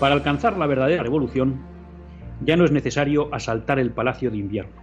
Para 0.00 0.14
alcanzar 0.14 0.56
la 0.56 0.66
verdadera 0.66 1.02
revolución, 1.02 1.60
ya 2.40 2.56
no 2.56 2.64
es 2.64 2.70
necesario 2.70 3.32
asaltar 3.34 3.78
el 3.78 3.90
palacio 3.90 4.30
de 4.30 4.38
invierno. 4.38 4.80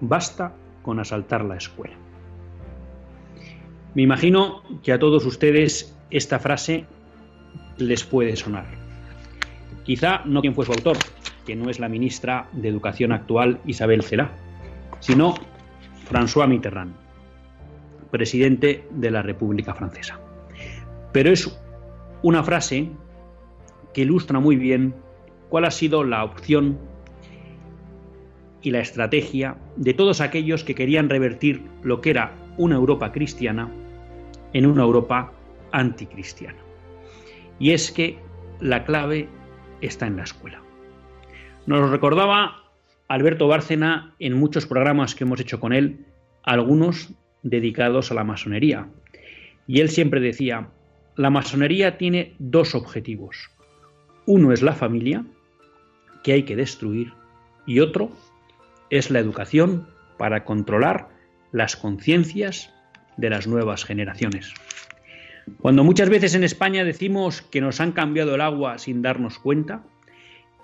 Basta 0.00 0.52
con 0.82 1.00
asaltar 1.00 1.44
la 1.44 1.56
escuela. 1.56 1.96
Me 3.94 4.02
imagino 4.02 4.62
que 4.82 4.92
a 4.92 4.98
todos 4.98 5.24
ustedes 5.24 5.96
esta 6.10 6.38
frase 6.38 6.84
les 7.78 8.04
puede 8.04 8.36
sonar. 8.36 8.66
Quizá 9.84 10.20
no 10.26 10.42
quien 10.42 10.54
fue 10.54 10.66
su 10.66 10.72
autor, 10.72 10.98
que 11.46 11.56
no 11.56 11.70
es 11.70 11.78
la 11.78 11.88
ministra 11.88 12.48
de 12.52 12.68
Educación 12.68 13.12
actual 13.12 13.60
Isabel 13.64 14.02
Cela, 14.02 14.32
sino 15.00 15.34
François 16.10 16.46
Mitterrand, 16.46 16.94
presidente 18.10 18.86
de 18.90 19.10
la 19.10 19.22
República 19.22 19.74
Francesa. 19.74 20.20
Pero 21.12 21.30
es 21.30 21.58
una 22.22 22.42
frase 22.42 22.90
que 23.96 24.02
ilustra 24.02 24.40
muy 24.40 24.56
bien 24.56 24.94
cuál 25.48 25.64
ha 25.64 25.70
sido 25.70 26.04
la 26.04 26.22
opción 26.22 26.78
y 28.60 28.70
la 28.70 28.80
estrategia 28.80 29.56
de 29.76 29.94
todos 29.94 30.20
aquellos 30.20 30.64
que 30.64 30.74
querían 30.74 31.08
revertir 31.08 31.62
lo 31.82 32.02
que 32.02 32.10
era 32.10 32.34
una 32.58 32.74
Europa 32.74 33.10
cristiana 33.10 33.72
en 34.52 34.66
una 34.66 34.82
Europa 34.82 35.32
anticristiana. 35.72 36.58
Y 37.58 37.70
es 37.70 37.90
que 37.90 38.18
la 38.60 38.84
clave 38.84 39.30
está 39.80 40.06
en 40.06 40.16
la 40.16 40.24
escuela. 40.24 40.60
Nos 41.64 41.80
lo 41.80 41.88
recordaba 41.88 42.64
Alberto 43.08 43.48
Bárcena 43.48 44.14
en 44.18 44.34
muchos 44.34 44.66
programas 44.66 45.14
que 45.14 45.24
hemos 45.24 45.40
hecho 45.40 45.58
con 45.58 45.72
él, 45.72 46.04
algunos 46.42 47.14
dedicados 47.42 48.10
a 48.10 48.14
la 48.14 48.24
masonería. 48.24 48.90
Y 49.66 49.80
él 49.80 49.88
siempre 49.88 50.20
decía, 50.20 50.68
la 51.16 51.30
masonería 51.30 51.96
tiene 51.96 52.34
dos 52.38 52.74
objetivos. 52.74 53.55
Uno 54.26 54.52
es 54.52 54.60
la 54.60 54.72
familia, 54.72 55.24
que 56.24 56.32
hay 56.32 56.42
que 56.42 56.56
destruir, 56.56 57.12
y 57.66 57.80
otro 57.80 58.10
es 58.90 59.10
la 59.10 59.20
educación 59.20 59.86
para 60.18 60.44
controlar 60.44 61.08
las 61.52 61.76
conciencias 61.76 62.72
de 63.16 63.30
las 63.30 63.46
nuevas 63.46 63.84
generaciones. 63.84 64.52
Cuando 65.60 65.84
muchas 65.84 66.08
veces 66.08 66.34
en 66.34 66.42
España 66.42 66.84
decimos 66.84 67.40
que 67.40 67.60
nos 67.60 67.80
han 67.80 67.92
cambiado 67.92 68.34
el 68.34 68.40
agua 68.40 68.78
sin 68.78 69.00
darnos 69.00 69.38
cuenta, 69.38 69.84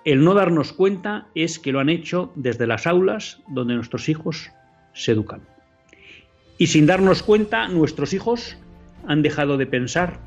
el 0.05 0.25
no 0.25 0.34
darnos 0.34 0.73
cuenta 0.73 1.29
es 1.37 1.61
que 1.61 1.71
lo 1.71 1.79
han 1.79 1.89
hecho 1.89 2.33
desde 2.34 2.67
las 2.67 2.89
aulas 2.89 3.41
donde 3.47 3.75
nuestros 3.75 4.09
hijos 4.09 4.50
se 4.93 5.12
educan. 5.12 5.43
Y 6.59 6.67
sin 6.67 6.87
darnos 6.87 7.23
cuenta, 7.23 7.69
nuestros 7.69 8.12
hijos 8.12 8.56
han 9.06 9.23
dejado 9.23 9.56
de 9.56 9.67
pensar 9.67 10.19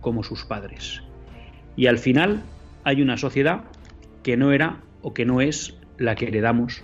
como 0.00 0.22
sus 0.22 0.44
padres. 0.44 1.02
Y 1.76 1.86
al 1.86 1.98
final 1.98 2.42
hay 2.84 3.02
una 3.02 3.16
sociedad 3.16 3.64
que 4.22 4.36
no 4.36 4.52
era 4.52 4.80
o 5.02 5.14
que 5.14 5.24
no 5.24 5.40
es 5.40 5.76
la 5.98 6.14
que 6.14 6.28
heredamos 6.28 6.82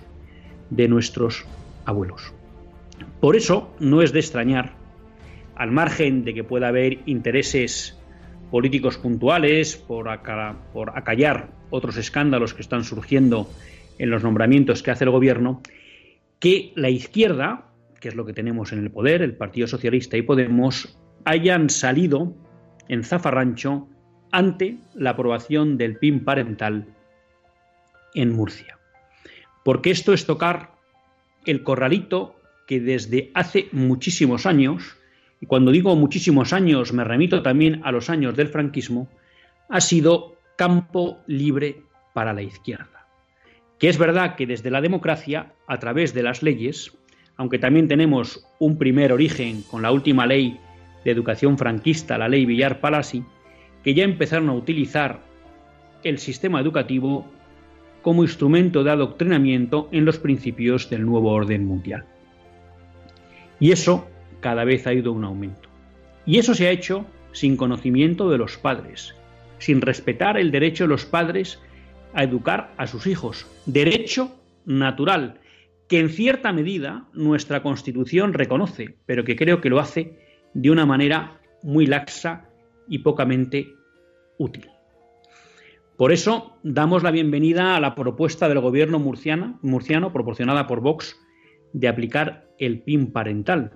de 0.69 0.87
nuestros 0.87 1.45
abuelos. 1.85 2.33
Por 3.19 3.35
eso 3.35 3.73
no 3.79 4.01
es 4.01 4.11
de 4.11 4.19
extrañar, 4.19 4.73
al 5.55 5.71
margen 5.71 6.23
de 6.23 6.33
que 6.33 6.43
pueda 6.43 6.69
haber 6.69 6.99
intereses 7.05 7.97
políticos 8.49 8.97
puntuales 8.97 9.77
por, 9.77 10.09
acallar 10.09 11.51
otros 11.69 11.97
escándalos 11.97 12.53
que 12.53 12.61
están 12.61 12.83
surgiendo 12.83 13.49
en 13.97 14.09
los 14.09 14.23
nombramientos 14.23 14.83
que 14.83 14.91
hace 14.91 15.05
el 15.05 15.11
gobierno, 15.11 15.61
que 16.39 16.73
la 16.75 16.89
izquierda, 16.89 17.69
que 17.99 18.09
es 18.09 18.15
lo 18.15 18.25
que 18.25 18.33
tenemos 18.33 18.73
en 18.73 18.79
el 18.79 18.91
poder, 18.91 19.21
el 19.21 19.35
Partido 19.35 19.67
Socialista 19.67 20.17
y 20.17 20.23
Podemos, 20.23 20.97
hayan 21.23 21.69
salido 21.69 22.35
en 22.87 23.03
zafarrancho 23.03 23.87
ante 24.31 24.77
la 24.95 25.11
aprobación 25.11 25.77
del 25.77 25.97
PIN 25.97 26.23
parental 26.23 26.87
en 28.13 28.31
Murcia. 28.33 28.77
Porque 29.63 29.91
esto 29.91 30.13
es 30.13 30.25
tocar 30.25 30.71
el 31.45 31.63
corralito 31.63 32.35
que 32.67 32.79
desde 32.79 33.31
hace 33.33 33.67
muchísimos 33.71 34.45
años, 34.45 34.97
y 35.39 35.45
cuando 35.45 35.71
digo 35.71 35.95
muchísimos 35.95 36.53
años 36.53 36.93
me 36.93 37.03
remito 37.03 37.41
también 37.41 37.81
a 37.83 37.91
los 37.91 38.09
años 38.09 38.35
del 38.35 38.47
franquismo, 38.47 39.09
ha 39.69 39.81
sido 39.81 40.37
campo 40.57 41.19
libre 41.27 41.83
para 42.13 42.33
la 42.33 42.41
izquierda. 42.41 43.07
Que 43.79 43.89
es 43.89 43.97
verdad 43.97 44.35
que 44.35 44.45
desde 44.45 44.69
la 44.69 44.81
democracia, 44.81 45.53
a 45.67 45.79
través 45.79 46.13
de 46.13 46.23
las 46.23 46.43
leyes, 46.43 46.91
aunque 47.37 47.57
también 47.57 47.87
tenemos 47.87 48.45
un 48.59 48.77
primer 48.77 49.11
origen 49.11 49.63
con 49.63 49.81
la 49.81 49.91
última 49.91 50.27
ley 50.27 50.59
de 51.03 51.11
educación 51.11 51.57
franquista, 51.57 52.17
la 52.17 52.27
ley 52.27 52.45
Villar 52.45 52.79
Palasi, 52.79 53.23
que 53.83 53.93
ya 53.93 54.03
empezaron 54.03 54.49
a 54.49 54.53
utilizar 54.53 55.21
el 56.03 56.17
sistema 56.17 56.59
educativo 56.59 57.25
como 58.01 58.23
instrumento 58.23 58.83
de 58.83 58.91
adoctrinamiento 58.91 59.89
en 59.91 60.05
los 60.05 60.17
principios 60.17 60.89
del 60.89 61.05
nuevo 61.05 61.31
orden 61.31 61.65
mundial. 61.65 62.05
Y 63.59 63.71
eso 63.71 64.07
cada 64.39 64.63
vez 64.63 64.87
ha 64.87 64.93
ido 64.93 65.11
un 65.11 65.23
aumento. 65.23 65.69
Y 66.25 66.39
eso 66.39 66.55
se 66.55 66.67
ha 66.67 66.71
hecho 66.71 67.05
sin 67.31 67.55
conocimiento 67.55 68.29
de 68.29 68.37
los 68.37 68.57
padres, 68.57 69.15
sin 69.59 69.81
respetar 69.81 70.37
el 70.37 70.51
derecho 70.51 70.85
de 70.85 70.89
los 70.89 71.05
padres 71.05 71.59
a 72.13 72.23
educar 72.23 72.73
a 72.77 72.87
sus 72.87 73.07
hijos, 73.07 73.47
derecho 73.65 74.35
natural, 74.65 75.39
que 75.87 75.99
en 75.99 76.09
cierta 76.09 76.51
medida 76.51 77.05
nuestra 77.13 77.61
Constitución 77.61 78.33
reconoce, 78.33 78.95
pero 79.05 79.23
que 79.23 79.35
creo 79.35 79.61
que 79.61 79.69
lo 79.69 79.79
hace 79.79 80.17
de 80.53 80.71
una 80.71 80.85
manera 80.85 81.39
muy 81.63 81.85
laxa 81.85 82.49
y 82.91 82.99
pocamente 82.99 83.73
útil. 84.37 84.69
Por 85.95 86.11
eso 86.11 86.57
damos 86.61 87.03
la 87.03 87.11
bienvenida 87.11 87.77
a 87.77 87.79
la 87.79 87.95
propuesta 87.95 88.49
del 88.49 88.59
gobierno 88.59 88.99
murciano, 88.99 89.57
murciano 89.61 90.11
proporcionada 90.11 90.67
por 90.67 90.81
Vox 90.81 91.17
de 91.71 91.87
aplicar 91.87 92.49
el 92.59 92.81
PIN 92.81 93.13
parental. 93.13 93.71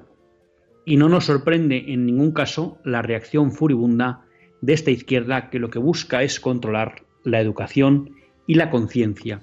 Y 0.86 0.98
no 0.98 1.08
nos 1.08 1.26
sorprende 1.26 1.94
en 1.94 2.06
ningún 2.06 2.34
caso 2.34 2.78
la 2.84 3.02
reacción 3.02 3.54
furibunda 3.54 4.26
de 4.60 4.74
esta 4.74 4.92
izquierda 4.92 5.50
que 5.50 5.60
lo 5.60 5.70
que 5.70 5.80
busca 5.80 6.22
es 6.22 6.42
controlar 6.42 7.04
la 7.24 7.40
educación 7.40 8.16
y 8.48 8.56
la 8.56 8.70
conciencia 8.70 9.42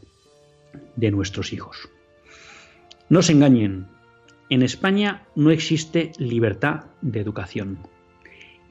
de 0.96 1.10
nuestros 1.10 1.54
hijos. 1.54 1.88
No 3.08 3.22
se 3.22 3.32
engañen, 3.32 3.86
en 4.50 4.62
España 4.62 5.26
no 5.34 5.50
existe 5.50 6.12
libertad 6.18 6.84
de 7.00 7.20
educación. 7.20 7.78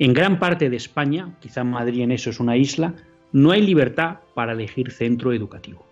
En 0.01 0.13
gran 0.13 0.39
parte 0.39 0.71
de 0.71 0.77
España, 0.77 1.35
quizá 1.39 1.63
Madrid 1.63 2.01
en 2.01 2.11
eso 2.11 2.31
es 2.31 2.39
una 2.39 2.57
isla, 2.57 2.95
no 3.33 3.51
hay 3.51 3.61
libertad 3.61 4.17
para 4.33 4.53
elegir 4.53 4.89
centro 4.89 5.31
educativo. 5.31 5.85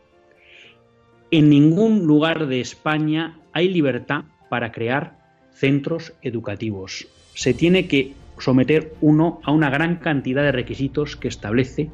En 1.29 1.47
ningún 1.47 2.07
lugar 2.07 2.47
de 2.47 2.59
España 2.59 3.37
hay 3.53 3.67
libertad 3.67 4.23
para 4.49 4.71
crear 4.71 5.19
centros 5.51 6.13
educativos. 6.23 7.07
Se 7.35 7.53
tiene 7.53 7.87
que 7.87 8.13
someter 8.39 8.95
uno 8.99 9.41
a 9.43 9.51
una 9.51 9.69
gran 9.69 9.97
cantidad 9.97 10.41
de 10.41 10.53
requisitos 10.53 11.15
que 11.15 11.27
establece 11.27 11.91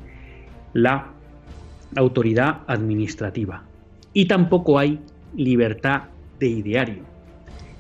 la 0.72 1.12
autoridad 1.98 2.62
administrativa. 2.68 3.66
Y 4.14 4.28
tampoco 4.28 4.80
hay 4.80 5.02
libertad 5.36 6.04
de 6.40 6.48
ideario. 6.48 7.04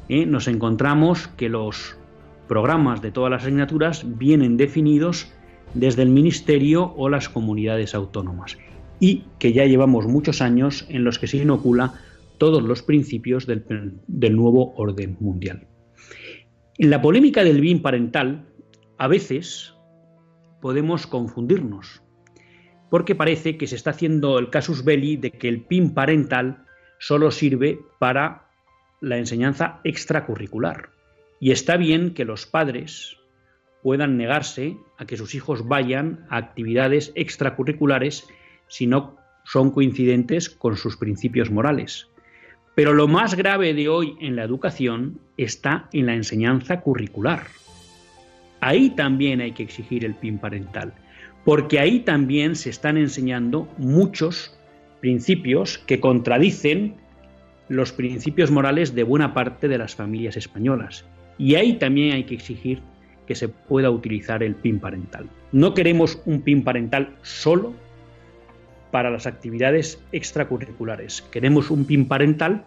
¿Eh? 0.09 0.25
Nos 0.25 0.49
encontramos 0.49 1.29
que 1.29 1.47
los 1.47 1.97
programas 2.47 3.01
de 3.01 3.11
todas 3.11 3.31
las 3.31 3.43
asignaturas 3.43 4.03
vienen 4.17 4.57
definidos 4.57 5.31
desde 5.73 6.03
el 6.03 6.09
Ministerio 6.09 6.93
o 6.95 7.09
las 7.09 7.29
comunidades 7.29 7.95
autónomas 7.95 8.57
y 8.99 9.25
que 9.39 9.53
ya 9.53 9.65
llevamos 9.65 10.07
muchos 10.07 10.41
años 10.41 10.85
en 10.89 11.03
los 11.03 11.19
que 11.19 11.27
se 11.27 11.37
inocula 11.37 11.93
todos 12.37 12.63
los 12.63 12.81
principios 12.81 13.45
del, 13.45 14.35
nuevo 14.35 14.73
orden 14.75 15.17
mundial. 15.19 15.67
En 16.77 16.89
la 16.89 17.01
polémica 17.01 17.43
del 17.43 17.61
bien 17.61 17.81
parental, 17.81 18.45
a 18.97 19.07
veces 19.07 19.73
podemos 20.61 21.07
confundirnos, 21.07 22.01
porque 22.89 23.15
parece 23.15 23.57
que 23.57 23.67
se 23.67 23.75
está 23.75 23.91
haciendo 23.91 24.39
el 24.39 24.49
casus 24.49 24.83
belli 24.83 25.17
de 25.17 25.31
que 25.31 25.47
el 25.47 25.61
PIN 25.61 25.93
parental 25.93 26.65
solo 26.99 27.31
sirve 27.31 27.79
para 27.99 28.47
la 29.01 29.17
enseñanza 29.17 29.79
extracurricular. 29.83 30.94
Y 31.39 31.51
está 31.51 31.77
bien 31.77 32.13
que 32.13 32.25
los 32.25 32.45
padres 32.45 33.17
puedan 33.83 34.17
negarse 34.17 34.77
a 34.97 35.05
que 35.05 35.17
sus 35.17 35.35
hijos 35.35 35.67
vayan 35.67 36.25
a 36.29 36.37
actividades 36.37 37.11
extracurriculares 37.15 38.27
si 38.67 38.87
no 38.87 39.17
son 39.43 39.71
coincidentes 39.71 40.49
con 40.49 40.75
sus 40.75 40.97
principios 40.97 41.51
morales. 41.51 42.09
Pero 42.73 42.93
lo 42.93 43.07
más 43.07 43.35
grave 43.35 43.73
de 43.73 43.87
hoy 43.87 44.17
en 44.19 44.35
la 44.35 44.43
educación 44.43 45.19
está 45.37 45.87
en 45.93 46.07
la 46.07 46.15
enseñanza 46.15 46.81
curricular. 46.81 47.47
Ahí 48.59 48.89
también 48.89 49.39
hay 49.39 49.51
que 49.51 49.63
exigir 49.63 50.03
el 50.03 50.15
PIN 50.15 50.39
parental, 50.39 50.93
porque 51.43 51.79
ahí 51.79 51.99
también 51.99 52.55
se 52.55 52.71
están 52.71 52.97
enseñando 52.97 53.67
muchos 53.77 54.57
principios 54.99 55.77
que 55.77 55.99
contradicen 55.99 56.95
los 57.69 57.91
principios 57.91 58.51
morales 58.51 58.95
de 58.95 59.03
buena 59.03 59.33
parte 59.33 59.67
de 59.67 59.77
las 59.77 59.95
familias 59.95 60.35
españolas. 60.35 61.05
Y 61.37 61.55
ahí 61.55 61.73
también 61.73 62.13
hay 62.13 62.23
que 62.23 62.35
exigir 62.35 62.81
que 63.25 63.35
se 63.35 63.49
pueda 63.49 63.89
utilizar 63.89 64.43
el 64.43 64.55
PIN 64.55 64.79
parental. 64.79 65.29
No 65.51 65.73
queremos 65.73 66.21
un 66.25 66.41
PIN 66.41 66.63
parental 66.63 67.17
solo 67.23 67.73
para 68.91 69.09
las 69.09 69.27
actividades 69.27 70.01
extracurriculares. 70.11 71.21
Queremos 71.21 71.71
un 71.71 71.85
PIN 71.85 72.07
parental 72.07 72.65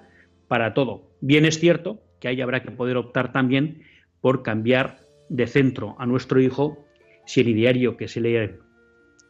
para 0.48 0.74
todo. 0.74 1.10
Bien 1.20 1.44
es 1.44 1.58
cierto 1.58 2.02
que 2.20 2.28
ahí 2.28 2.40
habrá 2.40 2.62
que 2.62 2.70
poder 2.70 2.96
optar 2.96 3.32
también 3.32 3.82
por 4.20 4.42
cambiar 4.42 4.98
de 5.28 5.46
centro 5.46 5.96
a 5.98 6.06
nuestro 6.06 6.40
hijo 6.40 6.84
si 7.26 7.40
el 7.40 7.48
ideario 7.48 7.96
que 7.96 8.08
se 8.08 8.20
le 8.20 8.58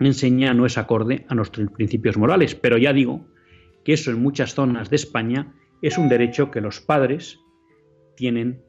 enseña 0.01 0.55
no 0.55 0.67
es 0.67 0.79
acorde 0.79 1.27
a 1.29 1.35
nuestros 1.35 1.71
principios 1.71 2.17
morales. 2.17 2.55
Pero 2.55 2.79
ya 2.79 2.93
digo 2.93 3.27
que 3.85 3.93
eso 3.93 4.11
en 4.11 4.23
muchas 4.23 4.55
zonas 4.55 4.91
de 4.91 4.97
España 4.97 5.55
es 5.83 5.99
un 5.99 6.09
derecho 6.09 6.51
que 6.51 6.61
los 6.61 6.81
padres 6.81 7.39
tienen 8.17 8.63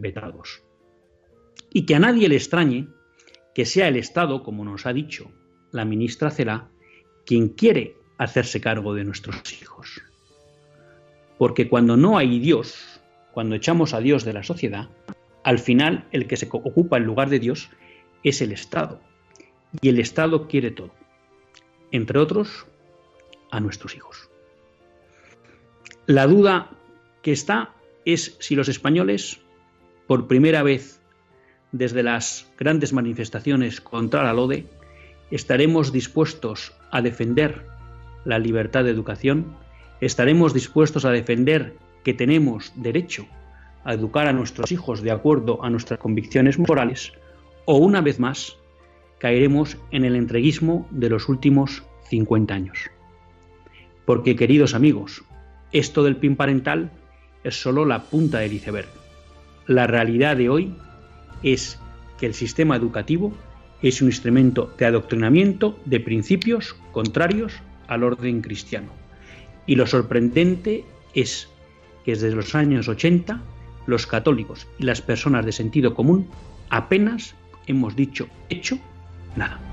vetados. 0.00 0.62
Y 1.72 1.86
que 1.86 1.94
a 1.94 1.98
nadie 1.98 2.28
le 2.28 2.36
extrañe 2.36 2.88
que 3.54 3.64
sea 3.64 3.88
el 3.88 3.96
Estado, 3.96 4.42
como 4.42 4.64
nos 4.64 4.86
ha 4.86 4.92
dicho 4.92 5.30
la 5.72 5.84
ministra 5.84 6.30
Cela, 6.30 6.68
quien 7.26 7.48
quiere 7.48 7.96
hacerse 8.16 8.60
cargo 8.60 8.94
de 8.94 9.04
nuestros 9.04 9.52
hijos. 9.60 10.00
Porque 11.38 11.68
cuando 11.68 11.96
no 11.96 12.18
hay 12.18 12.38
Dios, 12.38 13.00
cuando 13.32 13.54
echamos 13.54 13.94
a 13.94 14.00
Dios 14.00 14.24
de 14.24 14.32
la 14.32 14.42
sociedad, 14.42 14.88
al 15.44 15.58
final 15.58 16.06
el 16.10 16.26
que 16.26 16.36
se 16.36 16.48
ocupa 16.50 16.96
en 16.96 17.04
lugar 17.04 17.30
de 17.30 17.38
Dios 17.38 17.70
es 18.22 18.42
el 18.42 18.52
Estado. 18.52 19.00
Y 19.80 19.88
el 19.88 20.00
Estado 20.00 20.48
quiere 20.48 20.70
todo. 20.70 20.92
Entre 21.90 22.18
otros, 22.18 22.66
a 23.50 23.60
nuestros 23.60 23.94
hijos. 23.94 24.30
La 26.06 26.26
duda 26.26 26.70
que 27.22 27.32
está 27.32 27.74
es 28.04 28.36
si 28.40 28.54
los 28.54 28.68
españoles, 28.68 29.40
por 30.08 30.26
primera 30.26 30.64
vez 30.64 31.00
desde 31.70 32.02
las 32.02 32.50
grandes 32.58 32.92
manifestaciones 32.92 33.80
contra 33.82 34.24
la 34.24 34.32
LODE, 34.32 34.66
estaremos 35.30 35.92
dispuestos 35.92 36.72
a 36.90 37.02
defender 37.02 37.66
la 38.24 38.38
libertad 38.38 38.84
de 38.84 38.90
educación, 38.90 39.54
estaremos 40.00 40.54
dispuestos 40.54 41.04
a 41.04 41.10
defender 41.10 41.76
que 42.04 42.14
tenemos 42.14 42.72
derecho 42.74 43.26
a 43.84 43.92
educar 43.92 44.26
a 44.26 44.32
nuestros 44.32 44.72
hijos 44.72 45.02
de 45.02 45.10
acuerdo 45.10 45.62
a 45.62 45.70
nuestras 45.70 46.00
convicciones 46.00 46.58
morales, 46.58 47.12
o 47.66 47.76
una 47.76 48.00
vez 48.00 48.18
más 48.18 48.56
caeremos 49.18 49.76
en 49.90 50.04
el 50.04 50.16
entreguismo 50.16 50.88
de 50.90 51.10
los 51.10 51.28
últimos 51.28 51.84
50 52.08 52.54
años. 52.54 52.78
Porque, 54.06 54.36
queridos 54.36 54.74
amigos, 54.74 55.22
esto 55.72 56.02
del 56.02 56.16
PIN 56.16 56.36
parental 56.36 56.90
es 57.44 57.60
solo 57.60 57.84
la 57.84 58.04
punta 58.04 58.38
del 58.38 58.54
iceberg. 58.54 58.97
La 59.68 59.86
realidad 59.86 60.38
de 60.38 60.48
hoy 60.48 60.74
es 61.42 61.78
que 62.18 62.24
el 62.24 62.32
sistema 62.32 62.74
educativo 62.74 63.34
es 63.82 64.00
un 64.00 64.08
instrumento 64.08 64.72
de 64.78 64.86
adoctrinamiento 64.86 65.78
de 65.84 66.00
principios 66.00 66.74
contrarios 66.90 67.52
al 67.86 68.02
orden 68.02 68.40
cristiano. 68.40 68.88
Y 69.66 69.76
lo 69.76 69.86
sorprendente 69.86 70.86
es 71.14 71.48
que 72.04 72.12
desde 72.12 72.34
los 72.34 72.54
años 72.54 72.88
80 72.88 73.42
los 73.86 74.06
católicos 74.06 74.66
y 74.78 74.84
las 74.84 75.02
personas 75.02 75.44
de 75.44 75.52
sentido 75.52 75.94
común 75.94 76.26
apenas 76.70 77.34
hemos 77.66 77.94
dicho 77.94 78.26
hecho 78.48 78.78
nada. 79.36 79.67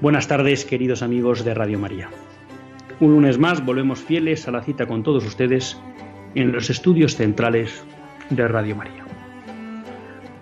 Buenas 0.00 0.28
tardes, 0.28 0.64
queridos 0.64 1.02
amigos 1.02 1.44
de 1.44 1.52
Radio 1.52 1.78
María. 1.78 2.08
Un 3.00 3.12
lunes 3.12 3.36
más 3.36 3.62
volvemos 3.62 3.98
fieles 4.00 4.48
a 4.48 4.50
la 4.50 4.62
cita 4.62 4.86
con 4.86 5.02
todos 5.02 5.26
ustedes 5.26 5.78
en 6.34 6.52
los 6.52 6.70
estudios 6.70 7.16
centrales 7.16 7.84
de 8.30 8.48
Radio 8.48 8.76
María. 8.76 9.04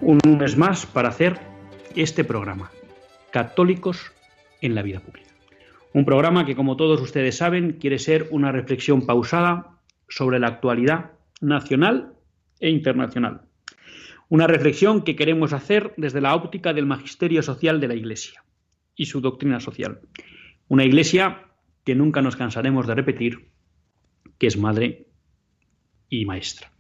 Un 0.01 0.21
lunes 0.25 0.57
más 0.57 0.87
para 0.87 1.09
hacer 1.09 1.41
este 1.97 2.23
programa, 2.23 2.71
Católicos 3.33 4.13
en 4.61 4.77
la 4.77 4.83
vida 4.83 5.01
pública. 5.01 5.31
Un 5.93 6.05
programa 6.05 6.47
que, 6.47 6.55
como 6.55 6.77
todos 6.77 7.01
ustedes 7.01 7.37
saben, 7.37 7.79
quiere 7.81 7.99
ser 7.99 8.29
una 8.31 8.53
reflexión 8.53 9.07
pausada 9.07 9.81
sobre 10.09 10.39
la 10.39 10.47
actualidad 10.47 11.11
nacional 11.41 12.13
e 12.61 12.71
internacional. 12.71 13.41
Una 14.29 14.47
reflexión 14.47 15.03
que 15.03 15.17
queremos 15.17 15.53
hacer 15.53 15.95
desde 15.97 16.21
la 16.21 16.37
óptica 16.37 16.73
del 16.73 16.87
magisterio 16.87 17.43
social 17.43 17.81
de 17.81 17.89
la 17.89 17.97
Iglesia 17.97 18.45
y 18.99 19.07
su 19.07 19.23
doctrina 19.23 19.61
social. 19.61 20.01
Una 20.67 20.85
iglesia 20.85 21.47
que 21.85 21.95
nunca 21.95 22.21
nos 22.21 22.37
cansaremos 22.37 22.87
de 22.87 22.95
repetir, 22.95 23.49
que 24.37 24.49
es 24.49 24.59
madre 24.59 25.07
y 26.11 26.27
maestra. 26.27 26.71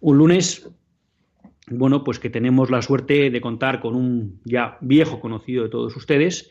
Un 0.00 0.16
lunes, 0.16 0.70
bueno, 1.66 2.02
pues 2.02 2.18
que 2.18 2.30
tenemos 2.30 2.70
la 2.70 2.80
suerte 2.80 3.28
de 3.28 3.40
contar 3.42 3.80
con 3.80 3.94
un 3.94 4.40
ya 4.44 4.78
viejo 4.80 5.20
conocido 5.20 5.64
de 5.64 5.68
todos 5.68 5.94
ustedes 5.96 6.50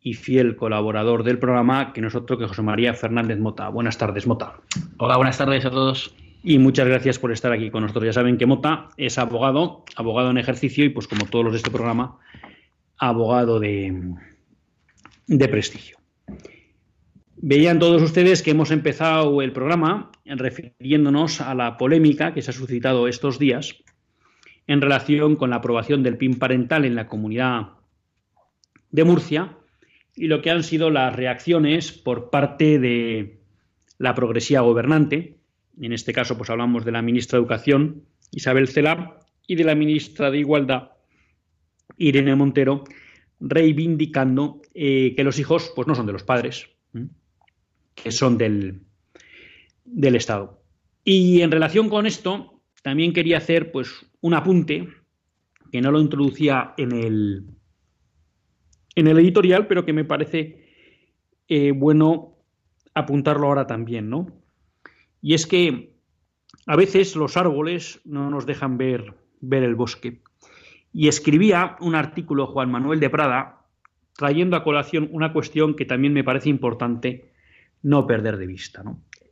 y 0.00 0.14
fiel 0.14 0.54
colaborador 0.54 1.24
del 1.24 1.38
programa, 1.38 1.92
que 1.92 2.00
nosotros, 2.00 2.38
que 2.38 2.46
José 2.46 2.62
María 2.62 2.94
Fernández 2.94 3.38
Mota. 3.38 3.68
Buenas 3.68 3.98
tardes, 3.98 4.26
Mota. 4.26 4.60
Hola, 4.98 5.16
buenas 5.16 5.38
tardes 5.38 5.64
a 5.64 5.70
todos. 5.70 6.14
Y 6.44 6.58
muchas 6.58 6.86
gracias 6.86 7.18
por 7.18 7.32
estar 7.32 7.50
aquí 7.50 7.70
con 7.70 7.82
nosotros. 7.82 8.04
Ya 8.04 8.12
saben 8.12 8.38
que 8.38 8.46
Mota 8.46 8.90
es 8.96 9.18
abogado, 9.18 9.84
abogado 9.96 10.30
en 10.30 10.38
ejercicio 10.38 10.84
y 10.84 10.90
pues 10.90 11.08
como 11.08 11.26
todos 11.26 11.44
los 11.44 11.52
de 11.54 11.58
este 11.58 11.70
programa, 11.70 12.18
abogado 12.98 13.60
de, 13.60 14.14
de 15.26 15.48
prestigio. 15.48 15.98
Veían 17.36 17.78
todos 17.78 18.02
ustedes 18.02 18.42
que 18.42 18.50
hemos 18.50 18.70
empezado 18.72 19.42
el 19.42 19.52
programa 19.52 20.10
refiriéndonos 20.24 21.40
a 21.40 21.54
la 21.54 21.76
polémica 21.76 22.34
que 22.34 22.42
se 22.42 22.50
ha 22.50 22.54
suscitado 22.54 23.06
estos 23.06 23.38
días 23.38 23.76
en 24.66 24.80
relación 24.80 25.36
con 25.36 25.50
la 25.50 25.56
aprobación 25.56 26.02
del 26.02 26.16
PIN 26.16 26.38
parental 26.38 26.84
en 26.84 26.96
la 26.96 27.06
comunidad 27.06 27.68
de 28.90 29.04
Murcia 29.04 29.56
y 30.14 30.26
lo 30.26 30.42
que 30.42 30.50
han 30.50 30.64
sido 30.64 30.90
las 30.90 31.14
reacciones 31.14 31.92
por 31.92 32.30
parte 32.30 32.78
de 32.78 33.38
la 33.98 34.14
progresía 34.14 34.60
gobernante. 34.60 35.38
En 35.80 35.92
este 35.92 36.12
caso, 36.12 36.36
pues 36.36 36.50
hablamos 36.50 36.84
de 36.84 36.92
la 36.92 37.02
ministra 37.02 37.36
de 37.36 37.42
Educación, 37.42 38.02
Isabel 38.32 38.68
Cela, 38.68 39.20
y 39.46 39.54
de 39.54 39.64
la 39.64 39.74
ministra 39.74 40.30
de 40.30 40.38
Igualdad, 40.38 40.90
Irene 41.98 42.34
Montero, 42.34 42.84
reivindicando 43.40 44.62
eh, 44.74 45.14
que 45.16 45.24
los 45.24 45.38
hijos 45.38 45.72
pues, 45.74 45.86
no 45.86 45.94
son 45.94 46.06
de 46.06 46.12
los 46.12 46.24
padres, 46.24 46.68
que 47.94 48.10
son 48.10 48.38
del, 48.38 48.80
del 49.84 50.16
Estado. 50.16 50.62
Y 51.04 51.40
en 51.42 51.50
relación 51.50 51.88
con 51.88 52.06
esto, 52.06 52.62
también 52.82 53.12
quería 53.12 53.38
hacer 53.38 53.72
pues, 53.72 54.06
un 54.20 54.34
apunte 54.34 54.88
que 55.70 55.80
no 55.80 55.90
lo 55.90 56.00
introducía 56.00 56.74
en 56.76 56.92
el, 56.92 57.46
en 58.94 59.06
el 59.06 59.18
editorial, 59.18 59.66
pero 59.66 59.84
que 59.84 59.92
me 59.92 60.04
parece 60.04 60.66
eh, 61.48 61.72
bueno 61.72 62.38
apuntarlo 62.94 63.46
ahora 63.46 63.66
también, 63.66 64.10
¿no? 64.10 64.26
Y 65.20 65.34
es 65.34 65.46
que 65.46 65.94
a 66.66 66.76
veces 66.76 67.16
los 67.16 67.36
árboles 67.36 68.00
no 68.04 68.30
nos 68.30 68.46
dejan 68.46 68.76
ver, 68.76 69.14
ver 69.40 69.62
el 69.62 69.74
bosque. 69.74 70.20
Y 70.98 71.06
escribía 71.06 71.76
un 71.78 71.94
artículo 71.94 72.48
Juan 72.48 72.72
Manuel 72.72 72.98
de 72.98 73.08
Prada 73.08 73.64
trayendo 74.16 74.56
a 74.56 74.64
colación 74.64 75.08
una 75.12 75.32
cuestión 75.32 75.76
que 75.76 75.84
también 75.84 76.12
me 76.12 76.24
parece 76.24 76.48
importante 76.48 77.30
no 77.84 78.04
perder 78.04 78.36
de 78.36 78.48
vista. 78.48 78.82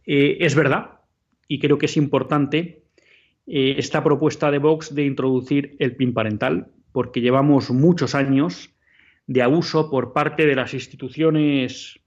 Eh, 0.06 0.36
es 0.38 0.54
verdad, 0.54 1.00
y 1.48 1.58
creo 1.58 1.76
que 1.76 1.86
es 1.86 1.96
importante, 1.96 2.84
eh, 3.48 3.74
esta 3.78 4.04
propuesta 4.04 4.52
de 4.52 4.58
Vox 4.58 4.94
de 4.94 5.06
introducir 5.06 5.74
el 5.80 5.96
PIN 5.96 6.14
parental, 6.14 6.68
porque 6.92 7.20
llevamos 7.20 7.72
muchos 7.72 8.14
años 8.14 8.70
de 9.26 9.42
abuso 9.42 9.90
por 9.90 10.12
parte 10.12 10.46
de 10.46 10.54
las 10.54 10.72
instituciones 10.72 11.98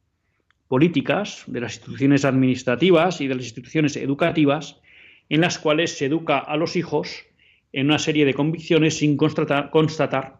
políticas, 0.70 1.44
de 1.48 1.60
las 1.60 1.76
instituciones 1.76 2.24
administrativas 2.24 3.20
y 3.20 3.28
de 3.28 3.36
las 3.36 3.44
instituciones 3.44 3.98
educativas, 3.98 4.80
en 5.28 5.42
las 5.42 5.60
cuales 5.60 5.98
se 5.98 6.06
educa 6.06 6.38
a 6.38 6.56
los 6.56 6.78
hijos 6.78 7.26
en 7.72 7.88
una 7.88 8.00
serie 8.00 8.26
de 8.26 8.34
convicciones 8.34 8.98
sin 8.98 9.18
constatar, 9.18 9.70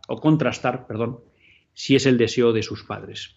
o 0.08 0.20
contrastar, 0.20 0.88
perdón, 0.88 1.20
si 1.74 1.96
es 1.96 2.06
el 2.06 2.18
deseo 2.18 2.54
de 2.54 2.64
sus 2.64 2.84
padres. 2.84 3.36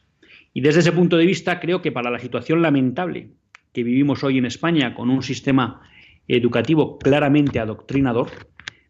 Y 0.55 0.61
desde 0.61 0.81
ese 0.81 0.93
punto 0.93 1.17
de 1.17 1.27
vista, 1.27 1.61
creo 1.61 1.83
que 1.83 1.93
para 1.93 2.11
la 2.11 2.19
situación 2.19 2.63
lamentable 2.63 3.31
que 3.73 3.83
vivimos 3.83 4.23
hoy 4.23 4.39
en 4.39 4.47
España, 4.47 4.95
con 4.95 5.11
un 5.11 5.23
sistema 5.23 5.83
educativo 6.29 6.99
claramente 6.99 7.59
adoctrinador, 7.59 8.31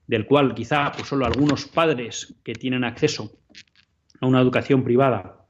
del 0.06 0.26
cual 0.26 0.54
quizá 0.54 0.92
pues, 0.92 1.08
solo 1.08 1.24
algunos 1.24 1.66
padres 1.66 2.34
que 2.42 2.54
tienen 2.54 2.84
acceso 2.84 3.32
a 4.20 4.26
una 4.26 4.40
educación 4.40 4.84
privada 4.84 5.42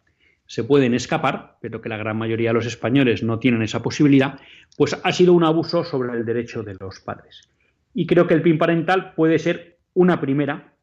se 0.47 0.64
pueden 0.64 0.92
escapar, 0.92 1.56
pero 1.62 1.80
que 1.80 1.88
la 1.88 1.97
gran 1.97 2.18
mayoría 2.18 2.50
de 2.50 2.54
los 2.54 2.66
españoles 2.66 3.23
no 3.23 3.38
tienen 3.38 3.62
esa 3.62 3.80
posibilidad, 3.80 4.38
pues 4.76 4.94
ha 5.02 5.12
sido 5.12 5.32
un 5.32 5.44
abuso 5.44 5.82
sobre 5.82 6.12
el 6.12 6.26
derecho 6.26 6.62
de 6.62 6.76
los 6.78 7.00
padres. 7.00 7.49
Y 7.94 8.06
creo 8.06 8.26
que 8.26 8.34
el 8.34 8.42
PIN 8.42 8.58
parental 8.58 9.14
puede 9.14 9.38
ser 9.38 9.78
una 9.94 10.20
primera 10.20 10.75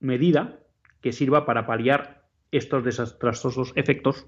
medida 0.00 0.60
que 1.00 1.12
sirva 1.12 1.46
para 1.46 1.66
paliar 1.66 2.28
estos 2.50 2.84
desastrosos 2.84 3.72
efectos 3.76 4.26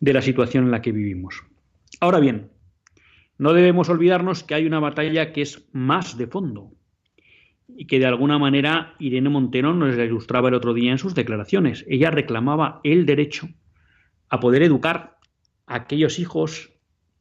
de 0.00 0.12
la 0.12 0.22
situación 0.22 0.64
en 0.64 0.70
la 0.70 0.82
que 0.82 0.92
vivimos. 0.92 1.42
Ahora 2.00 2.18
bien, 2.18 2.50
no 3.38 3.52
debemos 3.52 3.88
olvidarnos 3.88 4.44
que 4.44 4.54
hay 4.54 4.66
una 4.66 4.80
batalla 4.80 5.32
que 5.32 5.42
es 5.42 5.68
más 5.72 6.16
de 6.16 6.26
fondo 6.26 6.72
y 7.68 7.86
que 7.86 7.98
de 7.98 8.06
alguna 8.06 8.38
manera 8.38 8.94
Irene 8.98 9.28
Montero 9.28 9.74
nos 9.74 9.96
la 9.96 10.04
ilustraba 10.04 10.48
el 10.48 10.54
otro 10.54 10.74
día 10.74 10.92
en 10.92 10.98
sus 10.98 11.14
declaraciones. 11.14 11.84
Ella 11.88 12.10
reclamaba 12.10 12.80
el 12.84 13.06
derecho 13.06 13.48
a 14.28 14.40
poder 14.40 14.62
educar 14.62 15.18
a 15.66 15.76
aquellos 15.76 16.18
hijos 16.18 16.72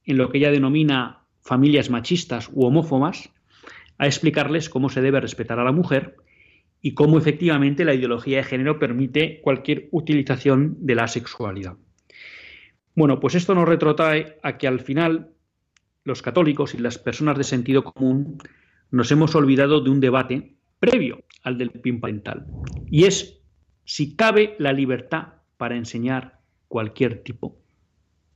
en 0.03 0.17
lo 0.17 0.29
que 0.29 0.39
ella 0.39 0.51
denomina 0.51 1.25
familias 1.41 1.89
machistas 1.89 2.49
u 2.53 2.65
homófobas, 2.65 3.31
a 4.01 4.07
explicarles 4.07 4.67
cómo 4.67 4.89
se 4.89 4.99
debe 4.99 5.21
respetar 5.21 5.59
a 5.59 5.63
la 5.63 5.71
mujer 5.71 6.15
y 6.81 6.95
cómo 6.95 7.19
efectivamente 7.19 7.85
la 7.85 7.93
ideología 7.93 8.37
de 8.37 8.43
género 8.43 8.79
permite 8.79 9.39
cualquier 9.41 9.89
utilización 9.91 10.75
de 10.79 10.95
la 10.95 11.07
sexualidad. 11.07 11.77
Bueno, 12.95 13.19
pues 13.19 13.35
esto 13.35 13.53
nos 13.53 13.69
retrotrae 13.69 14.39
a 14.41 14.57
que 14.57 14.67
al 14.67 14.79
final 14.79 15.29
los 16.03 16.23
católicos 16.23 16.73
y 16.73 16.79
las 16.79 16.97
personas 16.97 17.37
de 17.37 17.43
sentido 17.43 17.83
común 17.83 18.39
nos 18.89 19.11
hemos 19.11 19.35
olvidado 19.35 19.81
de 19.81 19.91
un 19.91 19.99
debate 19.99 20.55
previo 20.79 21.23
al 21.43 21.59
del 21.59 21.69
PIN 21.69 21.99
parental, 21.99 22.47
y 22.89 23.03
es 23.03 23.39
si 23.85 24.15
cabe 24.15 24.55
la 24.57 24.73
libertad 24.73 25.33
para 25.57 25.75
enseñar 25.75 26.39
cualquier 26.67 27.21
tipo 27.21 27.59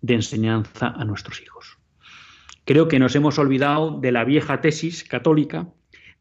de 0.02 0.14
enseñanza 0.14 0.90
a 0.90 1.04
nuestros 1.06 1.42
hijos. 1.42 1.80
Creo 2.66 2.88
que 2.88 3.00
nos 3.00 3.16
hemos 3.16 3.38
olvidado 3.38 4.00
de 4.00 4.12
la 4.12 4.24
vieja 4.24 4.60
tesis 4.60 5.04
católica 5.04 5.70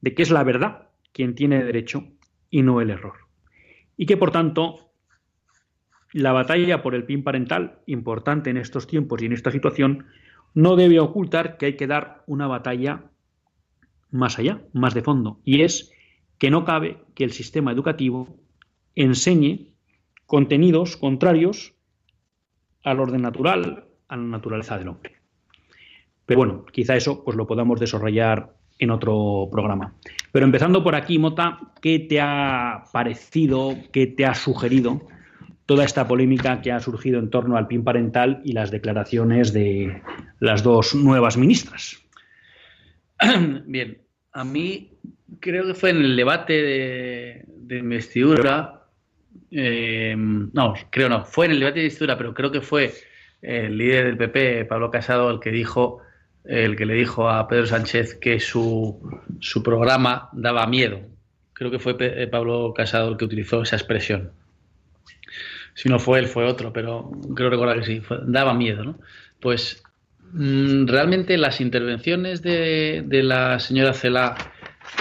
de 0.01 0.15
que 0.15 0.23
es 0.23 0.31
la 0.31 0.45
verdad 0.45 0.91
quien 1.13 1.35
tiene 1.35 1.65
derecho 1.65 2.05
y 2.51 2.63
no 2.63 2.81
el 2.81 2.91
error. 2.91 3.15
Y 3.97 4.07
que 4.07 4.17
por 4.17 4.31
tanto 4.31 4.93
la 6.13 6.33
batalla 6.33 6.83
por 6.83 6.95
el 6.95 7.05
PIN 7.05 7.25
parental, 7.25 7.81
importante 7.87 8.51
en 8.51 8.59
estos 8.59 8.87
tiempos 8.87 9.23
y 9.23 9.27
en 9.27 9.33
esta 9.33 9.51
situación, 9.51 10.07
no 10.53 10.77
debe 10.77 11.01
ocultar 11.01 11.57
que 11.57 11.67
hay 11.67 11.77
que 11.77 11.87
dar 11.87 12.23
una 12.27 12.47
batalla 12.47 13.11
más 14.11 14.39
allá, 14.39 14.63
más 14.73 14.95
de 14.95 15.03
fondo, 15.03 15.41
y 15.45 15.63
es 15.63 15.93
que 16.39 16.51
no 16.51 16.65
cabe 16.65 16.99
que 17.15 17.25
el 17.25 17.33
sistema 17.33 17.73
educativo 17.73 18.37
enseñe 18.95 19.73
contenidos 20.27 20.97
contrarios 20.97 21.75
al 22.85 23.01
orden 23.01 23.23
natural, 23.23 23.89
a 24.07 24.17
la 24.17 24.23
naturaleza 24.23 24.79
del 24.79 24.89
hombre. 24.89 25.24
Pero 26.27 26.39
bueno, 26.39 26.65
quizá 26.73 26.97
eso 26.97 27.23
pues 27.25 27.37
lo 27.37 27.47
podamos 27.47 27.81
desarrollar 27.81 28.55
en 28.79 28.91
otro 28.91 29.49
programa. 29.51 29.95
Pero 30.33 30.45
empezando 30.45 30.83
por 30.83 30.95
aquí, 30.95 31.19
Mota, 31.19 31.59
¿qué 31.81 31.99
te 32.01 32.21
ha 32.21 32.85
parecido, 32.93 33.77
qué 33.93 34.07
te 34.07 34.25
ha 34.25 34.35
sugerido 34.35 35.07
toda 35.67 35.85
esta 35.85 36.07
polémica 36.07 36.61
que 36.61 36.73
ha 36.73 36.81
surgido 36.81 37.19
en 37.19 37.31
torno 37.31 37.57
al 37.57 37.67
PIN 37.67 37.85
parental 37.85 38.43
y 38.45 38.53
las 38.53 38.71
declaraciones 38.71 39.53
de 39.53 40.03
las 40.41 40.63
dos 40.63 40.95
nuevas 40.95 41.37
ministras? 41.37 42.03
Bien, 43.67 43.99
a 44.33 44.45
mí 44.45 44.99
creo 45.41 45.67
que 45.67 45.75
fue 45.75 45.91
en 45.91 45.99
el 45.99 46.17
debate 46.17 46.53
de, 46.55 47.79
investidura, 47.79 48.83
eh, 49.51 50.15
no, 50.17 50.75
creo 50.91 51.09
no, 51.09 51.25
fue 51.25 51.47
en 51.47 51.53
el 51.53 51.61
debate 51.61 51.79
de 51.81 51.87
investidura, 51.87 52.19
pero 52.19 52.35
creo 52.35 52.51
que 52.51 52.61
fue 52.61 52.93
el 53.43 53.77
líder 53.77 54.07
del 54.07 54.17
PP, 54.17 54.65
Pablo 54.67 54.91
Casado, 54.91 55.31
el 55.31 55.41
que 55.41 55.51
dijo, 55.51 56.01
el 56.45 56.77
que 56.77 56.87
le 56.87 56.95
dijo 56.95 57.29
a 57.29 57.49
Pedro 57.49 57.67
Sánchez 57.67 58.17
que 58.17 58.39
su, 58.41 59.21
su 59.41 59.63
programa 59.63 60.29
daba 60.33 60.67
miedo. 60.67 61.01
Creo 61.53 61.71
que 61.71 61.79
fue 61.79 61.97
eh, 62.01 62.27
Pablo 62.27 62.73
Casado 62.75 63.11
el 63.11 63.17
que 63.17 63.25
utilizó 63.25 63.63
esa 63.63 63.77
expresión. 63.77 64.33
Si 65.75 65.89
no 65.89 65.99
fue 65.99 66.19
él, 66.19 66.27
fue 66.27 66.45
otro, 66.45 66.73
pero 66.73 67.11
creo 67.35 67.51
recordar 67.51 67.81
que 67.81 67.87
sí, 67.87 68.03
daba 68.27 68.55
miedo, 68.55 68.85
¿no? 68.85 68.99
Pues 69.41 69.83
mm, 70.33 70.87
realmente 70.87 71.37
las 71.37 71.61
intervenciones 71.61 72.43
de, 72.43 73.03
de 73.07 73.23
la 73.23 73.59
señora 73.59 73.95
Cela 73.95 74.37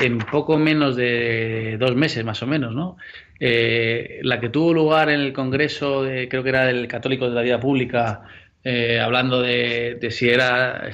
en 0.01 0.17
poco 0.17 0.57
menos 0.57 0.95
de 0.95 1.77
dos 1.79 1.95
meses, 1.95 2.23
más 2.23 2.41
o 2.41 2.47
menos, 2.47 2.73
¿no? 2.73 2.97
Eh, 3.39 4.19
la 4.23 4.39
que 4.39 4.49
tuvo 4.49 4.73
lugar 4.73 5.09
en 5.09 5.19
el 5.19 5.33
Congreso, 5.33 6.03
de, 6.03 6.29
creo 6.29 6.43
que 6.43 6.49
era 6.49 6.65
del 6.65 6.87
Católico 6.87 7.27
de 7.27 7.35
la 7.35 7.41
Vida 7.41 7.59
Pública, 7.59 8.21
eh, 8.63 8.99
hablando 8.99 9.41
de, 9.41 9.97
si 10.11 10.29
era 10.29 10.89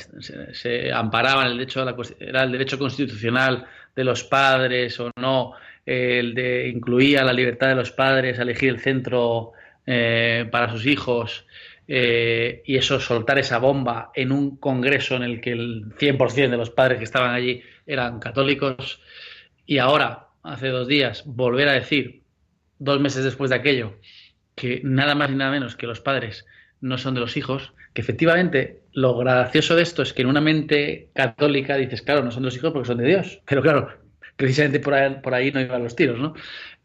se, 0.52 0.92
amparaba 0.92 1.44
en 1.44 1.52
el 1.52 1.58
derecho 1.58 1.86
la, 1.86 1.96
era 2.20 2.44
el 2.44 2.52
derecho 2.52 2.80
constitucional 2.80 3.66
de 3.96 4.04
los 4.04 4.24
padres 4.24 5.00
o 5.00 5.12
no, 5.18 5.54
el 5.86 6.34
de 6.34 6.68
incluía 6.70 7.24
la 7.24 7.34
libertad 7.34 7.70
de 7.70 7.76
los 7.76 7.92
padres 7.92 8.40
a 8.40 8.44
elegir 8.44 8.70
el 8.70 8.80
centro 8.80 9.54
eh, 9.86 10.48
para 10.52 10.72
sus 10.72 10.86
hijos 10.86 11.46
y 11.92 12.78
eso 12.78 13.00
soltar 13.00 13.40
esa 13.40 13.58
bomba 13.58 14.12
en 14.14 14.32
un 14.32 14.58
congreso 14.58 15.16
en 15.16 15.24
el 15.24 15.42
que 15.42 15.54
el 15.54 15.86
100% 15.98 16.52
de 16.52 16.58
los 16.58 16.70
padres 16.70 17.00
que 17.00 17.04
estaban 17.04 17.34
allí 17.34 17.64
eran 17.88 18.20
católicos 18.20 19.02
y 19.70 19.78
ahora, 19.78 20.30
hace 20.42 20.70
dos 20.70 20.88
días, 20.88 21.22
volver 21.28 21.70
a 21.70 21.74
decir, 21.74 22.24
dos 22.80 23.00
meses 23.00 23.24
después 23.24 23.52
de 23.52 23.58
aquello, 23.58 24.00
que 24.56 24.82
nada 24.84 25.14
más 25.14 25.30
ni 25.30 25.36
nada 25.36 25.52
menos 25.52 25.76
que 25.76 25.86
los 25.86 26.00
padres 26.00 26.48
no 26.82 26.98
son 26.98 27.14
de 27.14 27.20
los 27.20 27.38
hijos, 27.38 27.74
que 27.94 28.02
efectivamente 28.02 28.82
lo 28.94 29.18
gracioso 29.18 29.76
de 29.76 29.84
esto 29.84 30.02
es 30.02 30.14
que 30.14 30.22
en 30.22 30.28
una 30.28 30.42
mente 30.42 31.10
católica 31.14 31.76
dices, 31.76 32.02
claro, 32.02 32.24
no 32.24 32.32
son 32.32 32.44
de 32.44 32.48
los 32.48 32.56
hijos 32.56 32.72
porque 32.72 32.88
son 32.88 32.98
de 32.98 33.08
Dios, 33.08 33.42
pero 33.46 33.62
claro, 33.62 33.90
precisamente 34.36 34.80
por 34.80 34.94
ahí, 34.94 35.16
por 35.22 35.34
ahí 35.34 35.52
no 35.52 35.60
iban 35.62 35.84
los 35.84 35.96
tiros, 35.96 36.20
¿no? 36.20 36.34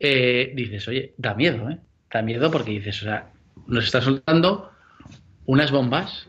Eh, 0.00 0.52
dices, 0.54 0.86
oye, 0.88 1.14
da 1.16 1.34
miedo, 1.34 1.70
¿eh? 1.70 1.78
Da 2.12 2.22
miedo 2.22 2.50
porque 2.50 2.72
dices, 2.72 3.02
o 3.02 3.04
sea, 3.06 3.30
nos 3.66 3.84
está 3.84 4.00
soltando 4.00 4.70
unas 5.46 5.70
bombas 5.70 6.28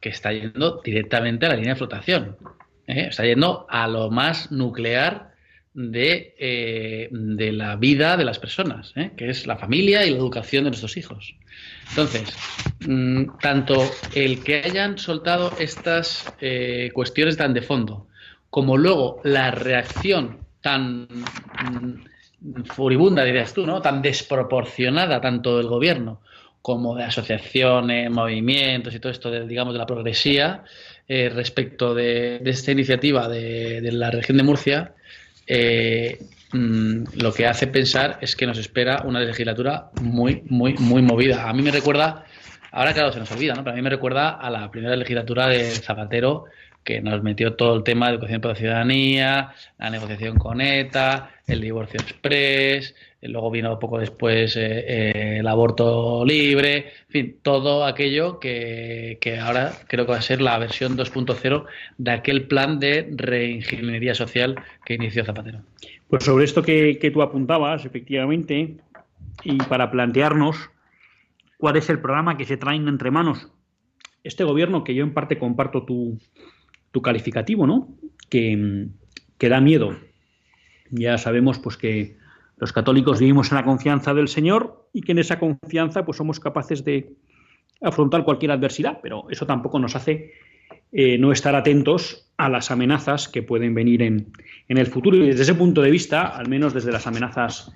que 0.00 0.10
está 0.10 0.32
yendo 0.32 0.80
directamente 0.84 1.46
a 1.46 1.50
la 1.50 1.56
línea 1.56 1.74
de 1.74 1.78
flotación. 1.78 2.36
¿eh? 2.88 3.06
está 3.08 3.24
yendo 3.24 3.66
a 3.68 3.86
lo 3.86 4.10
más 4.10 4.50
nuclear 4.50 5.27
de, 5.78 6.34
eh, 6.38 7.08
de 7.10 7.52
la 7.52 7.76
vida 7.76 8.16
de 8.16 8.24
las 8.24 8.38
personas, 8.38 8.92
¿eh? 8.96 9.12
que 9.16 9.30
es 9.30 9.46
la 9.46 9.56
familia 9.56 10.04
y 10.04 10.10
la 10.10 10.16
educación 10.16 10.64
de 10.64 10.70
nuestros 10.70 10.96
hijos. 10.96 11.36
Entonces, 11.90 12.36
mm, 12.86 13.38
tanto 13.40 13.88
el 14.14 14.42
que 14.42 14.62
hayan 14.64 14.98
soltado 14.98 15.52
estas 15.58 16.32
cuestiones 16.92 17.36
tan 17.36 17.54
de 17.54 17.62
fondo, 17.62 18.08
como 18.50 18.76
luego 18.76 19.20
la 19.24 19.50
reacción 19.50 20.38
tan 20.60 21.02
mm, 21.02 22.64
furibunda, 22.64 23.24
dirías 23.24 23.54
tú, 23.54 23.66
¿no? 23.66 23.80
tan 23.80 24.02
desproporcionada 24.02 25.20
tanto 25.20 25.58
del 25.58 25.68
gobierno 25.68 26.20
como 26.60 26.94
de 26.94 27.04
asociaciones, 27.04 28.10
movimientos 28.10 28.94
y 28.94 29.00
todo 29.00 29.12
esto, 29.12 29.30
de, 29.30 29.46
digamos, 29.46 29.74
de 29.74 29.78
la 29.78 29.86
progresía, 29.86 30.64
eh, 31.06 31.30
respecto 31.30 31.94
de, 31.94 32.42
esta 32.44 32.72
iniciativa 32.72 33.28
de, 33.28 33.80
la 33.92 34.10
región 34.10 34.36
de 34.36 34.42
Murcia, 34.42 34.92
eh, 35.48 36.18
mm, 36.52 37.04
lo 37.20 37.32
que 37.32 37.46
hace 37.46 37.66
pensar 37.66 38.18
es 38.20 38.36
que 38.36 38.46
nos 38.46 38.58
espera 38.58 39.02
una 39.04 39.20
legislatura 39.20 39.90
muy, 40.02 40.42
muy, 40.46 40.74
muy 40.74 41.02
movida. 41.02 41.48
A 41.48 41.52
mí 41.52 41.62
me 41.62 41.70
recuerda, 41.70 42.24
ahora 42.70 42.92
claro, 42.92 43.12
se 43.12 43.18
nos 43.18 43.32
olvida, 43.32 43.54
¿no? 43.54 43.64
pero 43.64 43.72
a 43.72 43.76
mí 43.76 43.82
me 43.82 43.90
recuerda 43.90 44.30
a 44.30 44.50
la 44.50 44.70
primera 44.70 44.94
legislatura 44.94 45.48
de 45.48 45.64
Zapatero 45.70 46.44
que 46.84 47.00
nos 47.00 47.22
metió 47.22 47.54
todo 47.54 47.76
el 47.76 47.84
tema 47.84 48.06
de 48.06 48.14
educación 48.14 48.40
para 48.40 48.54
la 48.54 48.58
ciudadanía, 48.58 49.52
la 49.78 49.90
negociación 49.90 50.38
con 50.38 50.60
ETA, 50.60 51.30
el 51.46 51.60
divorcio 51.60 52.00
express, 52.00 52.94
luego 53.22 53.50
vino 53.50 53.78
poco 53.78 53.98
después 53.98 54.56
eh, 54.56 54.84
eh, 54.86 55.38
el 55.40 55.46
aborto 55.46 56.24
libre, 56.24 56.92
en 57.06 57.08
fin, 57.08 57.36
todo 57.42 57.84
aquello 57.84 58.40
que, 58.40 59.18
ahora 59.42 59.72
creo 59.86 60.06
que 60.06 60.12
va 60.12 60.18
a 60.18 60.22
ser 60.22 60.40
la 60.40 60.58
versión 60.58 60.96
2.0 60.96 61.64
de 61.98 62.10
aquel 62.10 62.46
plan 62.46 62.78
de 62.78 63.08
reingeniería 63.10 64.14
social 64.14 64.56
que 64.84 64.94
inició 64.94 65.24
Zapatero. 65.24 65.60
Pues 66.08 66.24
sobre 66.24 66.44
esto 66.44 66.62
que, 66.62 66.98
que 66.98 67.10
tú 67.10 67.20
apuntabas, 67.20 67.84
efectivamente, 67.84 68.76
y 69.44 69.56
para 69.58 69.90
plantearnos 69.90 70.70
cuál 71.58 71.76
es 71.76 71.90
el 71.90 72.00
programa 72.00 72.36
que 72.36 72.46
se 72.46 72.56
traen 72.56 72.88
entre 72.88 73.10
manos 73.10 73.48
este 74.24 74.44
gobierno, 74.44 74.84
que 74.84 74.94
yo 74.94 75.04
en 75.04 75.14
parte 75.14 75.38
comparto 75.38 75.84
tu, 75.84 76.18
tu 76.90 77.02
calificativo, 77.02 77.66
¿no? 77.66 77.88
Que, 78.28 78.88
que 79.38 79.48
da 79.48 79.60
miedo. 79.60 79.96
Ya 80.90 81.18
sabemos 81.18 81.58
pues 81.58 81.76
que 81.76 82.16
los 82.56 82.72
católicos 82.72 83.20
vivimos 83.20 83.50
en 83.50 83.56
la 83.56 83.64
confianza 83.64 84.14
del 84.14 84.28
Señor 84.28 84.88
y 84.92 85.02
que 85.02 85.12
en 85.12 85.18
esa 85.18 85.38
confianza 85.38 86.04
pues 86.04 86.16
somos 86.16 86.40
capaces 86.40 86.84
de 86.84 87.12
afrontar 87.80 88.24
cualquier 88.24 88.50
adversidad, 88.50 88.98
pero 89.02 89.30
eso 89.30 89.46
tampoco 89.46 89.78
nos 89.78 89.94
hace 89.94 90.32
eh, 90.90 91.18
no 91.18 91.32
estar 91.32 91.54
atentos 91.54 92.28
a 92.36 92.48
las 92.48 92.70
amenazas 92.70 93.28
que 93.28 93.42
pueden 93.42 93.74
venir 93.74 94.02
en, 94.02 94.32
en, 94.68 94.78
el 94.78 94.86
futuro. 94.86 95.16
Y 95.16 95.26
desde 95.26 95.42
ese 95.42 95.54
punto 95.54 95.82
de 95.82 95.90
vista, 95.90 96.26
al 96.26 96.48
menos 96.48 96.72
desde 96.72 96.90
las 96.90 97.06
amenazas 97.06 97.72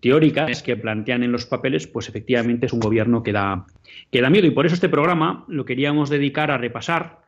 teóricas 0.00 0.62
que 0.62 0.76
plantean 0.76 1.22
en 1.22 1.32
los 1.32 1.46
papeles, 1.46 1.86
pues 1.86 2.08
efectivamente 2.08 2.66
es 2.66 2.72
un 2.72 2.80
gobierno 2.80 3.22
que 3.22 3.32
da, 3.32 3.64
que 4.10 4.20
da 4.20 4.30
miedo. 4.30 4.46
Y 4.46 4.50
por 4.50 4.66
eso 4.66 4.74
este 4.74 4.88
programa 4.88 5.44
lo 5.48 5.64
queríamos 5.64 6.10
dedicar 6.10 6.50
a 6.50 6.58
repasar 6.58 7.21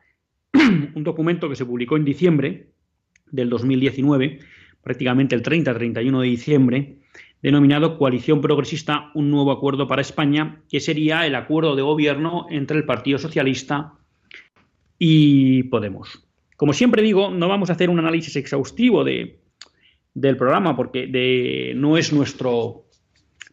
un 0.95 1.03
documento 1.03 1.49
que 1.49 1.55
se 1.55 1.65
publicó 1.65 1.97
en 1.97 2.05
diciembre 2.05 2.69
del 3.31 3.49
2019 3.49 4.39
prácticamente 4.85 5.33
el 5.33 5.41
30-31 5.41 6.21
de 6.21 6.27
diciembre, 6.27 6.97
denominado 7.41 7.97
Coalición 7.97 8.39
Progresista, 8.39 9.09
un 9.15 9.31
nuevo 9.31 9.51
acuerdo 9.51 9.87
para 9.87 10.03
España, 10.03 10.61
que 10.69 10.79
sería 10.79 11.25
el 11.25 11.33
acuerdo 11.33 11.75
de 11.75 11.81
gobierno 11.81 12.45
entre 12.51 12.77
el 12.77 12.85
Partido 12.85 13.17
Socialista 13.17 13.93
y 14.99 15.63
Podemos. 15.63 16.23
Como 16.55 16.71
siempre 16.71 17.01
digo, 17.01 17.31
no 17.31 17.47
vamos 17.47 17.71
a 17.71 17.73
hacer 17.73 17.89
un 17.89 17.97
análisis 17.97 18.35
exhaustivo 18.35 19.03
de, 19.03 19.39
del 20.13 20.37
programa 20.37 20.75
porque 20.75 21.07
de, 21.07 21.73
no 21.75 21.97
es 21.97 22.13
nuestro, 22.13 22.85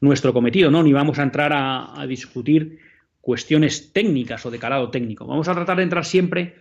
nuestro 0.02 0.34
cometido, 0.34 0.70
¿no? 0.70 0.82
ni 0.82 0.92
vamos 0.92 1.18
a 1.18 1.22
entrar 1.22 1.54
a, 1.54 1.98
a 1.98 2.06
discutir 2.06 2.78
cuestiones 3.22 3.90
técnicas 3.94 4.44
o 4.44 4.50
de 4.50 4.58
calado 4.58 4.90
técnico. 4.90 5.26
Vamos 5.26 5.48
a 5.48 5.54
tratar 5.54 5.78
de 5.78 5.84
entrar 5.84 6.04
siempre 6.04 6.56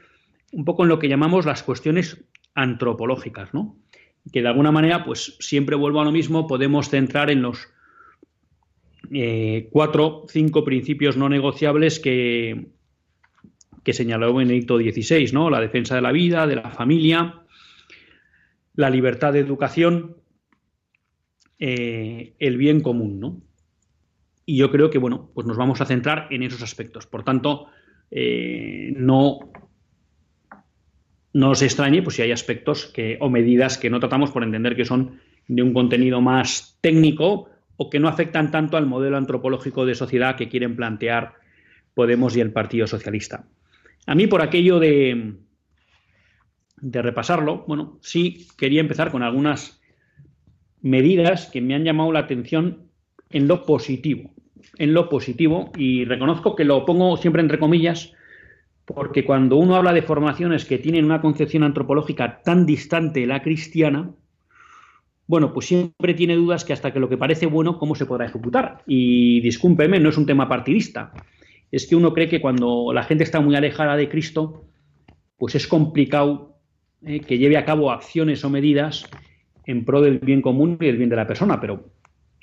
un 0.51 0.65
poco 0.65 0.84
en 0.84 0.89
lo 0.89 1.00
que 1.00 1.08
llamamos 1.08 1.46
las 1.46 1.63
cuestiones 1.63 2.24
antropológicas, 2.53 3.53
¿no? 3.53 3.77
que 4.31 4.41
de 4.41 4.48
alguna 4.48 4.72
manera, 4.72 5.03
pues 5.03 5.38
siempre 5.39 5.75
vuelvo 5.75 6.01
a 6.01 6.05
lo 6.05 6.12
mismo, 6.12 6.48
podemos 6.48 6.89
centrar 6.89 7.31
en 7.31 7.41
los 7.41 7.70
eh, 9.12 9.70
cuatro, 9.72 10.25
cinco 10.29 10.63
principios 10.63 11.17
no 11.17 11.27
negociables 11.27 12.00
que, 12.00 12.67
que 13.83 13.94
señaló 13.94 14.33
Benedicto 14.33 14.77
XVI, 14.77 15.31
¿no? 15.33 15.50
La 15.50 15.59
defensa 15.59 15.96
de 15.96 16.01
la 16.01 16.11
vida, 16.11 16.46
de 16.46 16.55
la 16.55 16.70
familia, 16.70 17.42
la 18.75 18.90
libertad 18.90 19.33
de 19.33 19.40
educación, 19.40 20.18
eh, 21.57 22.35
el 22.40 22.57
bien 22.57 22.81
común, 22.81 23.20
¿no? 23.20 23.42
Y 24.46 24.57
yo 24.57 24.70
creo 24.72 24.90
que, 24.90 24.98
bueno, 24.98 25.31
pues 25.33 25.48
nos 25.48 25.57
vamos 25.57 25.81
a 25.81 25.85
centrar 25.85 26.27
en 26.29 26.44
esos 26.44 26.61
aspectos. 26.61 27.07
Por 27.07 27.24
tanto, 27.24 27.68
eh, 28.11 28.94
no 28.96 29.50
no 31.33 31.51
os 31.51 31.61
extrañe 31.61 32.01
pues, 32.01 32.15
si 32.15 32.22
hay 32.22 32.31
aspectos 32.31 32.85
que, 32.85 33.17
o 33.22 33.29
medidas 33.29 33.77
que 33.77 33.89
no 33.89 34.00
tratamos 34.00 34.31
por 34.31 34.44
entender 34.44 34.75
que 34.75 34.85
son 34.85 35.20
de 35.48 35.63
un 35.63 35.74
contenido 35.74 36.22
más 36.22 36.77
técnico 36.81 37.50
o 37.77 37.89
que 37.89 38.00
no 38.00 38.07
afectan 38.07 38.51
tanto 38.51 38.77
al 38.77 38.85
modelo 38.85 39.17
antropológico 39.17 39.85
de 39.85 39.96
sociedad 39.96 40.35
que 40.35 40.50
quieren 40.50 40.75
plantear 40.75 41.33
Podemos 41.94 42.37
y 42.37 42.41
el 42.41 42.51
Partido 42.51 42.87
Socialista. 42.87 43.46
A 44.05 44.15
mí, 44.15 44.27
por 44.27 44.41
aquello 44.41 44.79
de, 44.79 45.33
de 46.77 47.01
repasarlo, 47.01 47.65
bueno, 47.67 48.00
sí 48.01 48.48
quería 48.57 48.81
empezar 48.81 49.11
con 49.11 49.24
algunas 49.24 49.81
medidas 50.81 51.48
que 51.48 51.61
me 51.61 51.75
han 51.75 51.83
llamado 51.83 52.11
la 52.11 52.20
atención 52.20 52.89
en 53.29 53.48
lo 53.48 53.65
positivo. 53.65 54.31
En 54.77 54.94
lo 54.94 55.09
positivo, 55.09 55.72
y 55.75 56.05
reconozco 56.05 56.55
que 56.55 56.63
lo 56.63 56.85
pongo 56.85 57.17
siempre 57.17 57.41
entre 57.41 57.59
comillas, 57.59 58.13
porque 58.94 59.25
cuando 59.25 59.58
uno 59.58 59.75
habla 59.75 59.94
de 59.94 60.01
formaciones 60.01 60.66
que 60.66 60.77
tienen 60.77 61.06
una 61.06 61.22
concepción 61.22 61.64
antropológica 61.64 62.42
tan 62.44 62.66
distante 62.66 63.22
de 63.22 63.27
la 63.27 63.42
cristiana, 63.42 64.12
bueno, 65.27 65.54
pues 65.54 65.68
siempre 65.68 66.14
tiene 66.14 66.36
dudas 66.36 66.66
que 66.66 66.74
hasta 66.74 66.92
que 66.92 67.00
lo 67.00 67.08
que 67.08 67.18
parece 67.18 67.46
bueno, 67.46 67.77
¿cómo 67.77 67.96
se 67.96 68.06
podrá 68.06 68.25
ejecutar? 68.25 68.84
Y 68.86 69.40
discúlpeme, 69.42 70.00
no 70.00 70.10
es 70.10 70.18
un 70.18 70.25
tema 70.25 70.50
partidista. 70.50 71.14
Es 71.72 71.88
que 71.88 71.96
uno 71.96 72.14
cree 72.14 72.27
que 72.27 72.42
cuando 72.42 72.92
la 72.94 73.04
gente 73.04 73.24
está 73.24 73.40
muy 73.40 73.56
alejada 73.56 73.96
de 73.96 74.10
Cristo, 74.10 74.66
pues 75.38 75.56
es 75.56 75.68
complicado 75.68 76.58
eh, 77.06 77.22
que 77.22 77.38
lleve 77.38 77.58
a 77.58 77.66
cabo 77.66 77.92
acciones 77.92 78.44
o 78.44 78.50
medidas 78.50 79.10
en 79.66 79.86
pro 79.86 80.01
del 80.01 80.20
bien 80.20 80.42
común 80.42 80.77
y 80.80 80.86
del 80.86 80.98
bien 80.98 81.10
de 81.10 81.16
la 81.16 81.27
persona, 81.27 81.60
pero 81.62 81.92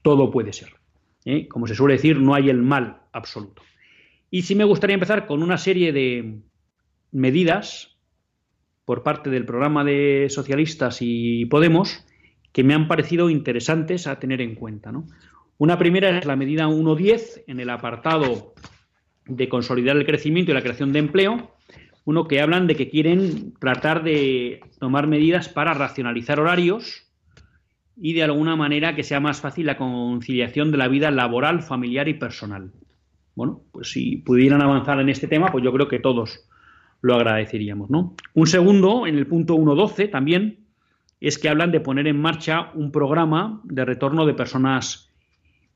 todo 0.02 0.30
puede 0.30 0.52
ser. 0.52 0.70
¿eh? 1.24 1.46
Como 1.46 1.66
se 1.66 1.74
suele 1.74 1.94
decir, 1.94 2.18
no 2.18 2.34
hay 2.34 2.48
el 2.48 2.62
mal 2.62 3.02
absoluto. 3.12 3.62
Y 4.30 4.42
sí 4.42 4.54
me 4.54 4.64
gustaría 4.64 4.94
empezar 4.94 5.26
con 5.26 5.42
una 5.42 5.58
serie 5.58 5.92
de 5.92 6.40
medidas 7.12 7.96
por 8.84 9.02
parte 9.02 9.30
del 9.30 9.44
programa 9.44 9.84
de 9.84 10.28
socialistas 10.30 10.98
y 11.00 11.46
Podemos 11.46 12.04
que 12.52 12.64
me 12.64 12.74
han 12.74 12.88
parecido 12.88 13.30
interesantes 13.30 14.06
a 14.06 14.18
tener 14.18 14.40
en 14.40 14.54
cuenta. 14.54 14.90
Una 15.58 15.78
primera 15.78 16.18
es 16.18 16.24
la 16.24 16.36
medida 16.36 16.66
1.10 16.66 17.44
en 17.46 17.60
el 17.60 17.70
apartado 17.70 18.54
de 19.26 19.48
consolidar 19.48 19.96
el 19.96 20.06
crecimiento 20.06 20.50
y 20.50 20.54
la 20.54 20.62
creación 20.62 20.92
de 20.92 20.98
empleo, 20.98 21.54
uno 22.04 22.26
que 22.26 22.40
hablan 22.40 22.66
de 22.66 22.74
que 22.74 22.88
quieren 22.88 23.52
tratar 23.60 24.02
de 24.02 24.60
tomar 24.80 25.06
medidas 25.06 25.48
para 25.48 25.74
racionalizar 25.74 26.40
horarios 26.40 27.06
y 27.96 28.14
de 28.14 28.22
alguna 28.22 28.56
manera 28.56 28.94
que 28.94 29.02
sea 29.02 29.20
más 29.20 29.40
fácil 29.40 29.66
la 29.66 29.76
conciliación 29.76 30.70
de 30.70 30.78
la 30.78 30.88
vida 30.88 31.10
laboral, 31.10 31.62
familiar 31.62 32.08
y 32.08 32.14
personal. 32.14 32.72
Bueno, 33.38 33.62
pues 33.70 33.92
si 33.92 34.16
pudieran 34.16 34.62
avanzar 34.62 34.98
en 34.98 35.08
este 35.10 35.28
tema, 35.28 35.52
pues 35.52 35.62
yo 35.62 35.72
creo 35.72 35.86
que 35.86 36.00
todos 36.00 36.44
lo 37.02 37.14
agradeceríamos, 37.14 37.88
¿no? 37.88 38.16
Un 38.34 38.48
segundo, 38.48 39.06
en 39.06 39.16
el 39.16 39.28
punto 39.28 39.54
1.12 39.54 40.10
también, 40.10 40.66
es 41.20 41.38
que 41.38 41.48
hablan 41.48 41.70
de 41.70 41.78
poner 41.78 42.08
en 42.08 42.20
marcha 42.20 42.72
un 42.74 42.90
programa 42.90 43.60
de 43.62 43.84
retorno 43.84 44.26
de 44.26 44.34
personas 44.34 45.12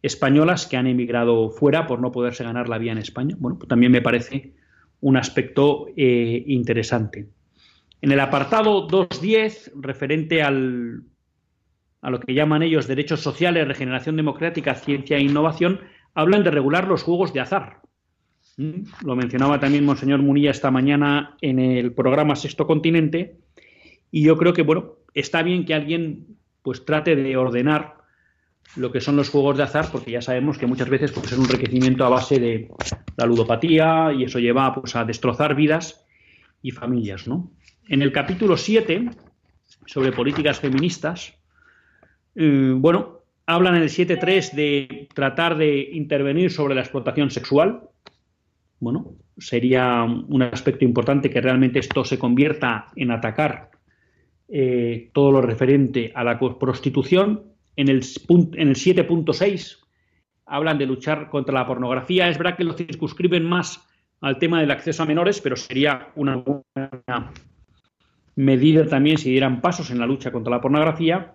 españolas 0.02 0.66
que 0.66 0.76
han 0.76 0.88
emigrado 0.88 1.50
fuera 1.50 1.86
por 1.86 2.00
no 2.00 2.10
poderse 2.10 2.42
ganar 2.42 2.68
la 2.68 2.78
vida 2.78 2.90
en 2.90 2.98
España. 2.98 3.36
Bueno, 3.38 3.58
pues 3.58 3.68
también 3.68 3.92
me 3.92 4.02
parece 4.02 4.54
un 5.00 5.16
aspecto 5.16 5.86
eh, 5.96 6.42
interesante. 6.48 7.28
En 8.00 8.10
el 8.10 8.18
apartado 8.18 8.88
2.10, 8.88 9.70
referente 9.76 10.42
al, 10.42 11.04
a 12.00 12.10
lo 12.10 12.18
que 12.18 12.34
llaman 12.34 12.64
ellos 12.64 12.88
derechos 12.88 13.20
sociales, 13.20 13.68
regeneración 13.68 14.16
democrática, 14.16 14.74
ciencia 14.74 15.16
e 15.18 15.22
innovación, 15.22 15.78
hablan 16.14 16.44
de 16.44 16.50
regular 16.50 16.88
los 16.88 17.02
juegos 17.02 17.32
de 17.32 17.40
azar. 17.40 17.80
¿Mm? 18.56 18.82
Lo 19.04 19.16
mencionaba 19.16 19.60
también 19.60 19.84
Monseñor 19.84 20.20
Munilla 20.22 20.50
esta 20.50 20.70
mañana 20.70 21.36
en 21.40 21.58
el 21.58 21.92
programa 21.92 22.36
Sexto 22.36 22.66
Continente. 22.66 23.38
Y 24.10 24.22
yo 24.22 24.36
creo 24.36 24.52
que, 24.52 24.62
bueno, 24.62 24.96
está 25.14 25.42
bien 25.42 25.64
que 25.64 25.74
alguien 25.74 26.36
pues 26.62 26.84
trate 26.84 27.16
de 27.16 27.36
ordenar 27.36 27.96
lo 28.76 28.92
que 28.92 29.00
son 29.00 29.16
los 29.16 29.28
juegos 29.28 29.56
de 29.56 29.64
azar, 29.64 29.88
porque 29.90 30.10
ya 30.10 30.22
sabemos 30.22 30.58
que 30.58 30.66
muchas 30.66 30.88
veces 30.88 31.12
pues, 31.12 31.32
es 31.32 31.38
un 31.38 31.44
enriquecimiento 31.44 32.04
a 32.04 32.08
base 32.08 32.38
de 32.38 32.70
la 33.16 33.26
ludopatía 33.26 34.12
y 34.16 34.24
eso 34.24 34.38
lleva 34.38 34.74
pues, 34.74 34.96
a 34.96 35.04
destrozar 35.04 35.54
vidas 35.54 36.06
y 36.62 36.70
familias. 36.70 37.26
¿no? 37.26 37.50
En 37.88 38.02
el 38.02 38.12
capítulo 38.12 38.56
7, 38.56 39.10
sobre 39.86 40.12
políticas 40.12 40.60
feministas, 40.60 41.34
eh, 42.34 42.72
bueno, 42.74 43.21
hablan 43.54 43.76
en 43.76 43.82
el 43.82 43.88
7.3 43.88 44.52
de 44.52 45.08
tratar 45.14 45.56
de 45.56 45.90
intervenir 45.92 46.50
sobre 46.50 46.74
la 46.74 46.80
explotación 46.80 47.30
sexual. 47.30 47.82
Bueno, 48.80 49.14
sería 49.38 50.02
un 50.02 50.42
aspecto 50.42 50.84
importante 50.84 51.30
que 51.30 51.40
realmente 51.40 51.78
esto 51.78 52.04
se 52.04 52.18
convierta 52.18 52.88
en 52.96 53.10
atacar 53.10 53.70
eh, 54.48 55.10
todo 55.12 55.32
lo 55.32 55.40
referente 55.40 56.12
a 56.14 56.24
la 56.24 56.38
prostitución. 56.38 57.44
En 57.76 57.88
el, 57.88 58.02
en 58.28 58.68
el 58.68 58.74
7.6 58.74 59.78
hablan 60.46 60.78
de 60.78 60.86
luchar 60.86 61.30
contra 61.30 61.54
la 61.54 61.66
pornografía. 61.66 62.28
Es 62.28 62.36
verdad 62.36 62.56
que 62.56 62.64
lo 62.64 62.74
circunscriben 62.74 63.44
más 63.44 63.88
al 64.20 64.38
tema 64.38 64.60
del 64.60 64.70
acceso 64.70 65.02
a 65.02 65.06
menores, 65.06 65.40
pero 65.40 65.56
sería 65.56 66.08
una 66.14 66.36
buena 66.36 67.32
medida 68.36 68.86
también 68.86 69.18
si 69.18 69.30
dieran 69.30 69.60
pasos 69.60 69.90
en 69.90 69.98
la 69.98 70.06
lucha 70.06 70.32
contra 70.32 70.50
la 70.50 70.60
pornografía. 70.60 71.34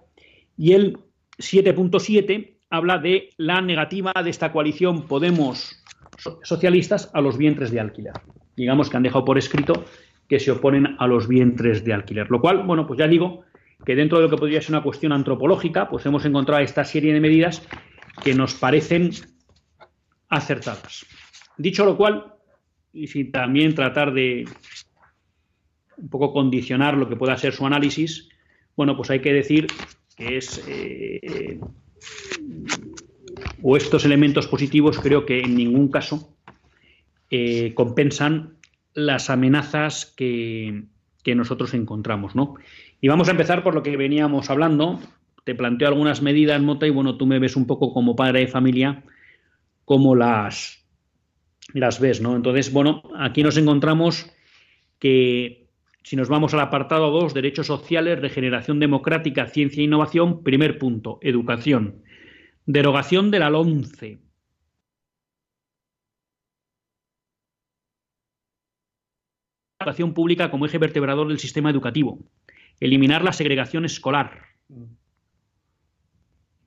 Y 0.58 0.73
el 0.73 0.97
7.7 1.38 2.58
habla 2.69 2.97
de 2.97 3.30
la 3.38 3.62
negativa 3.62 4.12
de 4.23 4.30
esta 4.30 4.52
coalición 4.52 5.08
Podemos 5.08 5.84
socialistas 6.43 7.12
a 7.13 7.21
los 7.21 7.38
vientres 7.38 7.71
de 7.71 7.80
alquiler. 7.80 8.13
Digamos 8.56 8.89
que 8.89 8.97
han 8.97 9.04
dejado 9.04 9.23
por 9.23 9.38
escrito 9.38 9.86
que 10.28 10.39
se 10.39 10.52
oponen 10.52 10.95
a 11.00 11.08
los 11.08 11.28
vientres 11.28 11.84
de 11.84 11.93
alquiler. 11.93 12.30
Lo 12.30 12.41
cual, 12.41 12.63
bueno, 12.63 12.88
pues 12.88 13.00
ya 13.00 13.08
digo 13.08 13.43
que 13.86 13.95
dentro 13.95 14.17
de 14.17 14.26
lo 14.26 14.30
que 14.30 14.38
podría 14.38 14.62
ser 14.62 14.71
una 14.71 14.84
cuestión 14.84 15.12
antropológica, 15.12 15.88
pues 15.89 16.06
hemos 16.06 16.26
encontrado 16.26 16.62
esta 16.62 16.84
serie 16.84 17.13
de 17.13 17.19
medidas 17.19 17.65
que 18.23 18.34
nos 18.34 18.56
parecen 18.56 19.12
acertadas. 20.28 21.06
Dicho 21.58 21.86
lo 21.86 21.95
cual, 21.95 22.34
y 22.91 23.08
sin 23.08 23.32
también 23.32 23.76
tratar 23.76 24.13
de 24.13 24.45
un 25.97 26.10
poco 26.10 26.34
condicionar 26.34 26.97
lo 26.97 27.08
que 27.08 27.15
pueda 27.15 27.38
ser 27.38 27.54
su 27.54 27.65
análisis, 27.65 28.30
bueno, 28.76 28.95
pues 28.95 29.10
hay 29.10 29.21
que 29.21 29.34
decir 29.34 29.67
que 30.17 30.38
es 30.38 30.62
eh, 30.67 31.60
o 33.62 33.77
estos 33.77 34.03
elementos 34.03 34.47
positivos 34.47 34.99
creo 34.99 35.25
que 35.25 35.39
en 35.39 35.56
ningún 35.56 35.89
caso 35.89 36.36
eh, 37.30 37.73
compensan 37.75 38.58
las 38.93 39.30
amenazas 39.30 40.06
que, 40.06 40.86
que, 41.23 41.36
nosotros 41.36 41.73
encontramos, 41.75 42.36
¿no? 42.36 42.56
Y 42.99 43.08
vamos 43.10 43.27
a 43.27 43.32
empezar 43.32 43.63
por 43.63 43.75
lo 43.75 43.84
que 43.84 43.95
veníamos 43.95 44.49
hablando. 44.49 44.99
Te 45.43 45.53
planteo 45.53 45.88
algunas 45.88 46.21
medidas, 46.21 46.62
Mota, 46.62 46.88
y 46.88 46.89
bueno, 46.89 47.15
tú 47.15 47.27
me 47.27 47.38
ves 47.38 47.56
un 47.56 47.67
poco 47.67 47.93
como 47.93 48.15
padre 48.15 48.39
de 48.39 48.47
familia, 48.47 49.03
cómo 49.86 50.15
las, 50.15 50.84
las 51.73 51.99
ves, 51.99 52.21
¿no? 52.21 52.36
Entonces, 52.36 52.73
bueno, 52.73 53.03
aquí 53.17 53.43
nos 53.43 53.58
encontramos 53.58 54.32
que 54.99 55.66
si 56.08 56.15
nos 56.15 56.30
vamos 56.30 56.54
al 56.54 56.62
apartado 56.62 57.12
2, 57.12 57.34
derechos 57.34 57.67
sociales, 57.67 58.22
regeneración 58.22 58.80
democrática, 58.80 59.48
ciencia 59.48 59.82
e 59.82 59.84
innovación, 59.84 60.41
primer 60.41 60.80
punto, 60.80 61.20
educación. 61.22 62.02
Derogación 62.65 63.30
de 63.30 63.39
la. 63.39 63.52
Educación 69.82 70.13
pública 70.13 70.50
como 70.50 70.65
eje 70.65 70.78
vertebrador 70.78 71.28
del 71.28 71.39
sistema 71.39 71.72
educativo. 71.72 72.20
Eliminar 72.80 73.22
la 73.22 73.34
segregación 73.34 73.84
escolar. 73.84 74.43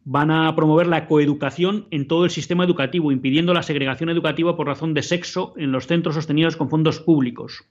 Van 0.05 0.31
a 0.31 0.55
promover 0.55 0.87
la 0.87 1.07
coeducación 1.07 1.87
en 1.91 2.07
todo 2.07 2.27
el 2.27 2.31
sistema 2.31 2.65
educativo, 2.65 3.11
impidiendo 3.11 3.55
la 3.55 3.63
segregación 3.63 4.11
educativa 4.11 4.55
por 4.55 4.67
razón 4.67 4.93
de 4.93 5.03
sexo 5.03 5.55
en 5.57 5.73
los 5.73 5.87
centros 5.87 6.17
sostenidos 6.17 6.59
con 6.59 6.69
fondos 6.69 7.01
públicos. 7.01 7.65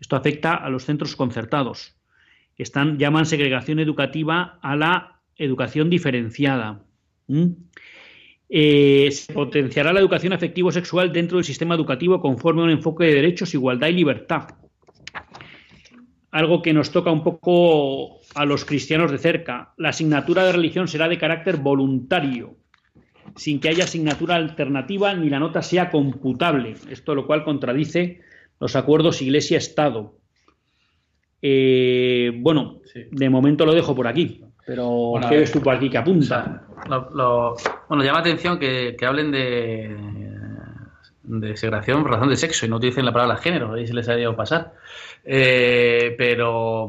Esto 0.00 0.16
afecta 0.16 0.54
a 0.54 0.68
los 0.70 0.84
centros 0.84 1.16
concertados. 1.16 1.96
Están, 2.56 2.98
llaman 2.98 3.26
segregación 3.26 3.78
educativa 3.78 4.58
a 4.62 4.76
la 4.76 5.20
educación 5.36 5.90
diferenciada. 5.90 6.82
Eh, 8.48 9.10
se 9.12 9.32
potenciará 9.32 9.92
la 9.92 10.00
educación 10.00 10.32
afectivo-sexual 10.32 11.12
dentro 11.12 11.36
del 11.36 11.44
sistema 11.44 11.74
educativo 11.74 12.20
conforme 12.20 12.62
a 12.62 12.64
un 12.64 12.70
enfoque 12.70 13.04
de 13.04 13.14
derechos, 13.14 13.54
igualdad 13.54 13.88
y 13.88 13.92
libertad. 13.92 14.48
Algo 16.30 16.62
que 16.62 16.72
nos 16.72 16.90
toca 16.90 17.10
un 17.10 17.22
poco 17.22 18.20
a 18.34 18.44
los 18.44 18.64
cristianos 18.64 19.10
de 19.10 19.18
cerca. 19.18 19.74
La 19.76 19.90
asignatura 19.90 20.44
de 20.44 20.52
religión 20.52 20.88
será 20.88 21.08
de 21.08 21.18
carácter 21.18 21.56
voluntario, 21.56 22.56
sin 23.36 23.60
que 23.60 23.68
haya 23.68 23.84
asignatura 23.84 24.36
alternativa 24.36 25.14
ni 25.14 25.30
la 25.30 25.38
nota 25.38 25.62
sea 25.62 25.90
computable. 25.90 26.74
Esto 26.90 27.14
lo 27.14 27.26
cual 27.26 27.44
contradice 27.44 28.20
los 28.60 28.76
acuerdos 28.76 29.22
Iglesia-Estado. 29.22 30.14
Eh, 31.40 32.32
bueno, 32.36 32.80
de 33.10 33.30
momento 33.30 33.64
lo 33.64 33.74
dejo 33.74 33.94
por 33.94 34.06
aquí. 34.06 34.42
Pero, 34.66 35.14
¿qué 35.28 35.38
ves 35.38 35.52
tú 35.52 35.62
por 35.62 35.74
aquí 35.74 35.88
que 35.88 35.98
apunta? 35.98 36.64
bueno, 36.86 38.04
llama 38.04 38.18
atención 38.18 38.58
que, 38.58 38.94
hablen 39.02 39.30
de, 39.30 39.96
de 41.22 41.56
segregación 41.56 42.02
por 42.02 42.12
razón 42.12 42.28
de 42.28 42.36
sexo 42.36 42.66
y 42.66 42.68
no 42.68 42.76
utilicen 42.76 43.06
la 43.06 43.12
palabra 43.12 43.36
género, 43.36 43.72
ahí 43.72 43.86
se 43.86 43.94
les 43.94 44.08
ha 44.08 44.18
ido 44.18 44.36
pasar. 44.36 44.74
Eh, 45.24 46.14
pero, 46.18 46.86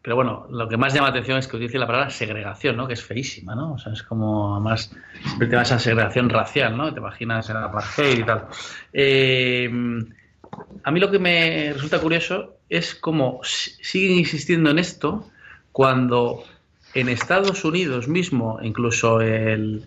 pero 0.00 0.14
bueno, 0.14 0.46
lo 0.50 0.68
que 0.68 0.76
más 0.76 0.94
llama 0.94 1.08
atención 1.08 1.38
es 1.38 1.48
que 1.48 1.56
utilicen 1.56 1.80
la 1.80 1.86
palabra 1.86 2.10
segregación, 2.10 2.76
¿no? 2.76 2.86
Que 2.86 2.94
es 2.94 3.02
feísima, 3.02 3.54
¿no? 3.54 3.72
O 3.72 3.78
sea, 3.78 3.92
es 3.92 4.02
como, 4.04 4.54
además, 4.54 4.94
siempre 5.24 5.48
te 5.48 5.56
vas 5.56 5.72
a 5.72 5.78
segregación 5.78 6.28
racial, 6.28 6.76
¿no? 6.76 6.92
Te 6.92 7.00
imaginas 7.00 7.50
el 7.50 7.56
apartheid 7.56 8.18
y 8.18 8.24
tal. 8.24 8.46
Eh, 8.92 9.70
a 10.84 10.90
mí 10.90 11.00
lo 11.00 11.10
que 11.10 11.18
me 11.18 11.72
resulta 11.72 12.00
curioso 12.00 12.58
es 12.68 12.94
cómo 12.94 13.40
siguen 13.42 14.18
insistiendo 14.18 14.70
en 14.70 14.78
esto 14.78 15.28
cuando 15.72 16.44
en 16.94 17.08
Estados 17.08 17.64
Unidos 17.64 18.08
mismo, 18.08 18.58
incluso 18.62 19.20
el, 19.20 19.84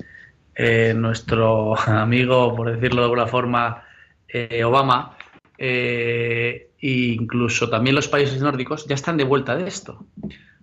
eh, 0.56 0.94
nuestro 0.96 1.78
amigo, 1.88 2.56
por 2.56 2.72
decirlo 2.72 3.02
de 3.02 3.06
alguna 3.06 3.28
forma, 3.28 3.84
eh, 4.28 4.64
Obama, 4.64 5.18
e 5.58 6.72
incluso 6.80 7.70
también 7.70 7.96
los 7.96 8.08
países 8.08 8.42
nórdicos, 8.42 8.88
ya 8.88 8.96
están 8.96 9.18
de 9.18 9.24
vuelta 9.24 9.56
de 9.56 9.68
esto. 9.68 10.06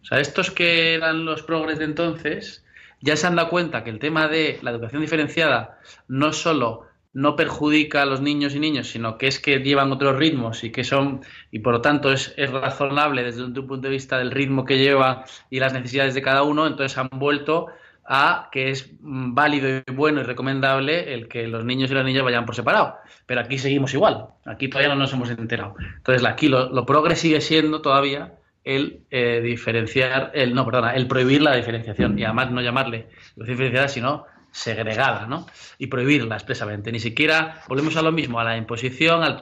O 0.02 0.04
sea, 0.04 0.18
estos 0.20 0.50
que 0.50 0.94
eran 0.94 1.24
los 1.24 1.42
progres 1.42 1.78
de 1.78 1.84
entonces, 1.84 2.64
ya 3.00 3.16
se 3.16 3.26
han 3.26 3.36
dado 3.36 3.50
cuenta 3.50 3.84
que 3.84 3.90
el 3.90 3.98
tema 3.98 4.26
de 4.26 4.58
la 4.62 4.70
educación 4.70 5.02
diferenciada 5.02 5.78
no 6.08 6.32
solo 6.32 6.87
no 7.18 7.34
perjudica 7.34 8.02
a 8.02 8.06
los 8.06 8.20
niños 8.20 8.54
y 8.54 8.60
niños, 8.60 8.90
sino 8.90 9.18
que 9.18 9.26
es 9.26 9.40
que 9.40 9.58
llevan 9.58 9.90
otros 9.90 10.16
ritmos 10.16 10.62
y 10.62 10.70
que 10.70 10.84
son, 10.84 11.22
y 11.50 11.58
por 11.58 11.72
lo 11.72 11.80
tanto 11.80 12.12
es, 12.12 12.32
razonable 12.36 13.24
desde 13.24 13.42
un 13.42 13.52
punto 13.52 13.88
de 13.88 13.90
vista 13.90 14.18
del 14.18 14.30
ritmo 14.30 14.64
que 14.64 14.78
lleva 14.78 15.24
y 15.50 15.58
las 15.58 15.72
necesidades 15.72 16.14
de 16.14 16.22
cada 16.22 16.44
uno, 16.44 16.68
entonces 16.68 16.96
han 16.96 17.08
vuelto 17.10 17.66
a 18.04 18.48
que 18.52 18.70
es 18.70 18.92
válido 19.00 19.82
y 19.84 19.92
bueno 19.92 20.20
y 20.20 20.22
recomendable 20.22 21.12
el 21.12 21.26
que 21.26 21.48
los 21.48 21.64
niños 21.64 21.90
y 21.90 21.94
las 21.94 22.04
niñas 22.04 22.22
vayan 22.22 22.46
por 22.46 22.54
separado. 22.54 22.94
Pero 23.26 23.40
aquí 23.40 23.58
seguimos 23.58 23.92
igual, 23.94 24.28
aquí 24.44 24.68
todavía 24.68 24.94
no 24.94 25.00
nos 25.00 25.12
hemos 25.12 25.28
enterado. 25.30 25.74
Entonces 25.96 26.24
aquí 26.24 26.46
lo, 26.46 26.70
lo 26.70 27.16
sigue 27.16 27.40
siendo 27.40 27.82
todavía 27.82 28.34
el 28.62 29.00
eh, 29.10 29.40
diferenciar, 29.42 30.30
el 30.34 30.54
no, 30.54 30.64
perdona, 30.64 30.94
el 30.94 31.08
prohibir 31.08 31.42
la 31.42 31.56
diferenciación 31.56 32.16
y 32.16 32.22
además 32.22 32.52
no 32.52 32.60
llamarle 32.60 33.08
diferenciada, 33.34 33.88
sino 33.88 34.24
segregada, 34.58 35.26
¿no? 35.26 35.46
Y 35.78 35.86
prohibirla 35.86 36.34
expresamente. 36.34 36.90
Ni 36.90 37.00
siquiera 37.00 37.62
volvemos 37.68 37.96
a 37.96 38.02
lo 38.02 38.12
mismo, 38.12 38.40
a 38.40 38.44
la 38.44 38.56
imposición, 38.56 39.22
al, 39.22 39.40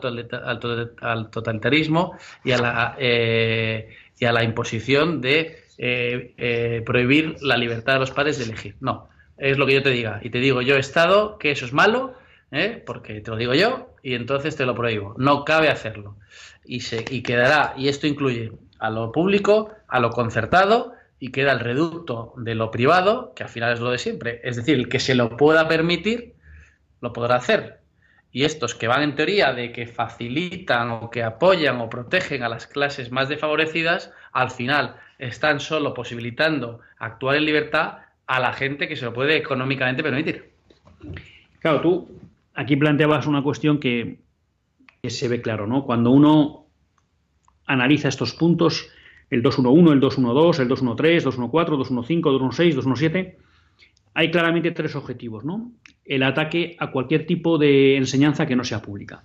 totalitarismo 1.31 2.16
y 2.44 2.52
a 2.52 2.59
la, 2.59 2.96
eh, 2.98 3.96
a 4.22 4.33
la 4.33 4.44
imposición 4.44 5.20
de 5.20 5.64
eh, 5.79 6.35
eh, 6.37 6.83
prohibir 6.85 7.37
la 7.40 7.57
libertad 7.57 7.94
de 7.94 8.00
los 8.00 8.11
padres 8.11 8.38
de 8.38 8.44
elegir. 8.44 8.76
No, 8.81 9.09
es 9.38 9.57
lo 9.57 9.66
que 9.66 9.74
yo 9.74 9.83
te 9.83 9.90
diga. 9.90 10.20
Y 10.22 10.31
te 10.31 10.38
digo 10.38 10.61
yo, 10.61 10.76
Estado, 10.76 11.38
que 11.38 11.50
eso 11.50 11.64
es 11.64 11.72
malo, 11.72 12.14
porque 12.87 13.20
te 13.20 13.31
lo 13.31 13.37
digo 13.37 13.55
yo, 13.55 13.94
y 14.02 14.14
entonces 14.14 14.57
te 14.57 14.66
lo 14.66 14.74
prohíbo. 14.74 15.14
No 15.18 15.44
cabe 15.44 15.68
hacerlo. 15.68 16.16
Y, 16.64 16.81
se, 16.81 17.05
y 17.11 17.22
quedará, 17.22 17.74
y 17.76 17.88
esto 17.88 18.07
incluye 18.07 18.52
a 18.79 18.90
lo 18.90 19.12
público, 19.12 19.70
a 19.88 20.00
lo 20.00 20.11
concertado, 20.11 20.96
y 21.18 21.31
queda 21.31 21.52
el 21.52 21.61
reducto 21.61 22.35
de 22.37 22.55
lo 22.55 22.70
privado, 22.70 23.33
que 23.35 23.42
al 23.42 23.48
final 23.48 23.72
es 23.72 23.81
lo 23.81 23.90
de 23.90 23.98
siempre. 23.98 24.40
Es 24.44 24.57
decir, 24.57 24.76
el 24.76 24.88
que 24.88 25.00
se 25.00 25.14
lo 25.14 25.37
pueda 25.37 25.66
permitir, 25.68 26.35
lo 27.00 27.12
podrá 27.12 27.37
hacer. 27.37 27.81
Y 28.33 28.44
estos 28.44 28.74
que 28.74 28.88
van 28.88 29.02
en 29.02 29.14
teoría 29.14 29.52
de 29.55 29.72
que 29.72 29.87
facilitan 29.87 30.90
o 30.90 31.11
que 31.11 31.22
apoyan 31.22 31.81
o 31.81 31.88
protegen 31.88 32.42
a 32.42 32.48
las 32.48 32.66
clases 32.66 33.11
más 33.11 33.29
desfavorecidas, 33.29 34.12
al 34.33 34.50
final 34.50 34.96
están 35.18 35.61
solo 35.61 35.94
posibilitando 35.94 36.81
actuar 36.98 37.37
en 37.37 37.46
libertad 37.46 37.98
a 38.26 38.40
la 38.40 38.52
gente 38.52 38.88
que 38.88 38.96
se 38.96 39.07
lo 39.07 39.14
puede 39.14 39.37
económicamente 39.37 40.02
permitir. 40.02 40.50
Claro, 41.61 41.81
tú 41.81 42.20
aquí 42.55 42.76
planteabas 42.76 43.26
una 43.26 43.42
cuestión 43.42 43.81
que, 43.81 44.18
que 45.00 45.11
se 45.11 45.29
ve 45.29 45.40
claro, 45.40 45.66
¿no? 45.66 45.85
Cuando 45.85 46.11
uno 46.11 46.66
analiza 47.66 48.09
estos 48.09 48.35
puntos, 48.35 48.90
el 49.31 49.43
211, 49.43 49.93
el 49.93 50.01
212, 50.01 50.62
el 50.62 50.69
213, 50.69 51.25
214, 51.25 51.77
215, 51.77 52.23
216, 52.23 52.75
217, 52.77 53.39
hay 54.15 54.31
claramente 54.31 54.71
tres 54.71 54.97
objetivos, 54.97 55.45
¿no? 55.45 55.73
El 56.05 56.23
ataque 56.23 56.77
a 56.79 56.91
cualquier 56.91 57.27
tipo 57.27 57.59
de 57.59 57.97
enseñanza 57.97 58.47
que 58.47 58.57
no 58.57 58.65
sea 58.65 58.81
pública. 58.81 59.25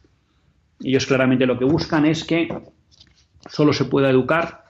Ellos 0.83 1.05
claramente 1.05 1.45
lo 1.45 1.57
que 1.57 1.65
buscan 1.65 2.05
es 2.05 2.23
que 2.23 2.49
solo 3.49 3.73
se 3.73 3.85
pueda 3.85 4.09
educar 4.09 4.65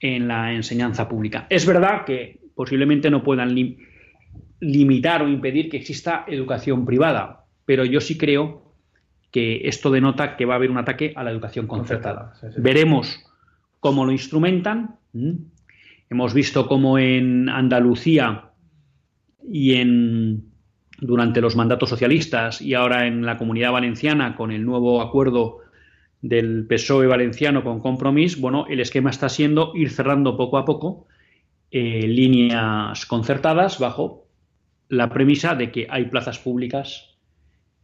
en 0.00 0.28
la 0.28 0.52
enseñanza 0.52 1.08
pública. 1.08 1.46
Es 1.50 1.66
verdad 1.66 2.04
que 2.04 2.40
posiblemente 2.54 3.10
no 3.10 3.22
puedan 3.22 3.54
limitar 4.60 5.22
o 5.22 5.28
impedir 5.28 5.68
que 5.68 5.76
exista 5.76 6.24
educación 6.26 6.84
privada, 6.84 7.44
pero 7.64 7.84
yo 7.84 8.00
sí 8.00 8.16
creo 8.16 8.72
que 9.30 9.68
esto 9.68 9.90
denota 9.90 10.36
que 10.36 10.46
va 10.46 10.54
a 10.54 10.56
haber 10.56 10.70
un 10.70 10.78
ataque 10.78 11.12
a 11.16 11.24
la 11.24 11.30
educación 11.30 11.66
concertada. 11.66 12.34
Veremos 12.56 13.24
cómo 13.84 14.06
lo 14.06 14.12
instrumentan. 14.12 14.96
Hemos 16.08 16.32
visto 16.32 16.66
cómo 16.66 16.98
en 16.98 17.50
Andalucía 17.50 18.52
y 19.46 19.74
en 19.74 20.46
durante 21.00 21.42
los 21.42 21.54
mandatos 21.54 21.90
socialistas 21.90 22.62
y 22.62 22.72
ahora 22.72 23.06
en 23.06 23.26
la 23.26 23.36
comunidad 23.36 23.72
valenciana 23.72 24.36
con 24.36 24.52
el 24.52 24.64
nuevo 24.64 25.02
acuerdo 25.02 25.58
del 26.22 26.64
PSOE 26.66 27.06
valenciano 27.08 27.62
con 27.62 27.80
Compromís, 27.80 28.40
bueno, 28.40 28.64
el 28.70 28.80
esquema 28.80 29.10
está 29.10 29.28
siendo 29.28 29.72
ir 29.74 29.90
cerrando 29.90 30.38
poco 30.38 30.56
a 30.56 30.64
poco 30.64 31.06
eh, 31.70 32.08
líneas 32.08 33.04
concertadas 33.04 33.78
bajo 33.78 34.28
la 34.88 35.10
premisa 35.10 35.54
de 35.56 35.70
que 35.70 35.88
hay 35.90 36.06
plazas 36.06 36.38
públicas 36.38 37.18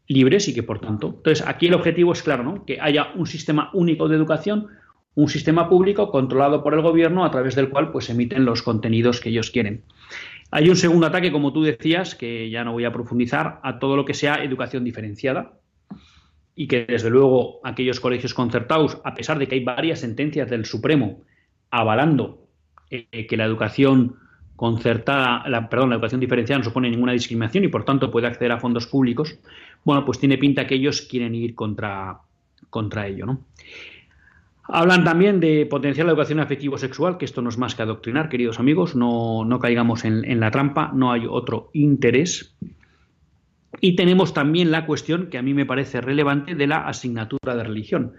libres 0.07 0.49
y 0.49 0.55
que 0.55 0.63
por 0.63 0.81
tanto, 0.81 1.09
entonces 1.19 1.47
aquí 1.47 1.67
el 1.67 1.75
objetivo 1.75 2.15
es 2.15 2.23
claro, 2.23 2.43
¿no? 2.43 2.65
Que 2.65 2.81
haya 2.81 3.13
un 3.17 3.27
sistema 3.27 3.69
único 3.75 4.09
de 4.09 4.17
educación 4.17 4.80
un 5.15 5.29
sistema 5.29 5.69
público 5.69 6.11
controlado 6.11 6.63
por 6.63 6.75
el 6.75 6.83
gobierno 6.83 7.25
a 7.25 7.31
través 7.31 7.55
del 7.55 7.69
cual 7.69 7.91
pues 7.91 8.09
emiten 8.11 8.45
los 8.45 8.63
contenidos 8.63 9.21
que 9.21 9.31
ellos 9.31 9.51
quieren. 9.51 9.85
Hay 10.51 10.69
un 10.69 10.77
segundo 10.77 11.07
ataque, 11.07 11.31
como 11.31 11.53
tú 11.53 11.63
decías, 11.63 12.15
que 12.15 12.51
ya 12.51 12.65
no 12.65 12.73
voy 12.73 12.85
a 12.85 12.93
profundizar, 12.93 13.61
a 13.63 13.79
todo 13.79 13.97
lo 13.97 14.05
que 14.05 14.15
sea 14.15 14.43
educación 14.43 14.85
diferenciada 14.85 15.53
y 16.55 16.67
que 16.67 16.85
desde 16.85 17.11
luego 17.11 17.61
aquellos 17.65 18.01
colegios 18.01 18.35
concertados, 18.35 18.99
a 19.05 19.15
pesar 19.15 19.39
de 19.39 19.47
que 19.47 19.55
hay 19.55 19.65
varias 19.65 20.01
sentencias 20.01 20.51
del 20.51 20.65
Supremo 20.65 21.23
avalando 21.71 22.49
eh, 22.91 23.27
que 23.27 23.37
la 23.37 23.45
educación 23.45 24.17
concertada, 24.57 25.49
la, 25.49 25.69
perdón, 25.69 25.91
la 25.91 25.95
educación 25.95 26.21
diferenciada 26.21 26.59
no 26.59 26.65
supone 26.65 26.91
ninguna 26.91 27.13
discriminación 27.13 27.65
y 27.65 27.69
por 27.69 27.85
tanto 27.85 28.11
puede 28.11 28.27
acceder 28.27 28.53
a 28.53 28.61
fondos 28.61 28.87
públicos, 28.87 29.39
bueno, 29.85 30.05
pues 30.05 30.19
tiene 30.19 30.37
pinta 30.37 30.67
que 30.67 30.75
ellos 30.75 31.03
quieren 31.03 31.35
ir 31.35 31.55
contra, 31.55 32.19
contra 32.69 33.07
ello, 33.07 33.25
¿no? 33.25 33.47
Hablan 34.73 35.05
también 35.05 35.41
de 35.41 35.67
potenciar 35.67 36.07
la 36.07 36.13
educación 36.13 36.41
afectivo-sexual, 36.41 37.19
que 37.19 37.25
esto 37.25 37.43
no 37.43 37.49
es 37.49 37.59
más 37.59 37.75
que 37.75 37.83
adoctrinar, 37.83 38.29
queridos 38.29 38.59
amigos, 38.59 38.95
no, 38.95 39.59
caigamos 39.61 40.05
en, 40.05 40.41
la 40.41 40.51
trampa, 40.51 40.93
no 40.95 41.13
hay 41.13 41.27
otro 41.29 41.71
interés. 41.73 42.57
Y 43.81 43.97
tenemos 43.97 44.35
también 44.35 44.71
la 44.71 44.85
cuestión 44.85 45.29
que 45.29 45.39
a 45.39 45.43
mí 45.43 45.55
me 45.55 45.65
parece 45.65 46.01
relevante 46.01 46.55
de 46.55 46.67
la 46.67 46.87
asignatura 46.87 47.55
de 47.55 47.63
religión, 47.63 48.15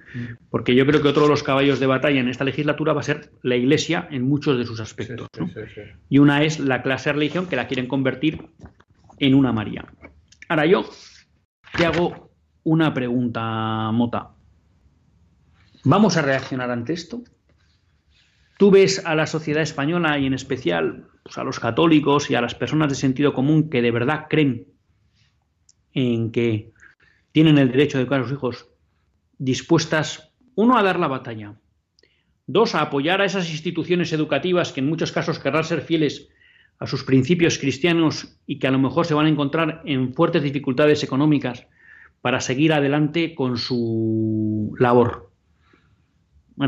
porque 0.50 0.76
yo 0.76 0.86
creo 0.86 1.02
que 1.02 1.10
otro 1.10 1.24
de 1.24 1.30
los 1.30 1.44
caballos 1.44 1.80
de 1.80 1.88
batalla 1.88 2.20
en 2.20 2.30
esta 2.30 2.46
legislatura 2.46 2.94
va 2.94 3.02
a 3.02 3.04
ser 3.04 3.32
la 3.44 3.56
Iglesia 3.56 4.08
en 4.12 4.24
muchos 4.24 4.58
de 4.58 4.66
sus 4.66 4.80
aspectos. 4.80 5.28
y 6.10 6.18
una 6.18 6.44
es 6.44 6.60
la 6.60 6.82
clase 6.82 7.10
de 7.10 7.14
religión 7.14 7.48
que 7.48 7.58
la 7.58 7.68
quieren 7.68 7.88
convertir 7.88 8.48
en 9.20 9.36
una 9.36 9.52
María. 9.52 9.86
Ahora 10.50 10.66
yo 10.66 10.90
te 11.78 11.86
hago 11.86 12.32
una 12.64 12.94
pregunta, 12.94 13.92
Mota. 13.92 14.32
¿Vamos 15.84 16.16
a 16.16 16.22
reaccionar 16.22 16.70
ante 16.70 16.94
esto? 16.94 17.24
¿Tú 18.58 18.70
ves 18.70 19.04
a 19.06 19.16
la 19.16 19.26
sociedad 19.26 19.64
española 19.64 20.20
y 20.20 20.28
en 20.28 20.36
especial 20.36 21.08
pues, 21.24 21.40
a 21.40 21.44
los 21.44 21.60
católicos 21.60 22.30
y 22.30 22.36
a 22.36 22.42
las 22.42 22.54
personas 22.54 22.90
de 22.90 22.96
sentido 22.96 23.34
común 23.34 23.70
que 23.70 23.82
de 23.82 23.90
verdad 23.90 24.28
creen 24.30 24.68
en 25.94 26.32
que 26.32 26.72
tienen 27.32 27.58
el 27.58 27.72
derecho 27.72 27.98
de 27.98 28.04
educar 28.04 28.22
a 28.22 28.24
sus 28.24 28.34
hijos 28.34 28.68
dispuestas, 29.40 30.32
uno, 30.54 30.78
a 30.78 30.84
dar 30.84 31.00
la 31.00 31.08
batalla, 31.08 31.56
dos, 32.46 32.76
a 32.76 32.82
apoyar 32.82 33.22
a 33.22 33.26
esas 33.26 33.50
instituciones 33.50 34.14
educativas 34.14 34.72
que 34.72 34.82
en 34.82 34.90
muchos 34.90 35.12
casos 35.12 35.40
querrán 35.40 35.64
ser 35.64 35.82
fieles 35.82 36.30
a 36.78 36.86
sus 36.86 37.04
principios 37.04 37.58
cristianos 37.58 38.38
y 38.46 38.60
que 38.60 38.68
a 38.68 38.72
lo 38.72 38.78
mejor 38.78 39.08
se 39.08 39.16
van 39.16 39.26
a 39.26 39.30
encontrar 39.30 39.82
en 39.86 40.14
fuertes 40.14 40.44
dificultades 40.44 41.04
económicas 41.04 41.66
para 42.22 42.40
seguir 42.40 42.74
adelante 42.74 43.34
con 43.34 43.58
su 43.58 44.76
labor. 44.78 45.31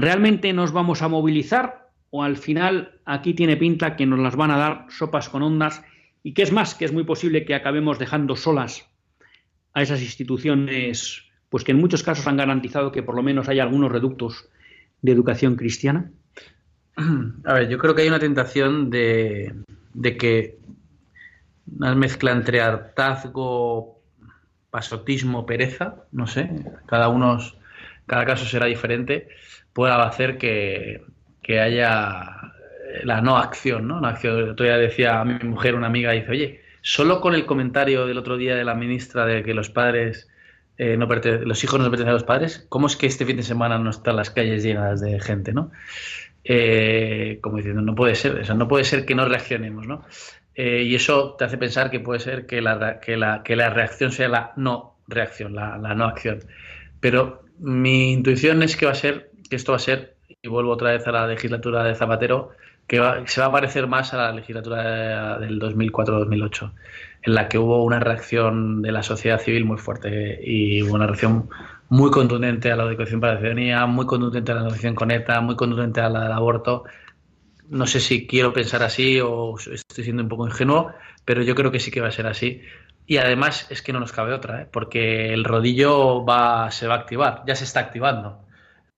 ¿Realmente 0.02 0.54
nos 0.54 0.72
vamos 0.72 1.02
a 1.04 1.08
movilizar 1.08 1.90
o 2.10 2.24
al 2.24 2.38
final 2.38 3.00
aquí 3.06 3.34
tiene 3.34 3.58
pinta 3.58 3.96
que 3.96 4.06
nos 4.06 4.20
las 4.20 4.36
van 4.36 4.52
a 4.52 4.58
dar 4.58 4.86
sopas 4.90 5.30
con 5.30 5.44
ondas 5.44 5.84
y 6.24 6.34
que 6.34 6.42
es 6.42 6.52
más, 6.52 6.74
que 6.74 6.86
es 6.86 6.94
muy 6.94 7.04
posible 7.04 7.46
que 7.46 7.54
acabemos 7.54 8.00
dejando 8.00 8.36
solas 8.36 8.90
a 9.74 9.82
esas 9.82 10.02
instituciones, 10.02 11.24
pues 11.50 11.64
que 11.64 11.72
en 11.72 11.80
muchos 11.80 12.02
casos 12.02 12.26
han 12.28 12.38
garantizado 12.38 12.92
que 12.92 13.04
por 13.04 13.16
lo 13.16 13.24
menos 13.24 13.50
hay 13.50 13.60
algunos 13.60 13.92
reductos 13.92 14.50
de 15.02 15.12
educación 15.12 15.56
cristiana? 15.56 16.12
A 17.46 17.54
ver, 17.54 17.70
yo 17.70 17.78
creo 17.78 17.94
que 17.94 18.04
hay 18.04 18.08
una 18.08 18.20
tentación 18.20 18.90
de, 18.90 19.54
de 19.94 20.18
que 20.18 20.58
una 21.78 21.94
mezcla 21.94 22.32
entre 22.32 22.62
hartazgo, 22.62 24.02
pasotismo, 24.72 25.46
pereza, 25.46 26.06
no 26.12 26.26
sé, 26.26 26.50
cada 26.88 27.10
uno, 27.10 27.38
cada 28.08 28.26
caso 28.26 28.46
será 28.46 28.66
diferente 28.66 29.30
pueda 29.74 30.04
hacer 30.06 30.38
que, 30.38 31.02
haya 31.50 32.54
la 33.04 33.22
no 33.22 33.38
acción, 33.38 33.88
¿no? 33.88 34.00
La 34.00 34.10
acción. 34.10 34.50
Otro 34.50 34.66
día 34.66 34.78
decía 34.78 35.20
a 35.20 35.26
mi 35.26 35.38
mujer, 35.48 35.76
una 35.76 35.88
amiga, 35.88 36.12
dice, 36.12 36.32
oye, 36.32 36.62
solo 36.82 37.22
con 37.22 37.34
el 37.36 37.46
comentario 37.46 38.06
del 38.06 38.18
otro 38.18 38.38
día 38.38 38.56
de 38.56 38.64
la 38.64 38.76
ministra 38.76 39.26
de 39.26 39.44
que 39.44 39.54
los 39.54 39.70
padres 39.70 40.30
eh, 40.78 40.98
no 40.98 41.06
los 41.06 41.64
hijos 41.64 41.80
no 41.80 41.86
pertenecen 41.86 42.10
a 42.10 42.14
los 42.14 42.24
padres, 42.24 42.66
¿cómo 42.70 42.88
es 42.88 42.96
que 42.96 43.06
este 43.06 43.26
fin 43.26 43.38
de 43.38 43.44
semana 43.44 43.78
no 43.78 43.92
están 43.92 44.16
las 44.16 44.32
calles 44.32 44.64
llenas 44.64 45.02
de 45.02 45.20
gente, 45.20 45.54
¿no? 45.54 45.72
Eh, 46.44 47.38
como 47.42 47.58
diciendo, 47.58 47.82
no 47.82 47.96
puede 47.96 48.16
ser, 48.16 48.50
o 48.50 48.56
no 48.56 48.68
puede 48.68 48.84
ser 48.84 49.06
que 49.06 49.16
no 49.16 49.26
reaccionemos, 49.26 49.88
¿no? 49.88 50.04
Eh, 50.56 50.84
y 50.84 50.96
eso 50.96 51.36
te 51.38 51.46
hace 51.46 51.58
pensar 51.58 51.92
que 51.92 52.00
puede 52.00 52.20
ser 52.20 52.46
que 52.46 52.62
la, 52.62 53.00
que 53.00 53.18
la, 53.18 53.44
que 53.44 53.56
la 53.56 53.70
reacción 53.70 54.12
sea 54.12 54.28
la 54.30 54.54
no 54.56 54.98
reacción, 55.08 55.56
la, 55.56 55.78
la 55.78 55.94
no 55.94 56.06
acción. 56.06 56.40
Pero 57.00 57.44
mi 57.60 58.14
intuición 58.14 58.64
es 58.64 58.76
que 58.76 58.86
va 58.86 58.94
a 58.94 58.96
ser 58.96 59.32
que 59.50 59.56
esto 59.56 59.72
va 59.72 59.78
a 59.78 59.80
ser, 59.80 60.16
y 60.42 60.48
vuelvo 60.48 60.72
otra 60.72 60.92
vez 60.92 61.06
a 61.08 61.12
la 61.12 61.28
legislatura 61.28 61.84
de 61.84 61.96
Zapatero, 61.96 62.52
que 62.88 62.98
se 63.26 63.42
va 63.42 63.48
a 63.48 63.52
parecer 63.52 63.88
más 63.88 64.14
a 64.14 64.18
la 64.18 64.32
legislatura 64.32 65.40
del 65.40 65.60
2004-2008, 65.60 66.72
en 67.24 67.34
la 67.34 67.48
que 67.48 67.58
hubo 67.58 67.84
una 67.84 68.00
reacción 68.00 68.82
de 68.82 68.92
la 68.92 69.04
sociedad 69.04 69.40
civil 69.40 69.66
muy 69.66 69.78
fuerte 69.78 70.40
y 70.44 70.84
hubo 70.84 70.96
una 70.96 71.08
reacción 71.08 71.50
muy 71.90 72.12
contundente 72.12 72.72
a 72.72 72.76
la 72.76 72.84
educación 72.84 73.20
para 73.22 73.34
la 73.34 73.40
ciudadanía, 73.40 73.86
muy 73.86 74.06
contundente 74.06 74.52
a 74.52 74.56
la 74.56 74.62
educación 74.62 74.96
con 74.96 75.12
ETA, 75.12 75.40
muy 75.42 75.56
contundente 75.56 76.02
al 76.02 76.16
aborto. 76.16 76.84
No 77.70 77.88
sé 77.88 78.00
si 78.00 78.28
quiero 78.28 78.52
pensar 78.52 78.84
así 78.84 79.20
o 79.22 79.56
estoy 79.58 80.04
siendo 80.04 80.24
un 80.24 80.30
poco 80.30 80.48
ingenuo, 80.48 80.92
pero 81.24 81.42
yo 81.44 81.56
creo 81.56 81.72
que 81.72 81.80
sí 81.80 81.92
que 81.92 82.02
va 82.02 82.10
a 82.10 82.12
ser 82.12 82.28
así. 82.28 82.62
Y 83.06 83.18
además 83.18 83.68
es 83.70 83.82
que 83.82 83.94
no 83.94 84.00
nos 84.00 84.12
cabe 84.12 84.34
otra, 84.34 84.62
¿eh? 84.62 84.68
porque 84.72 85.34
el 85.34 85.44
rodillo 85.44 86.26
va, 86.26 86.72
se 86.72 86.88
va 86.88 86.96
a 86.96 86.98
activar, 87.00 87.44
ya 87.46 87.56
se 87.56 87.66
está 87.66 87.82
activando. 87.82 88.40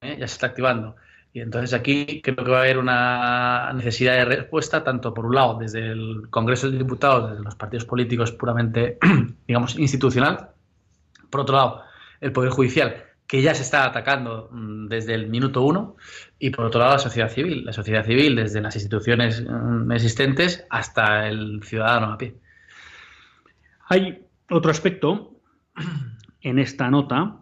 ¿Eh? 0.05 0.17
ya 0.19 0.27
se 0.27 0.33
está 0.33 0.47
activando. 0.47 0.95
Y 1.33 1.41
entonces 1.41 1.73
aquí 1.73 2.21
creo 2.21 2.37
que 2.37 2.51
va 2.51 2.59
a 2.59 2.61
haber 2.61 2.77
una 2.77 3.73
necesidad 3.73 4.13
de 4.13 4.23
respuesta, 4.23 4.85
tanto 4.85 5.13
por 5.13 5.25
un 5.25 5.35
lado 5.35 5.57
desde 5.59 5.85
el 5.85 6.29
Congreso 6.29 6.71
de 6.71 6.77
Diputados, 6.77 7.31
desde 7.31 7.43
los 7.43 7.55
partidos 7.55 7.83
políticos 7.83 8.31
puramente, 8.31 8.97
digamos, 9.47 9.77
institucional, 9.77 10.51
por 11.29 11.41
otro 11.41 11.55
lado, 11.55 11.81
el 12.21 12.31
Poder 12.31 12.51
Judicial, 12.51 13.03
que 13.27 13.41
ya 13.41 13.53
se 13.53 13.63
está 13.63 13.85
atacando 13.85 14.47
mm, 14.49 14.87
desde 14.87 15.13
el 15.13 15.27
minuto 15.27 15.61
uno, 15.63 15.97
y 16.39 16.51
por 16.51 16.65
otro 16.65 16.79
lado 16.79 16.93
la 16.93 16.99
sociedad 16.99 17.29
civil, 17.29 17.65
la 17.65 17.73
sociedad 17.73 18.05
civil 18.05 18.37
desde 18.37 18.61
las 18.61 18.75
instituciones 18.75 19.43
mm, 19.45 19.91
existentes 19.91 20.65
hasta 20.69 21.27
el 21.27 21.61
ciudadano 21.63 22.13
a 22.13 22.17
pie. 22.17 22.35
Hay 23.89 24.25
otro 24.49 24.71
aspecto 24.71 25.33
en 26.41 26.59
esta 26.59 26.89
nota 26.89 27.39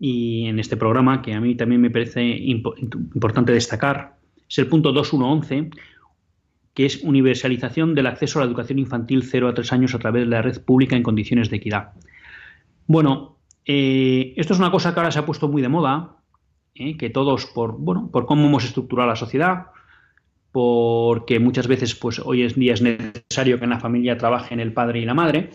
y 0.00 0.46
en 0.46 0.58
este 0.58 0.78
programa 0.78 1.20
que 1.20 1.34
a 1.34 1.40
mí 1.40 1.54
también 1.54 1.82
me 1.82 1.90
parece 1.90 2.24
importante 2.24 3.52
destacar 3.52 4.16
es 4.48 4.58
el 4.58 4.66
punto 4.66 4.92
2111, 4.92 5.70
que 6.74 6.86
es 6.86 7.04
universalización 7.04 7.94
del 7.94 8.06
acceso 8.06 8.38
a 8.38 8.42
la 8.42 8.48
educación 8.48 8.78
infantil 8.78 9.22
0 9.22 9.48
a 9.48 9.54
3 9.54 9.72
años 9.74 9.94
a 9.94 9.98
través 9.98 10.24
de 10.24 10.30
la 10.30 10.42
red 10.42 10.60
pública 10.62 10.96
en 10.96 11.02
condiciones 11.02 11.50
de 11.50 11.58
equidad. 11.58 11.92
Bueno, 12.86 13.36
eh, 13.66 14.32
esto 14.36 14.54
es 14.54 14.58
una 14.58 14.70
cosa 14.70 14.92
que 14.92 15.00
ahora 15.00 15.12
se 15.12 15.18
ha 15.18 15.26
puesto 15.26 15.48
muy 15.48 15.60
de 15.60 15.68
moda, 15.68 16.16
eh, 16.74 16.96
que 16.96 17.10
todos, 17.10 17.46
por, 17.46 17.76
bueno, 17.78 18.08
por 18.10 18.24
cómo 18.24 18.46
hemos 18.46 18.64
estructurado 18.64 19.08
la 19.08 19.16
sociedad, 19.16 19.66
porque 20.50 21.38
muchas 21.38 21.68
veces 21.68 21.94
pues, 21.94 22.18
hoy 22.18 22.42
en 22.42 22.54
día 22.54 22.74
es 22.74 22.82
necesario 22.82 23.58
que 23.58 23.64
en 23.64 23.70
la 23.70 23.80
familia 23.80 24.16
trabajen 24.16 24.58
el 24.58 24.72
padre 24.72 25.00
y 25.00 25.04
la 25.04 25.14
madre, 25.14 25.50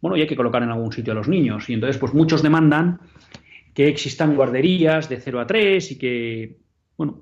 bueno, 0.00 0.16
y 0.16 0.20
hay 0.20 0.26
que 0.26 0.36
colocar 0.36 0.62
en 0.62 0.70
algún 0.70 0.92
sitio 0.92 1.14
a 1.14 1.16
los 1.16 1.26
niños. 1.26 1.68
Y 1.68 1.72
entonces, 1.72 1.98
pues 1.98 2.14
muchos 2.14 2.42
demandan 2.42 3.00
que 3.76 3.88
existan 3.88 4.34
guarderías 4.34 5.10
de 5.10 5.20
0 5.20 5.38
a 5.38 5.46
3 5.46 5.92
y 5.92 5.98
que, 5.98 6.56
bueno, 6.96 7.20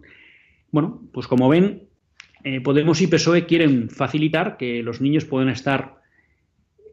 bueno 0.71 1.03
pues 1.12 1.27
como 1.27 1.49
ven, 1.49 1.88
eh, 2.45 2.61
Podemos 2.61 3.01
y 3.01 3.09
PSOE 3.09 3.45
quieren 3.45 3.90
facilitar 3.90 4.57
que 4.57 4.83
los 4.83 5.01
niños 5.01 5.25
puedan 5.25 5.49
estar 5.49 5.97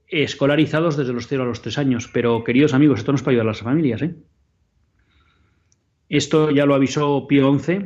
escolarizados 0.08 0.98
desde 0.98 1.14
los 1.14 1.28
0 1.28 1.44
a 1.44 1.46
los 1.46 1.62
3 1.62 1.78
años. 1.78 2.10
Pero, 2.12 2.44
queridos 2.44 2.74
amigos, 2.74 3.00
esto 3.00 3.12
no 3.12 3.18
es 3.18 3.22
para 3.22 3.34
ayudar 3.34 3.48
a 3.48 3.52
las 3.52 3.60
familias. 3.60 4.02
¿eh? 4.02 4.16
Esto 6.10 6.50
ya 6.50 6.66
lo 6.66 6.74
avisó 6.74 7.28
Pío 7.28 7.60
XI 7.60 7.86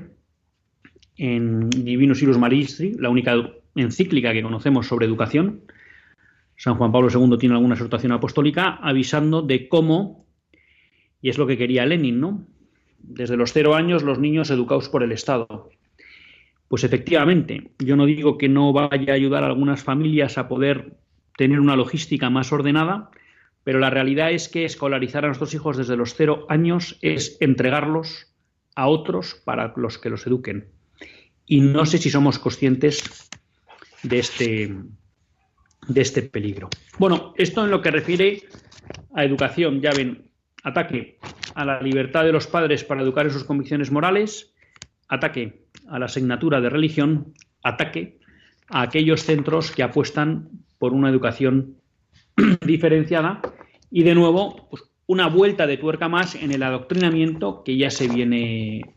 en 1.18 1.70
Divinus 1.72 2.22
Ius 2.22 2.38
Maristri, 2.38 2.94
la 2.94 3.10
única 3.10 3.36
encíclica 3.76 4.32
que 4.32 4.44
conocemos 4.44 4.88
sobre 4.88 5.08
educación. 5.08 5.64
San 6.56 6.76
Juan 6.76 6.92
Pablo 6.92 7.10
II 7.12 7.38
tiene 7.38 7.56
alguna 7.56 7.74
exhortación 7.74 8.14
apostólica 8.14 8.80
avisando 8.82 9.42
de 9.42 9.68
cómo 9.68 10.25
y 11.22 11.30
es 11.30 11.38
lo 11.38 11.48
que 11.48 11.58
quería 11.58 11.86
Lenin, 11.86 12.20
¿no? 12.20 12.46
Desde 13.00 13.38
los 13.38 13.54
cero 13.54 13.76
años 13.76 14.04
los 14.04 14.20
niños 14.20 14.50
educados 14.50 14.90
por 14.90 15.04
el 15.04 15.12
Estado. 15.12 15.70
Pues 16.68 16.84
efectivamente, 16.84 17.72
yo 17.80 17.96
no 17.96 18.06
digo 18.06 18.38
que 18.38 18.50
no 18.50 18.74
vaya 18.74 19.14
a 19.14 19.16
ayudar 19.16 19.44
a 19.44 19.48
algunas 19.48 19.84
familias 19.84 20.38
a 20.38 20.48
poder 20.48 20.98
tener 21.38 21.60
una 21.60 21.76
logística 21.76 22.30
más 22.30 22.52
ordenada, 22.52 23.12
pero 23.64 23.80
la 23.80 23.90
realidad 23.90 24.32
es 24.32 24.50
que 24.50 24.66
escolarizar 24.66 25.26
a 25.26 25.28
nuestros 25.28 25.54
hijos 25.54 25.78
desde 25.78 25.98
los 25.98 26.16
cero 26.16 26.46
años 26.50 26.98
es 27.02 27.38
entregarlos 27.40 28.34
a 28.76 28.88
otros 28.88 29.42
para 29.44 29.74
los 29.76 29.98
que 29.98 30.10
los 30.10 30.26
eduquen. 30.28 30.68
Y 31.46 31.62
no 31.62 31.86
sé 31.86 31.98
si 31.98 32.10
somos 32.10 32.40
conscientes 32.40 33.30
de 34.04 34.20
este, 34.20 34.76
de 35.88 36.02
este 36.02 36.24
peligro. 36.24 36.70
Bueno, 36.98 37.34
esto 37.38 37.64
en 37.64 37.72
lo 37.72 37.82
que 37.82 37.92
refiere 37.92 38.44
a 39.14 39.24
educación, 39.24 39.82
ya 39.82 39.92
ven, 39.92 40.30
ataque 40.66 41.20
a 41.54 41.64
la 41.64 41.82
libertad 41.82 42.26
de 42.26 42.34
los 42.34 42.48
padres 42.48 42.84
para 42.84 43.02
educar 43.02 43.26
en 43.26 43.32
sus 43.32 43.46
convicciones 43.46 43.92
morales 43.92 44.56
ataque 45.08 45.66
a 45.88 46.00
la 46.00 46.06
asignatura 46.06 46.62
de 46.62 46.70
religión, 46.70 47.34
ataque 47.64 48.20
a 48.70 48.82
aquellos 48.82 49.24
centros 49.24 49.72
que 49.72 49.84
apuestan 49.84 50.50
por 50.80 50.94
una 50.94 51.10
educación 51.10 51.76
diferenciada 52.66 53.42
y 53.92 54.04
de 54.04 54.16
nuevo 54.16 54.68
pues, 54.70 54.84
una 55.06 55.28
vuelta 55.28 55.68
de 55.68 55.78
tuerca 55.78 56.10
más 56.10 56.36
en 56.36 56.52
el 56.52 56.64
adoctrinamiento 56.64 57.64
que 57.64 57.78
ya 57.78 57.92
se 57.92 58.08
viene 58.08 58.96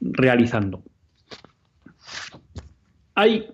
realizando. 0.00 0.82
Hay 3.14 3.46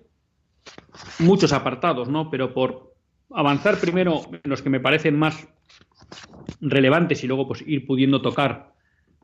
muchos 1.18 1.52
apartados, 1.52 2.08
¿no? 2.08 2.30
Pero 2.30 2.54
por 2.54 2.94
avanzar 3.30 3.78
primero 3.78 4.22
en 4.32 4.50
los 4.50 4.62
que 4.62 4.70
me 4.70 4.80
parecen 4.80 5.18
más 5.18 5.46
relevantes 6.60 7.22
y 7.22 7.26
luego 7.26 7.46
pues 7.46 7.62
ir 7.66 7.86
pudiendo 7.86 8.20
tocar 8.20 8.72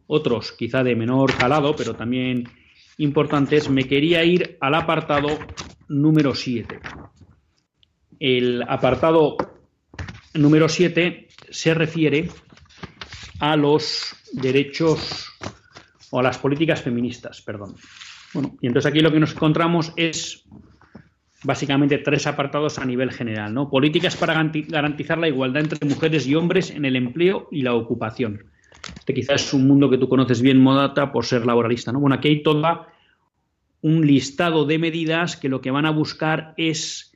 otros 0.07 0.53
quizá 0.53 0.83
de 0.83 0.97
menor 0.97 1.35
calado, 1.35 1.75
pero 1.77 1.95
también 1.95 2.49
importantes, 2.99 3.69
me 3.69 3.85
quería 3.85 4.25
ir 4.25 4.57
al 4.61 4.75
apartado 4.75 5.29
número 5.89 6.35
7. 6.35 6.81
El 8.21 8.63
apartado 8.63 9.37
número 10.35 10.69
7 10.69 11.29
se 11.51 11.75
refiere 11.75 12.29
a 13.41 13.57
los 13.57 14.15
derechos 14.33 15.33
o 16.11 16.21
a 16.21 16.23
las 16.23 16.39
políticas 16.39 16.83
feministas, 16.83 17.43
perdón. 17.43 17.75
Bueno, 18.33 18.57
y 18.61 18.67
entonces 18.67 18.91
aquí 18.91 19.01
lo 19.01 19.13
que 19.13 19.21
nos 19.21 19.33
encontramos 19.33 19.93
es 19.97 20.45
básicamente 21.45 21.99
tres 21.99 22.27
apartados 22.27 22.79
a 22.79 22.85
nivel 22.85 23.13
general, 23.13 23.55
¿no? 23.55 23.71
Políticas 23.71 24.17
para 24.17 24.35
garantizar 24.69 25.19
la 25.19 25.29
igualdad 25.29 25.63
entre 25.63 25.87
mujeres 25.87 26.27
y 26.27 26.35
hombres 26.35 26.71
en 26.71 26.85
el 26.85 26.97
empleo 26.97 27.49
y 27.53 27.63
la 27.63 27.75
ocupación. 27.75 28.47
Este 28.99 29.15
quizás 29.15 29.47
es 29.47 29.55
un 29.55 29.67
mundo 29.67 29.89
que 29.89 29.99
tú 29.99 30.09
conoces 30.09 30.43
bien, 30.43 30.59
Modata, 30.59 31.13
por 31.13 31.25
ser 31.25 31.47
laboralista, 31.47 31.93
¿no? 31.93 32.01
Bueno, 32.01 32.17
aquí 32.17 32.29
hay 32.29 32.43
toda 32.43 32.89
un 33.83 34.07
listado 34.07 34.65
de 34.65 34.79
medidas 34.79 35.37
que 35.37 35.49
lo 35.51 35.61
que 35.61 35.71
van 35.71 35.87
a 35.87 35.91
buscar 35.91 36.55
es 36.57 37.13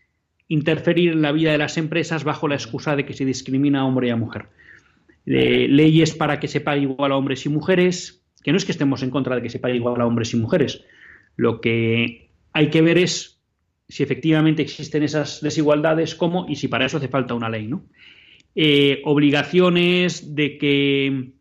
interferir 0.48 1.12
en 1.12 1.22
la 1.22 1.32
vida 1.32 1.52
de 1.52 1.58
las 1.58 1.78
empresas 1.78 2.24
bajo 2.24 2.48
la 2.48 2.54
excusa 2.54 2.96
de 2.96 3.06
que 3.06 3.14
se 3.14 3.24
discrimina 3.24 3.80
a 3.80 3.84
hombre 3.84 4.08
y 4.08 4.10
a 4.10 4.16
mujer. 4.16 4.46
leyes 5.24 6.14
para 6.14 6.40
que 6.40 6.48
se 6.48 6.60
pague 6.60 6.82
igual 6.82 7.12
a 7.12 7.16
hombres 7.16 7.44
y 7.46 7.48
mujeres, 7.48 8.22
que 8.42 8.52
no 8.52 8.58
es 8.58 8.64
que 8.64 8.72
estemos 8.72 9.02
en 9.02 9.10
contra 9.10 9.36
de 9.36 9.42
que 9.42 9.50
se 9.50 9.58
pague 9.58 9.76
igual 9.76 10.00
a 10.00 10.06
hombres 10.06 10.32
y 10.32 10.36
mujeres. 10.36 10.84
Lo 11.36 11.60
que 11.60 12.30
hay 12.52 12.70
que 12.70 12.82
ver 12.82 12.98
es 12.98 13.37
si 13.88 14.02
efectivamente 14.02 14.62
existen 14.62 15.02
esas 15.02 15.40
desigualdades, 15.40 16.14
cómo 16.14 16.46
y 16.48 16.56
si 16.56 16.68
para 16.68 16.86
eso 16.86 16.98
hace 16.98 17.08
falta 17.08 17.34
una 17.34 17.48
ley. 17.48 17.66
¿no? 17.66 17.86
Eh, 18.54 19.00
obligaciones 19.04 20.34
de 20.34 20.58
que 20.58 21.32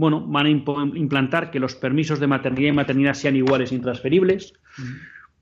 bueno, 0.00 0.26
van 0.26 0.46
a 0.46 0.50
implantar 0.50 1.50
que 1.50 1.60
los 1.60 1.74
permisos 1.74 2.20
de 2.20 2.26
maternidad 2.26 2.70
y 2.70 2.72
maternidad 2.72 3.12
sean 3.12 3.36
iguales 3.36 3.70
e 3.70 3.74
intransferibles, 3.74 4.54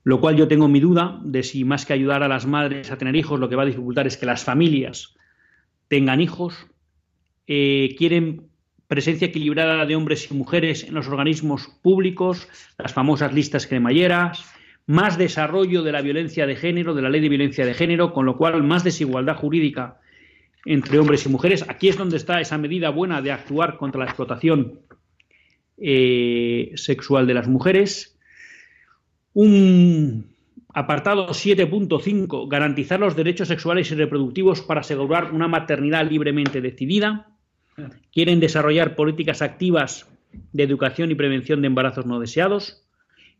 lo 0.03 0.19
cual 0.19 0.35
yo 0.35 0.49
tengo 0.49 0.67
mi 0.67 0.81
duda 0.81 1.17
de 1.23 1.43
si 1.43 1.63
más 1.63 1.85
que 1.85 1.93
ayudar 1.93 2.23
a 2.23 2.27
las 2.27 2.45
madres 2.45 2.91
a 2.91 2.97
tener 2.97 3.15
hijos, 3.15 3.39
lo 3.39 3.47
que 3.47 3.55
va 3.55 3.63
a 3.63 3.67
dificultar 3.67 4.05
es 4.05 4.17
que 4.17 4.25
las 4.25 4.43
familias 4.43 5.15
tengan 5.87 6.19
hijos. 6.19 6.67
Eh, 7.47 7.95
quieren 7.97 8.49
presencia 8.87 9.27
equilibrada 9.27 9.85
de 9.85 9.95
hombres 9.95 10.29
y 10.29 10.33
mujeres 10.33 10.83
en 10.83 10.93
los 10.93 11.07
organismos 11.07 11.69
públicos, 11.81 12.49
las 12.77 12.93
famosas 12.93 13.33
listas 13.33 13.65
cremalleras, 13.65 14.43
más 14.89 15.19
desarrollo 15.19 15.83
de 15.83 15.91
la 15.91 16.01
violencia 16.01 16.47
de 16.47 16.55
género, 16.55 16.95
de 16.95 17.03
la 17.03 17.11
ley 17.11 17.21
de 17.21 17.29
violencia 17.29 17.63
de 17.63 17.75
género, 17.75 18.11
con 18.11 18.25
lo 18.25 18.37
cual 18.37 18.63
más 18.63 18.83
desigualdad 18.83 19.35
jurídica 19.35 19.99
entre 20.65 20.97
hombres 20.97 21.27
y 21.27 21.29
mujeres. 21.29 21.63
Aquí 21.69 21.89
es 21.89 21.95
donde 21.95 22.17
está 22.17 22.41
esa 22.41 22.57
medida 22.57 22.89
buena 22.89 23.21
de 23.21 23.31
actuar 23.31 23.77
contra 23.77 23.99
la 23.99 24.05
explotación 24.05 24.79
eh, 25.77 26.71
sexual 26.73 27.27
de 27.27 27.35
las 27.35 27.47
mujeres. 27.47 28.17
Un 29.33 30.33
apartado 30.73 31.27
7.5, 31.27 32.49
garantizar 32.49 32.99
los 32.99 33.15
derechos 33.15 33.47
sexuales 33.47 33.91
y 33.91 33.95
reproductivos 33.95 34.61
para 34.61 34.79
asegurar 34.79 35.31
una 35.33 35.47
maternidad 35.47 36.09
libremente 36.09 36.61
decidida. 36.61 37.27
Quieren 38.11 38.39
desarrollar 38.39 38.95
políticas 38.95 39.43
activas 39.43 40.09
de 40.51 40.63
educación 40.63 41.11
y 41.11 41.15
prevención 41.15 41.61
de 41.61 41.67
embarazos 41.67 42.07
no 42.07 42.19
deseados. 42.19 42.88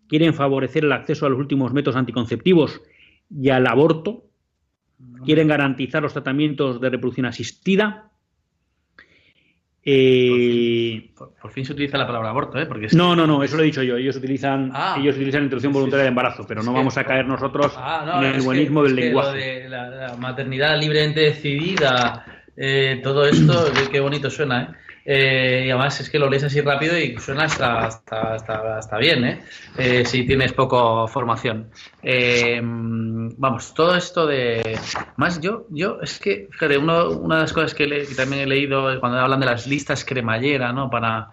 Quieren 0.09 0.33
favorecer 0.33 0.83
el 0.83 0.91
acceso 0.91 1.25
a 1.25 1.29
los 1.29 1.39
últimos 1.39 1.71
métodos 1.71 1.95
anticonceptivos 1.95 2.81
y 3.29 3.49
al 3.49 3.65
aborto. 3.67 4.25
Quieren 5.23 5.47
garantizar 5.47 6.03
los 6.03 6.11
tratamientos 6.11 6.81
de 6.81 6.89
reproducción 6.89 7.25
asistida 7.25 8.09
eh, 9.91 11.11
por, 11.15 11.51
fin, 11.51 11.65
se 11.65 11.71
utiliza 11.71 11.97
la 11.97 12.05
palabra 12.05 12.29
aborto, 12.29 12.59
¿eh? 12.59 12.65
Porque 12.65 12.89
no, 12.91 13.15
no, 13.15 13.25
no, 13.25 13.43
eso 13.43 13.55
lo 13.55 13.63
he 13.63 13.65
dicho 13.65 13.81
yo. 13.81 13.95
Ellos 13.95 14.15
utilizan, 14.17 14.71
ah. 14.73 14.97
ellos 14.99 15.15
utilizan 15.15 15.43
interrupción 15.43 15.71
voluntaria 15.71 16.03
de 16.03 16.09
embarazo, 16.09 16.45
pero 16.45 16.61
no 16.61 16.73
vamos 16.73 16.97
a 16.97 17.03
caer 17.05 17.25
nosotros 17.25 17.73
ah, 17.77 18.21
en 18.21 18.35
el 18.35 18.41
buenismo 18.41 18.83
del 18.83 18.95
lenguaje. 18.95 19.69
la, 19.69 20.15
maternidad 20.19 20.79
libremente 20.79 21.21
decidida, 21.21 22.25
eh, 22.57 22.99
todo 23.01 23.25
esto, 23.25 23.65
qué 23.91 23.99
bonito 23.99 24.29
suena, 24.29 24.61
¿eh? 24.61 24.67
Eh, 25.11 25.63
y 25.65 25.69
además 25.71 25.99
es 26.01 26.07
que 26.07 26.19
lo 26.19 26.29
lees 26.29 26.43
así 26.43 26.61
rápido 26.61 26.95
y 26.95 27.17
suena 27.17 27.45
hasta, 27.45 27.87
hasta, 27.87 28.97
bien, 28.99 29.25
¿eh? 29.25 29.41
¿eh? 29.79 30.05
si 30.05 30.23
tienes 30.23 30.53
poco 30.53 31.07
formación. 31.07 31.71
Eh, 32.03 32.59
vamos, 32.61 33.73
todo 33.73 33.95
esto 33.95 34.27
de... 34.27 34.77
Más 35.15 35.41
yo, 35.41 35.65
yo 35.71 35.99
es 36.03 36.19
que, 36.19 36.47
fíjate, 36.51 36.77
una 36.77 37.35
de 37.37 37.41
las 37.41 37.53
cosas 37.53 37.73
que, 37.73 38.05
también 38.15 38.43
he 38.43 38.45
leído 38.45 38.99
cuando 38.99 39.17
hablan 39.17 39.39
de 39.39 39.47
las 39.47 39.65
listas 39.65 40.05
cremallera, 40.05 40.71
¿no? 40.73 40.91
Para, 40.91 41.29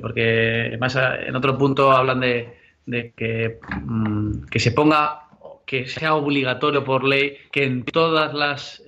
porque 0.00 0.74
más 0.80 0.96
en 0.96 1.36
otro 1.36 1.58
punto 1.58 1.92
hablan 1.92 2.20
de, 2.20 3.12
que, 3.14 3.58
mm, 3.82 4.44
que 4.44 4.58
se 4.58 4.72
ponga, 4.72 5.24
que 5.66 5.86
sea 5.86 6.14
obligatorio 6.14 6.82
por 6.82 7.04
ley 7.04 7.36
que 7.52 7.64
en 7.64 7.84
todas 7.84 8.32
las 8.32 8.82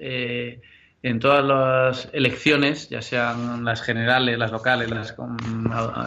en 1.04 1.20
todas 1.20 1.44
las 1.44 2.08
elecciones, 2.14 2.88
ya 2.88 3.02
sean 3.02 3.62
las 3.62 3.82
generales, 3.82 4.38
las 4.38 4.50
locales, 4.50 4.88
las 4.88 5.14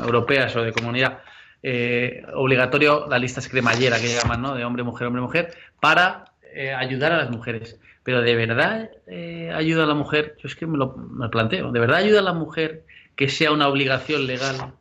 europeas 0.04 0.56
o 0.56 0.64
de 0.64 0.72
comunidad, 0.72 1.20
eh, 1.62 2.24
obligatorio 2.34 3.06
la 3.08 3.20
lista 3.20 3.40
cremallera 3.48 4.00
que 4.00 4.08
llaman, 4.08 4.42
¿no? 4.42 4.56
De 4.56 4.66
hombre, 4.66 4.82
mujer, 4.82 5.06
hombre, 5.06 5.22
mujer, 5.22 5.54
para 5.80 6.34
eh, 6.52 6.74
ayudar 6.74 7.12
a 7.12 7.18
las 7.18 7.30
mujeres. 7.30 7.80
Pero 8.02 8.24
¿de 8.24 8.36
verdad 8.36 8.90
eh, 9.06 9.52
ayuda 9.54 9.84
a 9.84 9.86
la 9.86 9.94
mujer? 9.94 10.36
Yo 10.42 10.48
es 10.48 10.56
que 10.56 10.66
me 10.66 10.80
lo 10.80 10.96
planteo. 11.30 11.72
¿De 11.72 11.80
verdad 11.80 11.98
ayuda 11.98 12.22
a 12.22 12.24
la 12.24 12.34
mujer 12.34 12.84
que 13.16 13.30
sea 13.30 13.52
una 13.52 13.68
obligación 13.68 14.26
legal 14.26 14.74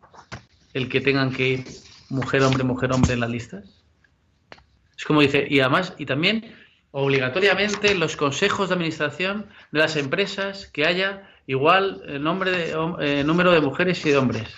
el 0.73 0.89
que 0.89 1.03
tengan 1.03 1.31
que 1.31 1.49
ir 1.49 1.65
mujer, 2.09 2.41
hombre, 2.43 2.65
mujer, 2.65 2.91
hombre 2.91 3.13
en 3.13 3.21
las 3.21 3.29
listas? 3.29 3.85
Es 4.97 5.05
como 5.05 5.21
dice, 5.21 5.47
y 5.47 5.61
además, 5.61 5.93
y 5.99 6.07
también 6.07 6.55
obligatoriamente 6.91 7.95
los 7.95 8.17
consejos 8.17 8.69
de 8.69 8.75
administración 8.75 9.47
de 9.73 9.81
las 9.81 9.97
empresas 9.97 10.67
que 10.67 10.87
haya 10.87 11.29
igual 11.47 12.03
nombre 12.23 12.51
de, 12.51 12.75
eh, 13.01 13.25
número 13.25 13.53
de 13.53 13.61
mujeres 13.61 14.05
y 14.07 14.11
de 14.11 14.17
hombres. 14.17 14.55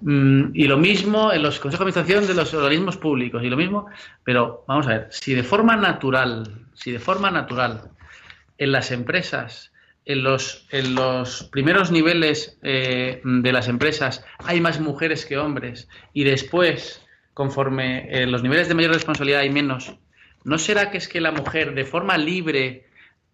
Mm, 0.00 0.50
y 0.54 0.64
lo 0.64 0.76
mismo 0.76 1.32
en 1.32 1.42
los 1.42 1.60
consejos 1.60 1.86
de 1.86 1.90
administración 1.90 2.26
de 2.26 2.34
los 2.34 2.52
organismos 2.52 2.96
públicos 2.96 3.42
y 3.42 3.48
lo 3.48 3.56
mismo, 3.56 3.86
pero 4.24 4.64
vamos 4.66 4.86
a 4.86 4.90
ver, 4.90 5.08
si 5.10 5.34
de 5.34 5.42
forma 5.42 5.76
natural, 5.76 6.66
si 6.74 6.92
de 6.92 6.98
forma 6.98 7.30
natural 7.30 7.90
en 8.58 8.72
las 8.72 8.90
empresas, 8.90 9.72
en 10.04 10.22
los, 10.22 10.66
en 10.70 10.94
los 10.94 11.44
primeros 11.44 11.90
niveles 11.90 12.58
eh, 12.62 13.22
de 13.24 13.52
las 13.52 13.68
empresas 13.68 14.22
hay 14.44 14.60
más 14.60 14.78
mujeres 14.80 15.24
que 15.24 15.38
hombres 15.38 15.88
y 16.12 16.24
después, 16.24 17.02
conforme 17.32 18.22
en 18.22 18.30
los 18.30 18.42
niveles 18.42 18.68
de 18.68 18.74
mayor 18.74 18.92
responsabilidad 18.92 19.40
hay 19.40 19.50
menos, 19.50 19.96
¿No 20.44 20.58
será 20.58 20.90
que 20.90 20.98
es 20.98 21.08
que 21.08 21.20
la 21.20 21.32
mujer 21.32 21.74
de 21.74 21.84
forma 21.84 22.18
libre 22.18 22.84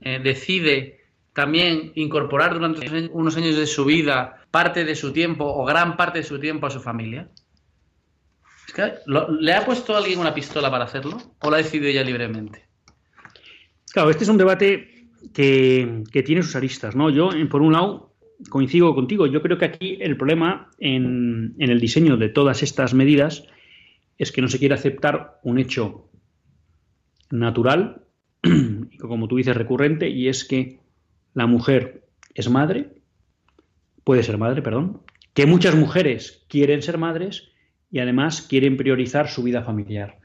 eh, 0.00 0.20
decide 0.22 1.00
también 1.32 1.92
incorporar 1.96 2.54
durante 2.54 3.08
unos 3.12 3.36
años 3.36 3.56
de 3.56 3.66
su 3.66 3.84
vida 3.84 4.44
parte 4.50 4.84
de 4.84 4.94
su 4.94 5.12
tiempo 5.12 5.44
o 5.44 5.64
gran 5.64 5.96
parte 5.96 6.18
de 6.20 6.24
su 6.24 6.38
tiempo 6.38 6.66
a 6.66 6.70
su 6.70 6.80
familia? 6.80 7.28
¿Le 9.06 9.52
ha 9.52 9.66
puesto 9.66 9.96
alguien 9.96 10.20
una 10.20 10.32
pistola 10.32 10.70
para 10.70 10.84
hacerlo 10.84 11.18
o 11.40 11.50
la 11.50 11.56
ha 11.56 11.62
decidido 11.62 11.88
ella 11.88 12.04
libremente? 12.04 12.64
Claro, 13.92 14.10
este 14.10 14.22
es 14.22 14.30
un 14.30 14.38
debate 14.38 15.08
que, 15.34 16.04
tiene 16.24 16.42
sus 16.42 16.54
aristas, 16.54 16.94
¿no? 16.94 17.10
Yo, 17.10 17.30
por 17.48 17.62
un 17.62 17.72
lado, 17.72 18.14
coincido 18.48 18.94
contigo. 18.94 19.26
Yo 19.26 19.42
creo 19.42 19.58
que 19.58 19.64
aquí 19.64 19.98
el 20.00 20.16
problema 20.16 20.70
en, 20.78 21.56
en 21.58 21.70
el 21.70 21.80
diseño 21.80 22.16
de 22.16 22.28
todas 22.28 22.62
estas 22.62 22.94
medidas 22.94 23.44
es 24.18 24.30
que 24.30 24.42
no 24.42 24.48
se 24.48 24.60
quiere 24.60 24.74
aceptar 24.74 25.40
un 25.42 25.58
hecho 25.58 26.09
natural, 27.30 28.02
como 29.00 29.28
tú 29.28 29.36
dices, 29.36 29.56
recurrente, 29.56 30.08
y 30.08 30.28
es 30.28 30.44
que 30.44 30.80
la 31.34 31.46
mujer 31.46 32.04
es 32.34 32.50
madre, 32.50 33.02
puede 34.04 34.22
ser 34.22 34.38
madre, 34.38 34.62
perdón, 34.62 35.02
que 35.34 35.46
muchas 35.46 35.74
mujeres 35.74 36.44
quieren 36.48 36.82
ser 36.82 36.98
madres 36.98 37.52
y 37.90 38.00
además 38.00 38.42
quieren 38.42 38.76
priorizar 38.76 39.28
su 39.28 39.42
vida 39.42 39.62
familiar. 39.62 40.18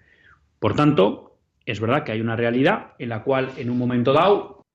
Por 0.60 0.76
tanto, 0.76 1.38
es 1.66 1.80
verdad 1.80 2.03
que 2.03 2.12
hay 2.12 2.22
una 2.22 2.36
realidad 2.36 2.93
en 2.99 3.10
la 3.10 3.24
cual 3.24 3.51
en 3.58 3.70
un 3.70 3.78
momento 3.78 4.14
dado, 4.14 4.66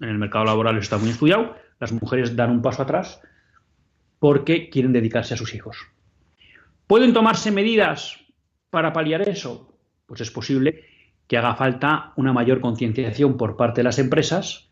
en 0.00 0.08
el 0.08 0.18
mercado 0.18 0.44
laboral 0.44 0.78
está 0.78 0.98
muy 0.98 1.10
estudiado, 1.10 1.56
las 1.80 1.92
mujeres 1.92 2.36
dan 2.36 2.50
un 2.50 2.62
paso 2.62 2.82
atrás 2.82 3.20
porque 4.18 4.70
quieren 4.70 4.92
dedicarse 4.92 5.34
a 5.34 5.36
sus 5.36 5.54
hijos. 5.54 5.76
¿Pueden 6.86 7.12
tomarse 7.12 7.50
medidas 7.50 8.18
para 8.70 8.92
paliar 8.92 9.28
eso? 9.28 9.78
Pues 10.06 10.20
es 10.20 10.30
posible 10.30 10.84
que 11.26 11.36
haga 11.36 11.54
falta 11.54 12.12
una 12.16 12.32
mayor 12.32 12.60
concienciación 12.60 13.36
por 13.36 13.56
parte 13.56 13.80
de 13.80 13.84
las 13.84 13.98
empresas 13.98 14.68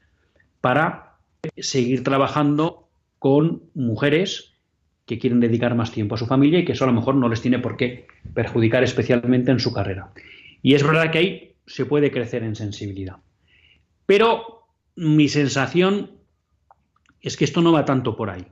para 0.60 1.16
seguir 1.56 2.04
trabajando 2.04 2.88
con 3.18 3.62
mujeres 3.74 4.52
que 5.06 5.18
quieren 5.18 5.40
dedicar 5.40 5.74
más 5.74 5.92
tiempo 5.92 6.14
a 6.14 6.18
su 6.18 6.26
familia 6.26 6.60
y 6.60 6.64
que 6.64 6.72
eso 6.72 6.84
a 6.84 6.86
lo 6.86 6.92
mejor 6.92 7.14
no 7.14 7.28
les 7.28 7.42
tiene 7.42 7.58
por 7.58 7.76
qué 7.76 8.06
perjudicar 8.34 8.84
especialmente 8.84 9.50
en 9.50 9.58
su 9.58 9.72
carrera. 9.72 10.12
Y 10.62 10.74
es 10.74 10.82
verdad 10.82 11.10
que 11.10 11.18
ahí 11.18 11.54
se 11.66 11.86
puede 11.86 12.10
crecer 12.10 12.42
en 12.42 12.54
sensibilidad. 12.54 13.16
Pero 14.06 14.66
mi 14.94 15.28
sensación 15.28 16.12
es 17.20 17.36
que 17.36 17.44
esto 17.44 17.62
no 17.62 17.72
va 17.72 17.84
tanto 17.84 18.16
por 18.16 18.30
ahí, 18.30 18.46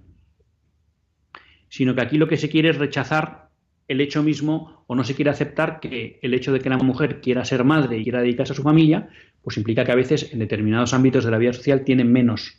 sino 1.68 1.94
que 1.94 2.00
aquí 2.00 2.18
lo 2.18 2.28
que 2.28 2.36
se 2.36 2.48
quiere 2.48 2.70
es 2.70 2.78
rechazar 2.78 3.49
el 3.90 4.00
hecho 4.00 4.22
mismo 4.22 4.84
o 4.86 4.94
no 4.94 5.02
se 5.02 5.16
quiere 5.16 5.32
aceptar 5.32 5.80
que 5.80 6.20
el 6.22 6.32
hecho 6.32 6.52
de 6.52 6.60
que 6.60 6.70
la 6.70 6.78
mujer 6.78 7.20
quiera 7.20 7.44
ser 7.44 7.64
madre 7.64 7.98
y 7.98 8.04
quiera 8.04 8.20
dedicarse 8.20 8.52
a 8.52 8.56
su 8.56 8.62
familia, 8.62 9.08
pues 9.42 9.56
implica 9.56 9.84
que 9.84 9.90
a 9.90 9.96
veces 9.96 10.32
en 10.32 10.38
determinados 10.38 10.94
ámbitos 10.94 11.24
de 11.24 11.30
la 11.32 11.38
vida 11.38 11.52
social 11.52 11.82
tienen 11.82 12.12
menos 12.12 12.56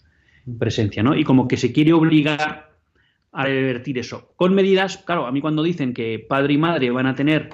presencia, 0.59 1.03
¿no? 1.03 1.15
Y 1.15 1.23
como 1.23 1.47
que 1.47 1.55
se 1.55 1.71
quiere 1.71 1.93
obligar 1.93 2.71
a 3.31 3.45
revertir 3.45 3.97
eso. 3.97 4.33
Con 4.35 4.53
medidas, 4.53 4.97
claro, 4.97 5.25
a 5.25 5.31
mí 5.31 5.39
cuando 5.39 5.63
dicen 5.63 5.93
que 5.93 6.19
padre 6.19 6.55
y 6.55 6.57
madre 6.57 6.91
van 6.91 7.05
a 7.05 7.15
tener 7.15 7.49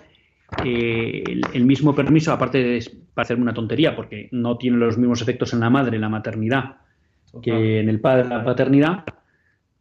eh, 0.66 1.24
el, 1.54 1.66
mismo 1.66 1.94
permiso, 1.94 2.32
aparte 2.32 2.58
de 2.58 2.92
parecerme 3.14 3.44
una 3.44 3.54
tontería, 3.54 3.96
porque 3.96 4.28
no 4.32 4.58
tiene 4.58 4.78
los 4.78 4.98
mismos 4.98 5.22
efectos 5.22 5.54
en 5.54 5.60
la 5.60 5.70
madre, 5.70 5.98
en 5.98 6.02
la 6.02 6.10
maternidad, 6.10 6.78
que 7.44 7.80
en 7.80 7.90
el 7.90 8.00
padre, 8.00 8.28
la 8.28 8.44
paternidad, 8.44 9.04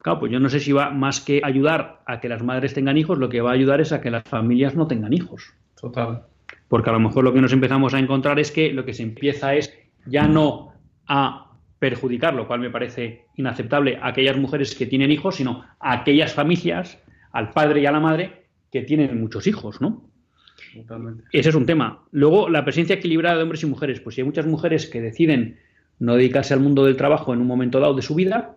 Claro, 0.07 0.21
pues 0.21 0.31
yo 0.31 0.39
no 0.39 0.49
sé 0.49 0.61
si 0.61 0.71
va 0.71 0.91
más 0.91 1.21
que 1.21 1.41
ayudar 1.43 2.01
a 2.07 2.21
que 2.21 2.29
las 2.29 2.41
madres 2.41 2.73
tengan 2.73 2.97
hijos, 2.97 3.19
lo 3.19 3.29
que 3.29 3.41
va 3.41 3.51
a 3.51 3.55
ayudar 3.55 3.81
es 3.81 3.91
a 3.91 4.01
que 4.01 4.13
las 4.13 4.23
familias 4.23 4.77
no 4.77 4.87
tengan 4.87 5.13
hijos. 5.13 5.53
Total. 5.81 6.23
Porque 6.69 6.91
a 6.91 6.93
lo 6.93 7.01
mejor 7.01 7.25
lo 7.25 7.33
que 7.33 7.41
nos 7.41 7.53
empezamos 7.53 7.93
a 7.93 7.99
encontrar 7.99 8.39
es 8.39 8.53
que 8.53 8.73
lo 8.73 8.85
que 8.85 8.95
se 8.95 9.03
empieza 9.03 9.57
es 9.57 9.77
ya 10.07 10.29
no 10.29 10.75
a 11.09 11.57
perjudicar, 11.81 12.35
lo 12.35 12.47
cual 12.47 12.61
me 12.61 12.71
parece 12.71 13.25
inaceptable, 13.35 13.99
a 14.01 14.07
aquellas 14.07 14.37
mujeres 14.37 14.77
que 14.77 14.87
tienen 14.87 15.11
hijos, 15.11 15.35
sino 15.35 15.65
a 15.81 15.95
aquellas 15.95 16.33
familias, 16.33 17.03
al 17.33 17.51
padre 17.51 17.81
y 17.81 17.87
a 17.87 17.91
la 17.91 17.99
madre, 17.99 18.45
que 18.71 18.83
tienen 18.83 19.21
muchos 19.21 19.49
hijos, 19.49 19.81
¿no? 19.81 20.09
Totalmente. 20.73 21.25
Ese 21.33 21.49
es 21.49 21.55
un 21.57 21.67
tema. 21.67 22.05
Luego, 22.13 22.49
la 22.49 22.65
presencia 22.65 22.95
equilibrada 22.95 23.39
de 23.39 23.43
hombres 23.43 23.65
y 23.65 23.67
mujeres. 23.67 23.99
Pues 23.99 24.15
si 24.15 24.21
hay 24.21 24.25
muchas 24.25 24.47
mujeres 24.47 24.87
que 24.87 25.01
deciden 25.01 25.59
no 25.99 26.15
dedicarse 26.15 26.55
al 26.55 26.61
mundo 26.61 26.85
del 26.85 26.97
trabajo 26.97 27.35
en 27.35 27.41
un 27.41 27.49
momento 27.49 27.81
dado 27.81 27.95
de 27.95 28.03
su 28.03 28.15
vida, 28.15 28.57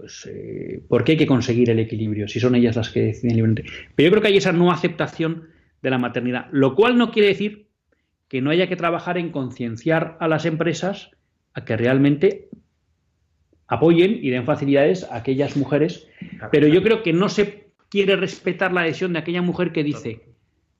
pues, 0.00 0.26
eh, 0.32 0.82
¿por 0.88 1.04
qué 1.04 1.12
hay 1.12 1.18
que 1.18 1.26
conseguir 1.26 1.68
el 1.68 1.78
equilibrio 1.78 2.26
si 2.26 2.40
son 2.40 2.54
ellas 2.54 2.74
las 2.74 2.88
que 2.88 3.02
deciden 3.02 3.36
libremente? 3.36 3.64
Pero 3.94 4.06
yo 4.06 4.10
creo 4.12 4.22
que 4.22 4.28
hay 4.28 4.38
esa 4.38 4.52
no 4.52 4.72
aceptación 4.72 5.48
de 5.82 5.90
la 5.90 5.98
maternidad, 5.98 6.46
lo 6.52 6.74
cual 6.74 6.96
no 6.96 7.10
quiere 7.10 7.28
decir 7.28 7.66
que 8.26 8.40
no 8.40 8.50
haya 8.50 8.66
que 8.66 8.76
trabajar 8.76 9.18
en 9.18 9.30
concienciar 9.30 10.16
a 10.18 10.26
las 10.26 10.46
empresas 10.46 11.10
a 11.52 11.66
que 11.66 11.76
realmente 11.76 12.48
apoyen 13.66 14.18
y 14.22 14.30
den 14.30 14.46
facilidades 14.46 15.04
a 15.04 15.16
aquellas 15.16 15.56
mujeres, 15.56 16.08
pero 16.50 16.66
yo 16.66 16.82
creo 16.82 17.02
que 17.02 17.12
no 17.12 17.28
se 17.28 17.72
quiere 17.90 18.16
respetar 18.16 18.72
la 18.72 18.82
decisión 18.82 19.12
de 19.12 19.18
aquella 19.18 19.42
mujer 19.42 19.70
que 19.70 19.84
dice, 19.84 20.22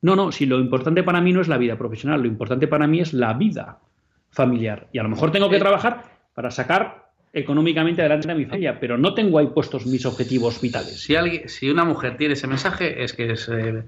no, 0.01 0.17
no, 0.17 0.33
si 0.33 0.47
lo 0.47 0.61
importante 0.61 1.03
para 1.03 1.21
mí 1.21 1.33
no 1.35 1.43
es 1.43 1.49
la 1.49 1.59
vida 1.59 1.77
profesional, 1.77 2.23
lo 2.23 2.27
importante 2.27 2.67
para 2.69 2.87
mí 2.87 3.01
es 3.01 3.13
la 3.13 3.35
vida 3.35 3.81
familiar. 4.31 4.89
Y 4.93 4.99
a 4.99 5.03
lo 5.03 5.11
mejor 5.11 5.31
tengo 5.31 5.51
que 5.51 5.59
trabajar 5.59 6.05
para 6.33 6.51
sacar 6.51 7.00
económicamente 7.33 8.03
adelante 8.03 8.29
de 8.29 8.35
mi 8.35 8.45
familia, 8.45 8.79
pero 8.81 8.99
no 8.99 9.15
tengo 9.15 9.39
ahí 9.39 9.49
puestos 9.49 9.87
mis 9.87 10.05
objetivos 10.05 10.61
vitales. 10.61 11.01
Si, 11.01 11.15
alguien, 11.15 11.49
si 11.49 11.71
una 11.71 11.85
mujer 11.85 12.17
tiene 12.17 12.35
ese 12.35 12.47
mensaje 12.47 13.03
es 13.03 13.13
que 13.13 13.33
es 13.33 13.49
eh, 13.49 13.85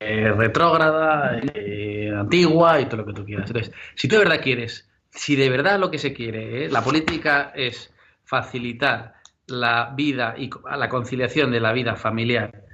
eh, 0.00 0.32
retrógrada, 0.36 1.40
eh, 1.54 2.12
antigua 2.14 2.80
y 2.80 2.86
todo 2.86 2.98
lo 2.98 3.06
que 3.06 3.12
tú 3.14 3.24
quieras. 3.24 3.50
Entonces, 3.50 3.74
si 3.94 4.08
tú 4.08 4.16
de 4.16 4.24
verdad 4.24 4.42
quieres, 4.42 4.90
si 5.10 5.34
de 5.34 5.48
verdad 5.48 5.78
lo 5.78 5.90
que 5.90 5.98
se 5.98 6.12
quiere, 6.12 6.68
la 6.68 6.82
política 6.82 7.52
es 7.54 7.92
facilitar 8.24 9.14
la 9.46 9.92
vida 9.96 10.34
y 10.36 10.50
la 10.76 10.88
conciliación 10.88 11.50
de 11.50 11.60
la 11.60 11.72
vida 11.72 11.96
familiar, 11.96 12.64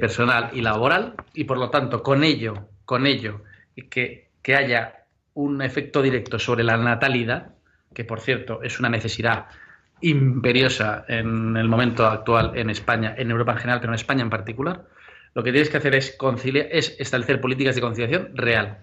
personal 0.00 0.50
y 0.52 0.62
laboral, 0.62 1.14
y 1.32 1.44
por 1.44 1.58
lo 1.58 1.70
tanto 1.70 2.02
con 2.02 2.24
ello, 2.24 2.68
con 2.84 3.06
ello, 3.06 3.42
que, 3.88 4.30
que 4.42 4.56
haya 4.56 5.04
un 5.34 5.62
efecto 5.62 6.02
directo 6.02 6.38
sobre 6.38 6.64
la 6.64 6.76
natalidad, 6.76 7.54
que 7.94 8.04
por 8.04 8.20
cierto 8.20 8.62
es 8.62 8.78
una 8.78 8.88
necesidad 8.88 9.46
imperiosa 10.00 11.04
en 11.08 11.56
el 11.56 11.68
momento 11.68 12.06
actual 12.06 12.52
en 12.54 12.70
España, 12.70 13.14
en 13.16 13.30
Europa 13.30 13.52
en 13.52 13.58
general, 13.58 13.80
pero 13.80 13.92
en 13.92 13.96
España 13.96 14.22
en 14.22 14.30
particular, 14.30 14.84
lo 15.34 15.42
que 15.42 15.52
tienes 15.52 15.70
que 15.70 15.76
hacer 15.76 15.94
es, 15.94 16.12
conciliar, 16.16 16.68
es 16.70 16.96
establecer 16.98 17.40
políticas 17.40 17.74
de 17.74 17.80
conciliación 17.80 18.30
real. 18.34 18.78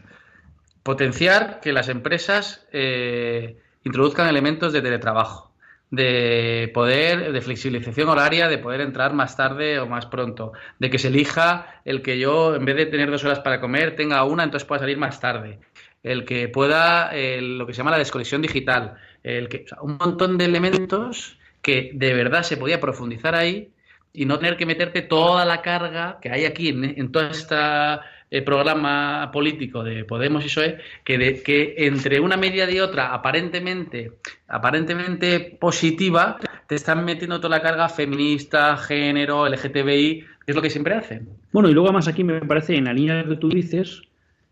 Potenciar 0.84 1.60
que 1.60 1.74
las 1.74 1.90
empresas 1.90 2.68
eh, 2.72 3.58
introduzcan 3.84 4.28
elementos 4.28 4.74
de 4.74 4.82
teletrabajo, 4.82 5.52
de 5.90 6.70
poder, 6.74 7.32
de 7.32 7.42
flexibilización 7.42 8.10
horaria, 8.10 8.48
de 8.48 8.58
poder 8.58 8.82
entrar 8.82 9.14
más 9.14 9.36
tarde 9.36 9.80
o 9.80 9.88
más 9.88 10.06
pronto, 10.06 10.54
de 10.80 10.90
que 10.90 11.00
se 11.00 11.08
elija 11.08 11.82
el 11.86 12.02
que 12.02 12.20
yo, 12.20 12.56
en 12.56 12.66
vez 12.66 12.76
de 12.76 12.86
tener 12.86 13.10
dos 13.10 13.24
horas 13.24 13.40
para 13.40 13.60
comer, 13.60 13.96
tenga 13.96 14.24
una, 14.24 14.44
entonces 14.44 14.68
pueda 14.68 14.80
salir 14.80 14.98
más 14.98 15.20
tarde, 15.20 15.60
el 16.12 16.26
que 16.26 16.48
pueda, 16.48 17.12
lo 17.40 17.66
que 17.66 17.74
se 17.74 17.78
llama 17.78 17.92
la 17.92 17.98
desconexión 17.98 18.42
digital, 18.42 18.96
el 19.24 19.50
que, 19.50 19.66
un 19.82 19.98
montón 19.98 20.38
de 20.38 20.46
elementos 20.46 21.38
que 21.62 21.92
de 21.94 22.14
verdad 22.14 22.44
se 22.44 22.58
podía 22.58 22.80
profundizar 22.80 23.36
ahí 23.36 23.70
y 24.14 24.26
no 24.26 24.40
tener 24.40 24.58
que 24.58 24.66
meterte 24.66 25.02
toda 25.02 25.46
la 25.46 25.62
carga 25.62 26.18
que 26.22 26.32
hay 26.32 26.46
aquí 26.46 26.70
en, 26.70 27.12
todo 27.12 27.28
este 27.28 28.44
programa 28.44 29.30
político 29.32 29.84
de 29.84 30.06
Podemos 30.06 30.44
y 30.44 30.48
PSOE, 30.48 30.78
que, 31.04 31.18
de, 31.18 31.44
que 31.44 31.76
entre 31.78 32.20
una 32.20 32.38
media 32.38 32.70
y 32.70 32.80
otra 32.80 33.14
aparentemente, 33.14 34.14
aparentemente 34.48 35.58
positiva, 35.60 36.38
te 36.68 36.76
están 36.76 37.06
metiendo 37.06 37.40
toda 37.40 37.58
la 37.58 37.64
carga 37.64 37.90
feminista, 37.90 38.76
género, 38.78 39.48
LGTBI, 39.48 40.26
que 40.46 40.52
es 40.52 40.56
lo 40.56 40.62
que 40.62 40.70
siempre 40.70 40.96
hacen. 40.96 41.30
Bueno, 41.52 41.70
y 41.70 41.74
luego 41.74 41.92
más 41.92 42.08
aquí 42.08 42.24
me 42.24 42.42
parece, 42.42 42.76
en 42.76 42.86
la 42.86 42.94
línea 42.94 43.24
que 43.24 43.36
tú 43.36 43.50
dices, 43.50 44.02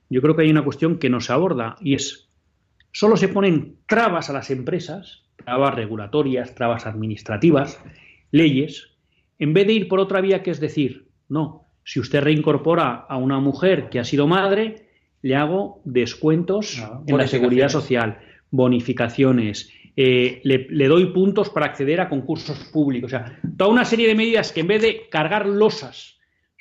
yo 0.10 0.22
creo 0.22 0.36
que 0.36 0.44
hay 0.44 0.52
una 0.52 0.64
cuestión 0.64 0.98
que 0.98 1.10
nos 1.10 1.30
aborda 1.30 1.78
y 1.82 1.96
es, 1.96 2.30
solo 2.92 3.18
se 3.18 3.28
ponen 3.28 3.78
trabas 3.88 4.30
a 4.30 4.34
las 4.34 4.52
empresas, 4.52 5.24
trabas 5.44 5.76
regulatorias, 5.76 6.56
trabas 6.56 6.86
administrativas, 6.86 7.80
leyes, 8.32 8.92
en 9.40 9.54
vez 9.54 9.68
de 9.68 9.74
ir 9.74 9.88
por 9.88 10.00
otra 10.00 10.22
vía 10.22 10.44
que 10.44 10.52
es 10.52 10.60
decir, 10.60 11.08
no, 11.28 11.66
si 11.84 12.00
usted 12.00 12.22
reincorpora 12.22 13.06
a 13.08 13.18
una 13.18 13.40
mujer 13.40 13.90
que 13.90 14.00
ha 14.00 14.04
sido 14.04 14.28
madre, 14.28 14.90
le 15.22 15.36
hago 15.36 15.82
descuentos 15.86 16.84
en 17.08 17.18
la 17.18 17.28
seguridad 17.28 17.70
social, 17.70 18.20
bonificaciones, 18.52 19.72
eh, 19.98 20.42
le, 20.44 20.68
le, 20.70 20.88
doy 20.88 21.08
puntos 21.08 21.50
para 21.50 21.68
acceder 21.68 22.02
a 22.02 22.10
concursos 22.10 22.66
públicos. 22.66 23.08
O 23.08 23.18
sea, 23.18 23.40
toda 23.58 23.72
una 23.72 23.86
serie 23.86 24.08
de 24.08 24.16
medidas 24.16 24.52
que 24.52 24.60
en 24.60 24.68
vez 24.68 24.82
de 24.82 25.08
cargar 25.10 25.48
losas 25.48 26.15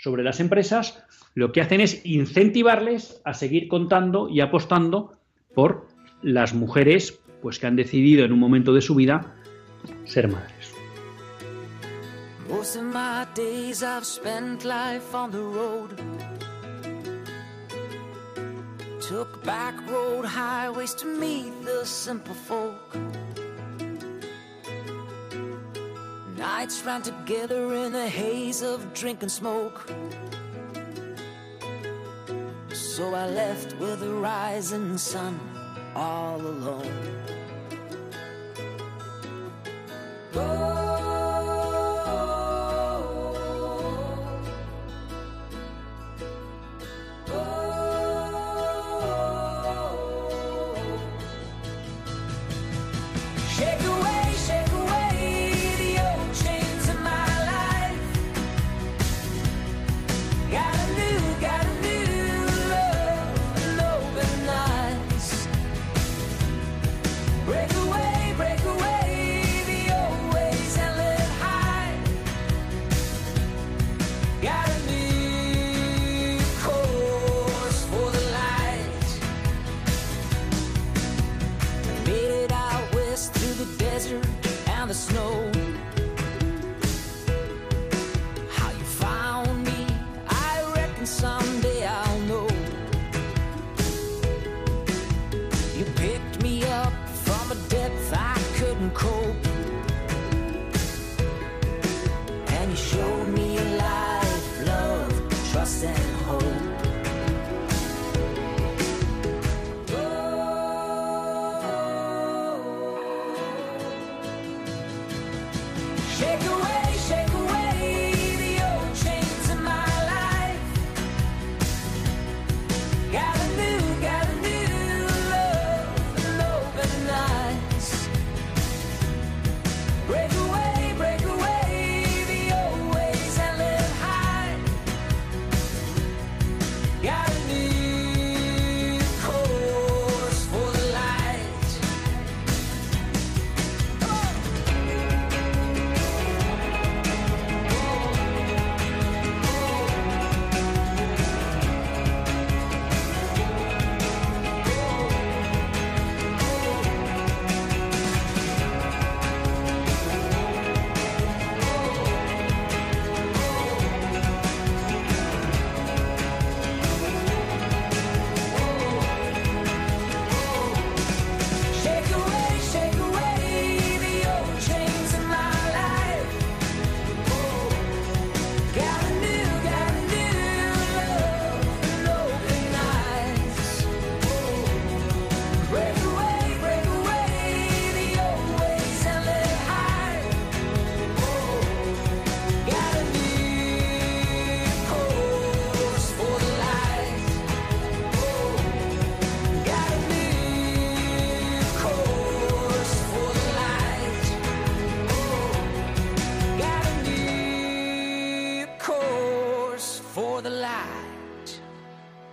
sobre 0.04 0.22
las 0.22 0.38
empresas, 0.38 1.02
lo 1.34 1.50
que 1.50 1.62
hacen 1.62 1.80
es 1.80 2.04
incentivarles 2.04 3.22
a 3.24 3.32
seguir 3.32 3.68
contando 3.68 4.28
y 4.28 4.42
apostando 4.42 5.14
por 5.54 5.86
las 6.20 6.52
mujeres 6.52 7.20
pues 7.40 7.58
que 7.58 7.66
han 7.66 7.74
decidido 7.74 8.22
en 8.22 8.32
un 8.32 8.38
momento 8.38 8.74
de 8.74 8.82
su 8.82 8.94
vida 8.94 9.34
ser 10.04 10.28
madres. 10.28 10.74
Took 19.08 19.44
back 19.44 19.74
road 19.86 20.24
highways 20.24 20.94
to 20.94 21.06
meet 21.06 21.52
the 21.62 21.84
simple 21.84 22.34
folk. 22.34 22.96
Nights 26.44 26.84
ran 26.84 27.00
together 27.00 27.74
in 27.74 27.94
a 27.94 28.06
haze 28.06 28.60
of 28.60 28.92
drink 28.92 29.22
and 29.22 29.32
smoke. 29.32 29.88
So 32.70 33.14
I 33.14 33.26
left 33.28 33.74
with 33.78 34.00
the 34.00 34.12
rising 34.12 34.98
sun 34.98 35.40
all 35.96 36.38
alone. 36.38 36.92
Oh. 40.34 40.73
Shake 116.14 116.53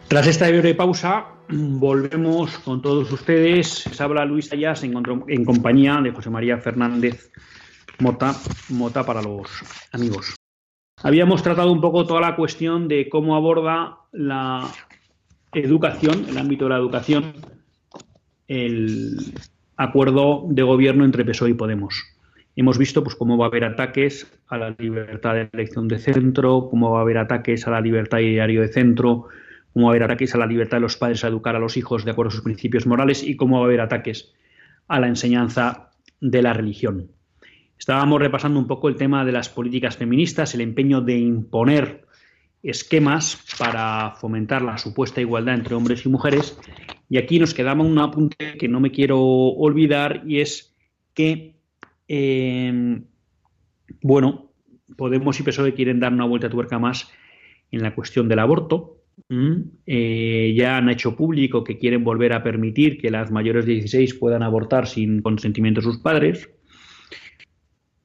Tras 0.08 0.28
esta 0.28 0.50
breve 0.50 0.76
pausa, 0.76 1.28
volvemos 1.48 2.58
con 2.60 2.82
todos 2.82 3.12
ustedes. 3.12 3.68
Se 3.70 4.04
habla 4.04 4.26
Luis 4.26 4.52
Ayas 4.52 4.84
en, 4.84 4.94
en 5.28 5.46
compañía 5.46 6.00
de 6.04 6.12
José 6.12 6.30
María 6.30 6.58
Fernández 6.58 7.32
Mota, 8.00 8.36
Mota 8.70 9.06
para 9.06 9.22
los 9.22 9.48
amigos. 9.94 10.36
Habíamos 11.04 11.42
tratado 11.42 11.72
un 11.72 11.82
poco 11.82 12.06
toda 12.06 12.22
la 12.22 12.36
cuestión 12.36 12.88
de 12.88 13.10
cómo 13.10 13.36
aborda 13.36 14.00
la 14.12 14.68
educación, 15.54 16.26
el 16.28 16.38
ámbito 16.38 16.66
de 16.66 16.70
la 16.72 16.78
educación, 16.78 17.34
el 18.48 19.18
acuerdo 19.78 20.46
de 20.50 20.64
gobierno 20.64 21.06
entre 21.06 21.26
PSOE 21.26 21.52
y 21.52 21.54
Podemos. 21.54 22.04
Hemos 22.56 22.78
visto 22.78 23.04
pues, 23.04 23.16
cómo 23.16 23.38
va 23.38 23.46
a 23.46 23.50
haber 23.50 23.64
ataques 23.64 24.32
a 24.48 24.58
la 24.58 24.76
libertad 24.78 25.36
de 25.36 25.50
elección 25.54 25.88
de 25.88 26.00
centro, 26.00 26.68
cómo 26.70 26.92
va 26.92 27.00
a 27.00 27.02
haber 27.02 27.18
ataques 27.18 27.66
a 27.68 27.72
la 27.72 27.82
libertad 27.82 28.18
de 28.18 28.26
diario 28.26 28.62
de 28.62 28.68
centro, 28.68 29.28
cómo 29.74 29.88
va 29.88 29.92
a 29.92 29.94
haber 29.94 30.04
ataques 30.04 30.36
a 30.36 30.38
la 30.38 30.46
libertad 30.46 30.78
de 30.78 30.82
los 30.82 30.98
padres 30.98 31.24
a 31.24 31.28
educar 31.28 31.56
a 31.56 31.60
los 31.60 31.78
hijos 31.78 32.04
de 32.04 32.12
acuerdo 32.12 32.30
a 32.30 32.32
sus 32.34 32.42
principios 32.42 32.86
morales 32.86 33.24
y 33.24 33.36
cómo 33.36 33.58
va 33.58 33.64
a 33.64 33.66
haber 33.68 33.82
ataques 33.82 34.34
a 34.88 35.00
la 35.00 35.08
enseñanza 35.08 35.92
de 36.20 36.42
la 36.42 36.54
religión. 36.54 37.12
Estábamos 37.78 38.20
repasando 38.20 38.60
un 38.60 38.68
poco 38.68 38.90
el 38.90 38.96
tema 38.96 39.26
de 39.26 39.32
las 39.32 39.50
políticas 39.50 39.98
feministas, 39.98 40.54
el 40.54 40.62
empeño 40.62 41.02
de 41.02 41.18
imponer 41.18 42.06
esquemas 42.62 43.40
para 43.58 44.12
fomentar 44.20 44.62
la 44.62 44.78
supuesta 44.78 45.20
igualdad 45.20 45.56
entre 45.56 45.76
hombres 45.76 46.06
y 46.06 46.10
mujeres. 46.10 46.60
Y 47.10 47.18
aquí 47.18 47.40
nos 47.40 47.54
quedaba 47.54 47.82
un 47.82 47.98
apunte 47.98 48.58
que 48.60 48.68
no 48.68 48.80
me 48.80 48.92
quiero 48.92 49.20
olvidar 49.20 50.22
y 50.28 50.42
es 50.42 50.76
que, 51.14 51.56
eh, 52.14 53.02
bueno, 54.02 54.50
Podemos 54.98 55.40
y 55.40 55.44
PSOE 55.44 55.74
quieren 55.74 56.00
dar 56.02 56.12
una 56.12 56.26
vuelta 56.26 56.48
a 56.48 56.50
tuerca 56.50 56.78
más 56.78 57.10
en 57.72 57.82
la 57.82 57.96
cuestión 57.96 58.28
del 58.28 58.40
aborto, 58.40 59.02
Mm, 59.30 59.62
eh, 59.86 60.54
ya 60.56 60.78
han 60.78 60.90
hecho 60.90 61.16
público 61.16 61.64
que 61.64 61.78
quieren 61.78 62.04
volver 62.04 62.34
a 62.34 62.44
permitir 62.44 63.00
que 63.00 63.12
las 63.12 63.32
mayores 63.32 63.66
de 63.66 63.74
16 63.74 64.16
puedan 64.16 64.44
abortar 64.44 64.88
sin 64.88 65.22
consentimiento 65.22 65.82
de 65.82 65.86
sus 65.86 66.00
padres. 66.00 66.50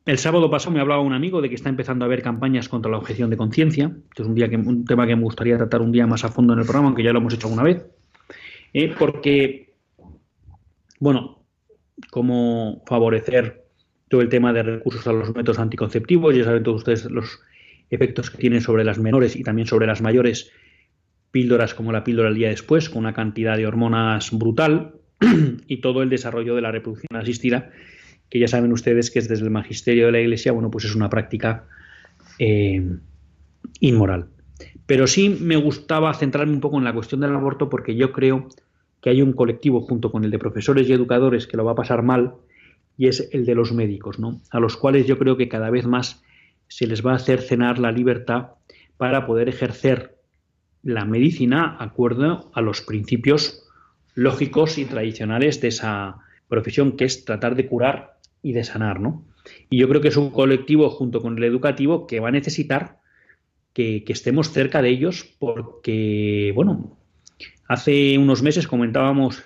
El 0.04 0.18
sábado 0.18 0.50
pasado 0.50 0.72
me 0.72 0.80
hablaba 0.80 1.02
un 1.02 1.14
amigo 1.14 1.42
de 1.42 1.48
que 1.48 1.56
está 1.56 1.68
empezando 1.68 2.04
a 2.04 2.06
haber 2.06 2.22
campañas 2.22 2.68
contra 2.68 2.90
la 2.90 2.98
objeción 2.98 3.28
de 3.28 3.36
conciencia. 3.36 3.96
Este 4.10 4.22
es 4.22 4.28
un 4.28 4.84
tema 4.84 5.06
que 5.06 5.16
me 5.16 5.22
gustaría 5.22 5.56
tratar 5.56 5.82
un 5.82 5.90
día 5.90 6.06
más 6.06 6.24
a 6.24 6.28
fondo 6.28 6.52
en 6.52 6.60
el 6.60 6.64
programa, 6.64 6.88
aunque 6.88 7.02
ya 7.02 7.12
lo 7.12 7.18
hemos 7.18 7.34
hecho 7.34 7.48
alguna 7.48 7.64
vez. 7.64 7.84
Eh, 8.72 8.94
porque, 8.96 9.74
bueno, 11.00 11.44
cómo 12.10 12.84
favorecer 12.86 13.65
todo 14.08 14.20
el 14.20 14.28
tema 14.28 14.52
de 14.52 14.62
recursos 14.62 15.06
a 15.06 15.12
los 15.12 15.34
métodos 15.34 15.58
anticonceptivos. 15.58 16.36
Ya 16.36 16.44
saben 16.44 16.62
todos 16.62 16.78
ustedes 16.78 17.10
los 17.10 17.40
efectos 17.90 18.30
que 18.30 18.38
tienen 18.38 18.60
sobre 18.60 18.84
las 18.84 18.98
menores 18.98 19.36
y 19.36 19.42
también 19.42 19.66
sobre 19.66 19.86
las 19.86 20.02
mayores 20.02 20.50
píldoras 21.30 21.74
como 21.74 21.92
la 21.92 22.04
píldora 22.04 22.28
el 22.28 22.34
día 22.34 22.48
después, 22.48 22.88
con 22.88 23.00
una 23.00 23.14
cantidad 23.14 23.56
de 23.56 23.66
hormonas 23.66 24.30
brutal, 24.32 24.94
y 25.66 25.78
todo 25.78 26.02
el 26.02 26.10
desarrollo 26.10 26.54
de 26.54 26.62
la 26.62 26.72
reproducción 26.72 27.20
asistida, 27.20 27.70
que 28.30 28.38
ya 28.38 28.48
saben 28.48 28.72
ustedes 28.72 29.10
que 29.10 29.18
es 29.18 29.28
desde 29.28 29.44
el 29.44 29.50
magisterio 29.50 30.06
de 30.06 30.12
la 30.12 30.20
Iglesia, 30.20 30.52
bueno, 30.52 30.70
pues 30.70 30.84
es 30.84 30.94
una 30.94 31.08
práctica 31.08 31.64
eh, 32.38 32.82
inmoral. 33.80 34.26
Pero 34.86 35.06
sí 35.06 35.36
me 35.40 35.56
gustaba 35.56 36.14
centrarme 36.14 36.52
un 36.52 36.60
poco 36.60 36.78
en 36.78 36.84
la 36.84 36.92
cuestión 36.92 37.20
del 37.20 37.34
aborto 37.34 37.68
porque 37.68 37.96
yo 37.96 38.12
creo 38.12 38.48
que 39.00 39.10
hay 39.10 39.22
un 39.22 39.32
colectivo 39.32 39.80
junto 39.80 40.10
con 40.10 40.24
el 40.24 40.30
de 40.30 40.38
profesores 40.38 40.88
y 40.88 40.92
educadores 40.92 41.46
que 41.46 41.56
lo 41.56 41.64
va 41.64 41.72
a 41.72 41.76
pasar 41.76 42.02
mal 42.02 42.34
y 42.96 43.08
es 43.08 43.28
el 43.32 43.44
de 43.44 43.54
los 43.54 43.72
médicos, 43.72 44.18
¿no? 44.18 44.40
A 44.50 44.60
los 44.60 44.76
cuales 44.76 45.06
yo 45.06 45.18
creo 45.18 45.36
que 45.36 45.48
cada 45.48 45.70
vez 45.70 45.86
más 45.86 46.22
se 46.68 46.86
les 46.86 47.04
va 47.04 47.12
a 47.12 47.16
hacer 47.16 47.40
cenar 47.40 47.78
la 47.78 47.92
libertad 47.92 48.52
para 48.96 49.26
poder 49.26 49.48
ejercer 49.48 50.16
la 50.82 51.04
medicina 51.04 51.76
acuerdo 51.78 52.50
a 52.54 52.60
los 52.60 52.80
principios 52.80 53.64
lógicos 54.14 54.78
y 54.78 54.84
tradicionales 54.84 55.60
de 55.60 55.68
esa 55.68 56.18
profesión, 56.48 56.96
que 56.96 57.04
es 57.04 57.24
tratar 57.24 57.54
de 57.54 57.66
curar 57.66 58.18
y 58.42 58.52
de 58.52 58.64
sanar, 58.64 59.00
¿no? 59.00 59.24
Y 59.68 59.78
yo 59.78 59.88
creo 59.88 60.00
que 60.00 60.08
es 60.08 60.16
un 60.16 60.30
colectivo 60.30 60.88
junto 60.90 61.20
con 61.20 61.36
el 61.36 61.44
educativo 61.44 62.06
que 62.06 62.20
va 62.20 62.28
a 62.28 62.32
necesitar 62.32 62.98
que, 63.72 64.04
estemos 64.06 64.52
cerca 64.52 64.80
de 64.80 64.88
ellos 64.88 65.34
porque, 65.38 66.50
bueno, 66.54 66.96
hace 67.68 68.16
unos 68.16 68.42
meses 68.42 68.66
comentábamos 68.66 69.42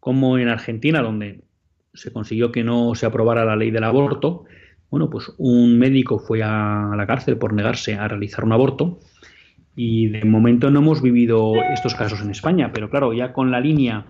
cómo 0.00 0.38
en 0.38 0.48
Argentina, 0.48 1.02
donde 1.02 1.42
se 1.96 2.12
consiguió 2.12 2.52
que 2.52 2.62
no 2.62 2.94
se 2.94 3.06
aprobara 3.06 3.44
la 3.44 3.56
ley 3.56 3.70
del 3.70 3.84
aborto, 3.84 4.44
bueno, 4.90 5.10
pues 5.10 5.32
un 5.38 5.78
médico 5.78 6.18
fue 6.18 6.42
a 6.42 6.92
la 6.96 7.06
cárcel 7.06 7.38
por 7.38 7.52
negarse 7.52 7.94
a 7.94 8.06
realizar 8.06 8.44
un 8.44 8.52
aborto 8.52 9.00
y 9.74 10.08
de 10.08 10.24
momento 10.24 10.70
no 10.70 10.78
hemos 10.78 11.02
vivido 11.02 11.54
estos 11.74 11.94
casos 11.94 12.20
en 12.22 12.30
España, 12.30 12.70
pero 12.72 12.88
claro, 12.88 13.12
ya 13.12 13.32
con 13.32 13.50
la 13.50 13.60
línea 13.60 14.06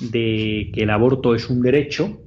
de 0.00 0.70
que 0.72 0.82
el 0.82 0.90
aborto 0.90 1.34
es 1.34 1.48
un 1.50 1.62
derecho, 1.62 2.20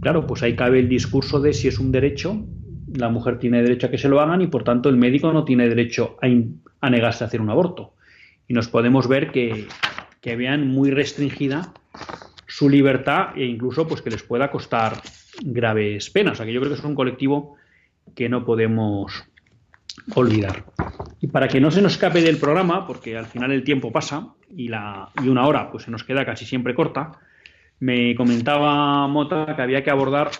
claro, 0.00 0.26
pues 0.26 0.42
ahí 0.42 0.56
cabe 0.56 0.78
el 0.78 0.88
discurso 0.88 1.40
de 1.40 1.52
si 1.52 1.68
es 1.68 1.78
un 1.78 1.92
derecho, 1.92 2.46
la 2.94 3.08
mujer 3.08 3.38
tiene 3.38 3.62
derecho 3.62 3.88
a 3.88 3.90
que 3.90 3.98
se 3.98 4.08
lo 4.08 4.20
hagan 4.20 4.40
y 4.40 4.46
por 4.46 4.64
tanto 4.64 4.88
el 4.88 4.96
médico 4.96 5.32
no 5.32 5.44
tiene 5.44 5.68
derecho 5.68 6.16
a, 6.80 6.90
negarse 6.90 7.24
a 7.24 7.26
hacer 7.26 7.40
un 7.40 7.50
aborto. 7.50 7.94
Y 8.48 8.54
nos 8.54 8.68
podemos 8.68 9.08
ver 9.08 9.30
que, 9.30 9.66
que 10.20 10.36
vean 10.36 10.68
muy 10.68 10.90
restringida 10.90 11.72
su 12.52 12.68
libertad 12.68 13.30
e 13.34 13.46
incluso 13.46 13.88
pues 13.88 14.02
que 14.02 14.10
les 14.10 14.22
pueda 14.22 14.50
costar 14.50 15.00
graves 15.40 16.10
penas. 16.10 16.34
O 16.34 16.36
sea 16.36 16.46
que 16.46 16.52
yo 16.52 16.60
creo 16.60 16.70
que 16.70 16.78
es 16.78 16.84
un 16.84 16.94
colectivo 16.94 17.56
que 18.14 18.28
no 18.28 18.44
podemos 18.44 19.24
olvidar. 20.14 20.66
Y 21.22 21.28
para 21.28 21.48
que 21.48 21.62
no 21.62 21.70
se 21.70 21.80
nos 21.80 21.92
escape 21.92 22.20
del 22.20 22.36
programa, 22.36 22.86
porque 22.86 23.16
al 23.16 23.24
final 23.24 23.52
el 23.52 23.64
tiempo 23.64 23.90
pasa 23.90 24.34
y, 24.54 24.68
la, 24.68 25.08
y 25.24 25.28
una 25.28 25.46
hora 25.46 25.70
pues 25.70 25.84
se 25.84 25.90
nos 25.90 26.04
queda 26.04 26.26
casi 26.26 26.44
siempre 26.44 26.74
corta, 26.74 27.12
me 27.80 28.14
comentaba 28.14 29.08
Mota 29.08 29.56
que 29.56 29.62
había 29.62 29.82
que 29.82 29.90
abordar 29.90 30.30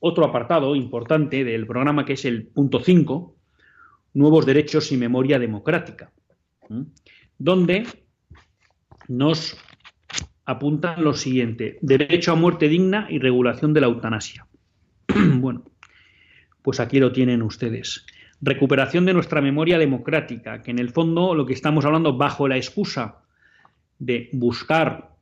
otro 0.00 0.26
apartado 0.26 0.76
importante 0.76 1.44
del 1.44 1.66
programa 1.66 2.04
que 2.04 2.12
es 2.12 2.26
el 2.26 2.46
punto 2.46 2.80
5, 2.80 3.34
nuevos 4.12 4.44
derechos 4.44 4.92
y 4.92 4.98
memoria 4.98 5.38
democrática, 5.38 6.12
donde 7.38 7.86
nos 9.08 9.56
apuntan 10.46 11.02
lo 11.02 11.14
siguiente, 11.14 11.78
derecho 11.80 12.32
a 12.32 12.36
muerte 12.36 12.68
digna 12.68 13.06
y 13.10 13.18
regulación 13.18 13.72
de 13.72 13.80
la 13.80 13.86
eutanasia. 13.86 14.46
bueno, 15.36 15.64
pues 16.62 16.80
aquí 16.80 16.98
lo 16.98 17.12
tienen 17.12 17.42
ustedes. 17.42 18.06
Recuperación 18.40 19.06
de 19.06 19.14
nuestra 19.14 19.40
memoria 19.40 19.78
democrática, 19.78 20.62
que 20.62 20.70
en 20.70 20.78
el 20.78 20.90
fondo 20.90 21.34
lo 21.34 21.46
que 21.46 21.54
estamos 21.54 21.84
hablando 21.84 22.16
bajo 22.16 22.48
la 22.48 22.56
excusa 22.56 23.22
de 23.98 24.28
buscar 24.32 25.14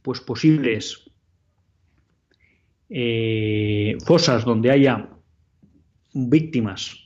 pues 0.00 0.20
posibles 0.20 1.10
eh, 2.88 3.96
fosas 4.04 4.44
donde 4.44 4.70
haya 4.70 5.08
víctimas 6.12 6.98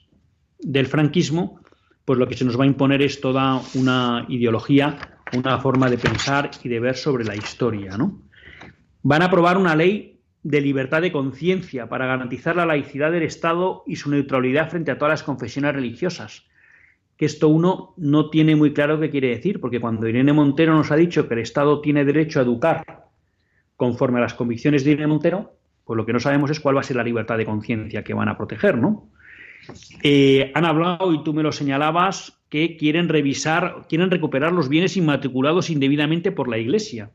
del 0.59 0.87
franquismo, 0.87 1.61
pues 2.05 2.19
lo 2.19 2.27
que 2.27 2.37
se 2.37 2.45
nos 2.45 2.59
va 2.59 2.65
a 2.65 2.69
imponer 2.69 3.03
es 3.03 3.21
toda 3.21 3.61
una 3.75 4.25
ideología, 4.29 5.16
una 5.33 5.59
forma 5.59 5.91
de 5.91 5.99
pensar 5.99 6.51
y 6.63 6.69
de 6.69 6.81
ver 6.81 6.97
sobre 6.97 7.25
la 7.25 7.35
historia. 7.35 7.97
¿no? 7.97 8.23
Van 9.03 9.23
a 9.23 9.27
aprobar 9.27 9.57
una 9.57 9.75
ley 9.75 10.21
de 10.43 10.61
libertad 10.61 11.03
de 11.03 11.11
conciencia 11.11 11.89
para 11.89 12.07
garantizar 12.07 12.55
la 12.55 12.67
laicidad 12.67 13.11
del 13.11 13.25
Estado 13.25 13.83
y 13.87 13.97
su 13.97 14.11
neutralidad 14.11 14.71
frente 14.71 14.93
a 14.93 14.99
todas 14.99 15.13
las 15.13 15.23
confesiones 15.25 15.75
religiosas. 15.75 16.45
Que 17.17 17.27
esto 17.27 17.49
uno 17.49 17.95
no 17.97 18.31
tiene 18.31 18.55
muy 18.55 18.73
claro 18.73 19.01
qué 19.01 19.11
quiere 19.11 19.29
decir, 19.29 19.61
porque 19.61 19.81
cuando 19.81 20.07
Irene 20.07 20.33
Montero 20.33 20.75
nos 20.75 20.93
ha 20.93 20.97
dicho 20.97 21.27
que 21.27 21.35
el 21.35 21.41
Estado 21.41 21.81
tiene 21.81 22.05
derecho 22.05 22.39
a 22.39 22.43
educar 22.43 23.07
conforme 23.77 24.19
a 24.19 24.23
las 24.23 24.35
convicciones 24.35 24.85
de 24.85 24.93
Irene 24.93 25.09
Montero, 25.09 25.57
pues 25.85 25.97
lo 25.97 26.07
que 26.07 26.13
no 26.13 26.21
sabemos 26.21 26.51
es 26.51 26.61
cuál 26.61 26.77
va 26.77 26.81
a 26.81 26.85
ser 26.85 26.97
la 26.97 27.05
libertad 27.05 27.39
de 27.39 27.47
conciencia 27.47 28.05
que 28.05 28.15
van 28.15 28.29
a 28.29 28.37
proteger, 28.37 28.79
¿no? 28.79 29.09
Eh, 30.03 30.53
han 30.55 30.65
hablado, 30.65 31.13
y 31.13 31.25
tú 31.25 31.33
me 31.33 31.43
lo 31.43 31.53
señalabas, 31.53 32.36
que 32.49 32.77
quieren 32.77 33.09
revisar, 33.09 33.87
quieren 33.89 34.11
recuperar 34.11 34.53
los 34.53 34.69
bienes 34.69 34.97
inmatriculados 34.97 35.71
indebidamente 35.71 36.33
por 36.33 36.49
la 36.49 36.59
Iglesia. 36.59 37.11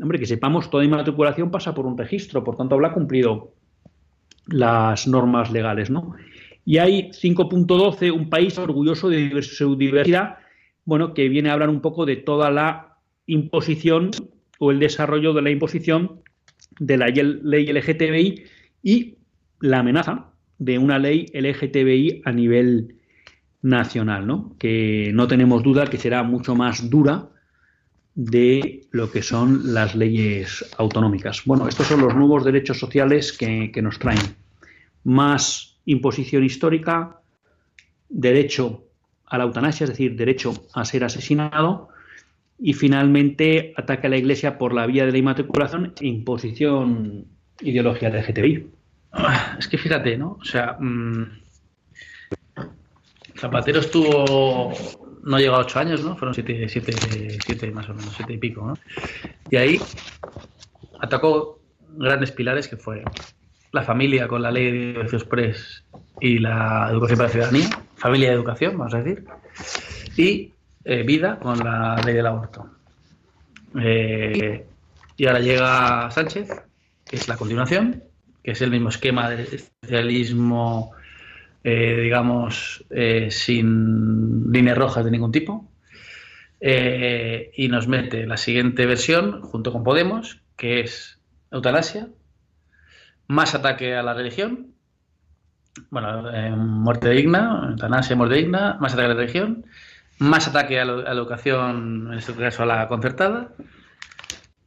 Hombre, 0.00 0.18
que 0.18 0.26
sepamos, 0.26 0.70
toda 0.70 0.84
inmatriculación 0.84 1.50
pasa 1.50 1.74
por 1.74 1.86
un 1.86 1.96
registro, 1.96 2.42
por 2.42 2.56
tanto, 2.56 2.74
habrá 2.74 2.92
cumplido 2.92 3.52
las 4.46 5.06
normas 5.06 5.52
legales, 5.52 5.88
¿no? 5.90 6.14
Y 6.64 6.78
hay 6.78 7.10
5.12, 7.10 8.10
un 8.10 8.28
país 8.28 8.58
orgulloso 8.58 9.08
de 9.08 9.42
su 9.42 9.76
diversidad, 9.76 10.38
bueno, 10.84 11.14
que 11.14 11.28
viene 11.28 11.50
a 11.50 11.52
hablar 11.52 11.68
un 11.68 11.80
poco 11.80 12.06
de 12.06 12.16
toda 12.16 12.50
la 12.50 12.98
imposición 13.26 14.10
o 14.58 14.70
el 14.70 14.80
desarrollo 14.80 15.32
de 15.32 15.42
la 15.42 15.50
imposición 15.50 16.22
de 16.78 16.96
la 16.96 17.06
ley 17.06 17.66
LGTBI 17.66 18.44
y 18.82 19.18
la 19.60 19.80
amenaza 19.80 20.32
de 20.58 20.78
una 20.78 20.98
ley 20.98 21.26
LGTBI 21.32 22.22
a 22.24 22.32
nivel 22.32 22.96
nacional, 23.64 24.26
¿no? 24.26 24.54
que 24.58 25.10
no 25.14 25.26
tenemos 25.26 25.62
duda 25.62 25.86
que 25.86 25.96
será 25.96 26.22
mucho 26.22 26.54
más 26.54 26.90
dura 26.90 27.30
de 28.14 28.82
lo 28.90 29.10
que 29.10 29.22
son 29.22 29.72
las 29.72 29.94
leyes 29.94 30.64
autonómicas. 30.76 31.42
Bueno, 31.46 31.66
estos 31.66 31.86
son 31.86 32.02
los 32.02 32.14
nuevos 32.14 32.44
derechos 32.44 32.78
sociales 32.78 33.32
que, 33.32 33.72
nos 33.82 33.98
traen. 33.98 34.20
Más 35.02 35.78
imposición 35.86 36.44
histórica, 36.44 37.20
derecho 38.10 38.84
a 39.26 39.38
la 39.38 39.44
eutanasia, 39.44 39.84
es 39.84 39.90
decir, 39.90 40.14
derecho 40.14 40.52
a 40.74 40.84
ser 40.84 41.02
asesinado, 41.02 41.88
y 42.58 42.74
finalmente 42.74 43.72
ataque 43.76 44.06
a 44.06 44.10
la 44.10 44.18
Iglesia 44.18 44.58
por 44.58 44.74
la 44.74 44.86
vía 44.86 45.06
de 45.06 45.12
la 45.12 45.18
inmatriculación 45.18 45.94
e 46.00 46.06
imposición 46.06 47.24
ideología 47.62 48.10
de 48.10 48.20
LGTBI. 48.20 48.66
Es 49.58 49.68
que 49.68 49.78
fíjate, 49.78 50.18
¿no? 50.18 50.38
O 50.40 50.44
sea, 50.44 50.76
mmm, 50.78 51.43
Zapatero 53.44 53.80
estuvo, 53.80 54.72
no 55.22 55.38
llegó 55.38 55.56
a 55.56 55.58
ocho 55.58 55.78
años, 55.78 56.02
¿no? 56.02 56.16
Fueron 56.16 56.32
siete, 56.32 56.66
siete, 56.66 56.94
siete 57.44 57.70
más 57.70 57.86
o 57.90 57.94
menos, 57.94 58.14
siete 58.16 58.32
y 58.32 58.38
pico, 58.38 58.66
¿no? 58.66 58.78
Y 59.50 59.56
ahí 59.56 59.78
atacó 60.98 61.60
grandes 61.90 62.32
pilares 62.32 62.68
que 62.68 62.78
fue 62.78 63.04
la 63.70 63.82
familia 63.82 64.28
con 64.28 64.40
la 64.40 64.50
ley 64.50 64.72
de 64.72 64.90
educación 64.92 65.20
express 65.20 65.84
y 66.22 66.38
la 66.38 66.88
educación 66.90 67.18
para 67.18 67.28
la 67.28 67.32
ciudadanía, 67.32 67.68
familia 67.96 68.28
de 68.30 68.34
educación, 68.34 68.78
vamos 68.78 68.94
a 68.94 69.02
decir, 69.02 69.26
y 70.16 70.52
eh, 70.86 71.02
vida 71.02 71.38
con 71.38 71.58
la 71.58 71.96
ley 72.02 72.14
del 72.14 72.26
aborto. 72.26 72.66
Eh, 73.78 74.64
y 75.18 75.26
ahora 75.26 75.40
llega 75.40 76.10
Sánchez, 76.10 76.48
que 77.04 77.16
es 77.16 77.28
la 77.28 77.36
continuación, 77.36 78.04
que 78.42 78.52
es 78.52 78.62
el 78.62 78.70
mismo 78.70 78.88
esquema 78.88 79.28
del 79.28 79.40
especialismo, 79.40 80.94
eh, 81.64 81.98
digamos, 82.02 82.84
sin 83.30 84.52
líneas 84.52 84.78
rojas 84.78 85.04
de 85.04 85.10
ningún 85.10 85.32
tipo. 85.32 85.68
y 86.60 87.68
nos 87.68 87.88
mete 87.88 88.26
la 88.26 88.36
siguiente 88.36 88.86
versión, 88.86 89.42
junto 89.42 89.72
con 89.72 89.82
Podemos, 89.82 90.40
que 90.56 90.80
es 90.80 91.18
eutanasia, 91.50 92.08
más 93.26 93.54
ataque 93.54 93.94
a 93.94 94.02
la 94.02 94.14
religión, 94.14 94.74
bueno, 95.90 96.22
muerte 96.56 97.10
digna, 97.10 97.68
eutanasia, 97.70 98.16
muerte 98.16 98.36
digna, 98.36 98.76
más 98.80 98.92
ataque 98.92 99.06
a 99.06 99.14
la 99.14 99.20
religión, 99.20 99.66
más 100.18 100.48
ataque 100.48 100.80
a, 100.80 100.84
la 100.84 101.12
educación, 101.12 102.08
en 102.12 102.18
este 102.18 102.34
caso 102.34 102.62
a 102.62 102.66
la 102.66 102.88
concertada, 102.88 103.52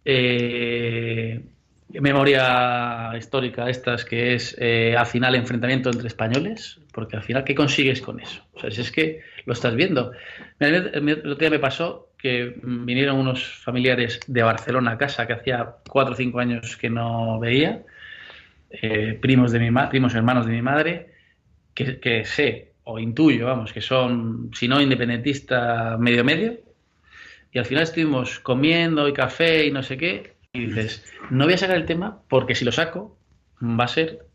eh, 0.04 1.44
memoria 1.90 3.12
histórica 3.18 3.70
estas 3.70 4.06
que 4.06 4.36
es 4.36 4.56
eh, 4.60 4.96
al 4.98 5.06
final 5.06 5.36
enfrentamiento 5.36 5.90
entre 5.90 6.08
españoles, 6.08 6.80
porque 6.98 7.16
al 7.16 7.22
final, 7.22 7.44
¿qué 7.44 7.54
consigues 7.54 8.02
con 8.02 8.20
eso? 8.20 8.42
O 8.56 8.60
sea, 8.60 8.72
si 8.72 8.82
es 8.82 8.92
que 8.92 9.22
lo 9.46 9.54
estás 9.54 9.76
viendo. 9.76 10.14
El 10.60 11.32
otro 11.32 11.36
día 11.36 11.52
me 11.52 11.60
pasó 11.60 12.10
que 12.18 12.56
vinieron 12.64 13.20
unos 13.20 13.44
familiares 13.64 14.20
de 14.26 14.42
Barcelona 14.42 14.94
a 14.94 14.98
casa 14.98 15.28
que 15.28 15.34
hacía 15.34 15.76
cuatro 15.88 16.16
o 16.16 16.18
cinco 16.18 16.40
años 16.40 16.76
que 16.76 16.90
no 16.90 17.40
veía, 17.40 17.84
eh, 18.72 19.16
primos, 19.22 19.52
de 19.52 19.60
mi 19.60 19.70
primos 19.92 20.16
hermanos 20.16 20.48
de 20.48 20.54
mi 20.54 20.64
madre, 20.64 21.12
que, 21.76 22.00
que 22.00 22.26
sé 22.26 22.72
o 22.84 22.98
intuyo, 22.98 23.46
vamos, 23.46 23.72
que 23.74 23.82
son, 23.82 24.50
si 24.56 24.68
no 24.68 24.82
independentista, 24.82 25.98
medio 26.00 26.24
medio, 26.24 26.58
y 27.52 27.60
al 27.60 27.66
final 27.66 27.84
estuvimos 27.84 28.40
comiendo 28.40 29.08
y 29.08 29.14
café 29.14 29.68
y 29.68 29.72
no 29.72 29.84
sé 29.84 29.98
qué, 29.98 30.34
y 30.52 30.66
dices, 30.66 31.06
no 31.30 31.46
voy 31.46 31.54
a 31.54 31.60
sacar 31.60 31.78
el 31.78 31.86
tema 31.86 32.24
porque 32.28 32.56
si 32.56 32.66
lo 32.66 32.72
saco 32.72 33.20
va 33.62 33.84
a 33.84 33.88
ser 33.88 34.26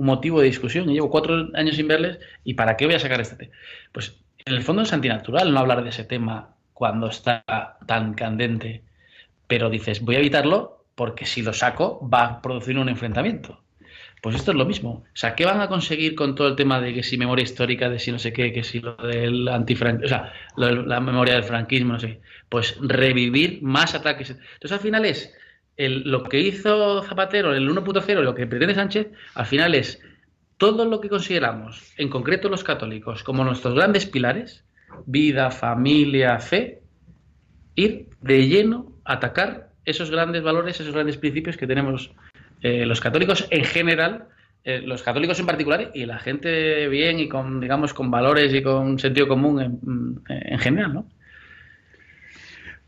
un 0.00 0.06
motivo 0.06 0.40
de 0.40 0.46
discusión. 0.46 0.88
Y 0.88 0.94
llevo 0.94 1.10
cuatro 1.10 1.50
años 1.54 1.76
sin 1.76 1.86
verles 1.86 2.18
y 2.42 2.54
¿para 2.54 2.76
qué 2.76 2.86
voy 2.86 2.94
a 2.94 2.98
sacar 2.98 3.20
este 3.20 3.36
tema? 3.36 3.52
Pues 3.92 4.16
en 4.46 4.54
el 4.54 4.62
fondo 4.62 4.82
es 4.82 4.92
antinatural 4.94 5.52
no 5.52 5.60
hablar 5.60 5.84
de 5.84 5.90
ese 5.90 6.04
tema 6.04 6.54
cuando 6.72 7.08
está 7.08 7.44
tan 7.86 8.14
candente, 8.14 8.82
pero 9.46 9.68
dices, 9.68 10.00
voy 10.00 10.16
a 10.16 10.20
evitarlo 10.20 10.86
porque 10.94 11.26
si 11.26 11.42
lo 11.42 11.52
saco 11.52 12.08
va 12.08 12.24
a 12.24 12.42
producir 12.42 12.78
un 12.78 12.88
enfrentamiento. 12.88 13.62
Pues 14.22 14.36
esto 14.36 14.52
es 14.52 14.56
lo 14.56 14.64
mismo. 14.64 14.90
O 14.90 15.04
sea, 15.16 15.34
¿qué 15.34 15.44
van 15.44 15.60
a 15.60 15.68
conseguir 15.68 16.14
con 16.14 16.34
todo 16.34 16.48
el 16.48 16.56
tema 16.56 16.80
de 16.80 16.94
que 16.94 17.02
si 17.02 17.18
memoria 17.18 17.42
histórica, 17.42 17.90
de 17.90 17.98
si 17.98 18.10
no 18.10 18.18
sé 18.18 18.32
qué, 18.32 18.52
que 18.52 18.64
si 18.64 18.80
lo 18.80 18.94
del 18.96 19.48
antifranquismo, 19.48 20.06
o 20.06 20.08
sea, 20.08 20.32
la 20.56 21.00
memoria 21.00 21.34
del 21.34 21.44
franquismo, 21.44 21.94
no 21.94 22.00
sé 22.00 22.20
Pues 22.48 22.78
revivir 22.80 23.62
más 23.62 23.94
ataques. 23.94 24.30
Entonces, 24.30 24.72
al 24.72 24.80
final 24.80 25.04
es 25.04 25.34
lo 25.88 26.24
que 26.24 26.40
hizo 26.40 27.02
Zapatero, 27.02 27.54
el 27.54 27.68
1.0, 27.68 28.20
lo 28.22 28.34
que 28.34 28.46
pretende 28.46 28.74
Sánchez, 28.74 29.08
al 29.34 29.46
final 29.46 29.74
es 29.74 30.00
todo 30.58 30.84
lo 30.84 31.00
que 31.00 31.08
consideramos, 31.08 31.94
en 31.96 32.10
concreto 32.10 32.50
los 32.50 32.62
católicos, 32.62 33.22
como 33.22 33.44
nuestros 33.44 33.74
grandes 33.74 34.04
pilares, 34.04 34.64
vida, 35.06 35.50
familia, 35.50 36.38
fe, 36.38 36.82
ir 37.76 38.08
de 38.20 38.46
lleno 38.46 38.92
a 39.04 39.14
atacar 39.14 39.70
esos 39.84 40.10
grandes 40.10 40.42
valores, 40.42 40.78
esos 40.78 40.92
grandes 40.92 41.16
principios 41.16 41.56
que 41.56 41.66
tenemos 41.66 42.12
eh, 42.62 42.84
los 42.84 43.00
católicos 43.00 43.46
en 43.50 43.64
general, 43.64 44.26
eh, 44.64 44.82
los 44.84 45.02
católicos 45.02 45.40
en 45.40 45.46
particular 45.46 45.90
y 45.94 46.04
la 46.04 46.18
gente 46.18 46.88
bien 46.88 47.18
y 47.18 47.28
con, 47.28 47.60
digamos, 47.60 47.94
con 47.94 48.10
valores 48.10 48.52
y 48.52 48.62
con 48.62 48.98
sentido 48.98 49.26
común 49.28 50.20
en, 50.28 50.58
general, 50.58 50.92
¿no? 50.92 51.06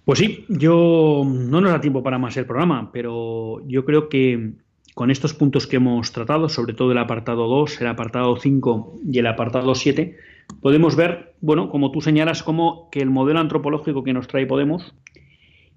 Pues 0.04 0.18
sí, 0.18 0.44
yo 0.48 1.22
no 1.24 1.60
nos 1.60 1.70
da 1.70 1.80
tiempo 1.80 2.02
para 2.02 2.18
más 2.18 2.36
el 2.36 2.46
programa, 2.46 2.90
pero 2.92 3.60
yo 3.68 3.84
creo 3.84 4.08
que 4.08 4.54
con 4.94 5.10
estos 5.10 5.32
puntos 5.32 5.66
que 5.66 5.76
hemos 5.76 6.12
tratado, 6.12 6.48
sobre 6.48 6.74
todo 6.74 6.92
el 6.92 6.98
apartado 6.98 7.46
2, 7.46 7.80
el 7.80 7.86
apartado 7.86 8.36
5 8.36 9.00
y 9.10 9.18
el 9.18 9.26
apartado 9.26 9.74
7, 9.74 10.16
podemos 10.60 10.96
ver, 10.96 11.34
bueno, 11.40 11.70
como 11.70 11.92
tú 11.92 12.00
señalas, 12.00 12.42
como 12.42 12.90
que 12.90 13.00
el 13.00 13.10
modelo 13.10 13.38
antropológico 13.38 14.02
que 14.02 14.12
nos 14.12 14.26
trae 14.26 14.46
Podemos 14.46 14.94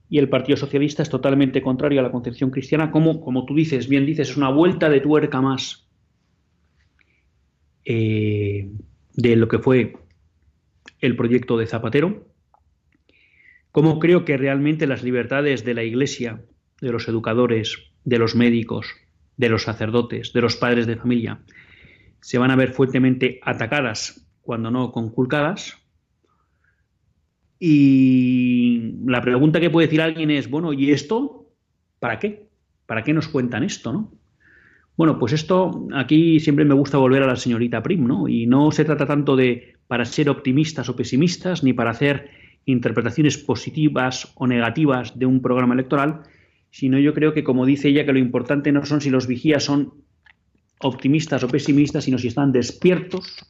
y 0.09 0.17
el 0.17 0.29
Partido 0.29 0.57
Socialista 0.57 1.03
es 1.03 1.09
totalmente 1.09 1.61
contrario 1.61 1.99
a 1.99 2.03
la 2.03 2.11
concepción 2.11 2.49
cristiana, 2.49 2.91
como, 2.91 3.21
como 3.21 3.45
tú 3.45 3.55
dices, 3.55 3.87
bien 3.87 4.05
dices, 4.05 4.31
es 4.31 4.37
una 4.37 4.49
vuelta 4.49 4.89
de 4.89 5.01
tuerca 5.01 5.41
más 5.41 5.87
eh, 7.85 8.69
de 9.13 9.35
lo 9.35 9.47
que 9.47 9.59
fue 9.59 9.95
el 10.99 11.15
proyecto 11.15 11.57
de 11.57 11.67
Zapatero, 11.67 12.34
como 13.75 13.99
creo 13.99 14.23
que 14.23 14.37
realmente 14.37 14.87
las 14.87 15.03
libertades 15.03 15.65
de 15.65 15.73
la 15.73 15.83
Iglesia, 15.83 16.41
de 16.79 16.93
los 16.93 17.09
educadores, 17.09 17.91
de 18.05 18.19
los 18.19 18.33
médicos, 18.33 18.87
de 19.35 19.49
los 19.49 19.63
sacerdotes, 19.63 20.31
de 20.31 20.39
los 20.39 20.55
padres 20.55 20.87
de 20.87 20.95
familia, 20.95 21.41
se 22.21 22.37
van 22.37 22.51
a 22.51 22.55
ver 22.55 22.71
fuertemente 22.71 23.41
atacadas, 23.43 24.29
cuando 24.39 24.71
no 24.71 24.93
conculcadas, 24.93 25.75
y 27.59 28.93
la 29.07 29.19
pregunta 29.21 29.59
que 29.59 29.69
puede 29.69 29.87
decir 29.87 30.01
alguien 30.01 30.31
es, 30.31 30.49
bueno, 30.49 30.71
¿y 30.71 30.91
esto? 30.91 31.51
¿Para 31.99 32.17
qué? 32.17 32.47
¿Para 32.85 33.03
qué 33.03 33.11
nos 33.11 33.27
cuentan 33.27 33.65
esto, 33.65 33.91
no? 33.91 34.13
Bueno, 34.95 35.19
pues 35.19 35.33
esto 35.33 35.85
aquí 35.93 36.39
siempre 36.39 36.63
me 36.63 36.75
gusta 36.75 36.97
volver 36.97 37.23
a 37.23 37.27
la 37.27 37.35
señorita 37.35 37.83
Prim, 37.83 38.07
¿no? 38.07 38.29
Y 38.29 38.47
no 38.47 38.71
se 38.71 38.85
trata 38.85 39.05
tanto 39.05 39.35
de 39.35 39.73
para 39.87 40.05
ser 40.05 40.29
optimistas 40.29 40.87
o 40.87 40.95
pesimistas, 40.95 41.61
ni 41.61 41.73
para 41.73 41.91
hacer 41.91 42.44
interpretaciones 42.65 43.37
positivas 43.37 44.31
o 44.35 44.47
negativas 44.47 45.17
de 45.17 45.25
un 45.25 45.41
programa 45.41 45.73
electoral, 45.73 46.23
sino 46.71 46.99
yo 46.99 47.13
creo 47.13 47.33
que, 47.33 47.43
como 47.43 47.65
dice 47.65 47.89
ella, 47.89 48.05
que 48.05 48.13
lo 48.13 48.19
importante 48.19 48.71
no 48.71 48.85
son 48.85 49.01
si 49.01 49.09
los 49.09 49.27
vigías 49.27 49.63
son 49.63 49.93
optimistas 50.79 51.43
o 51.43 51.47
pesimistas, 51.47 52.03
sino 52.03 52.17
si 52.17 52.27
están 52.27 52.51
despiertos 52.51 53.45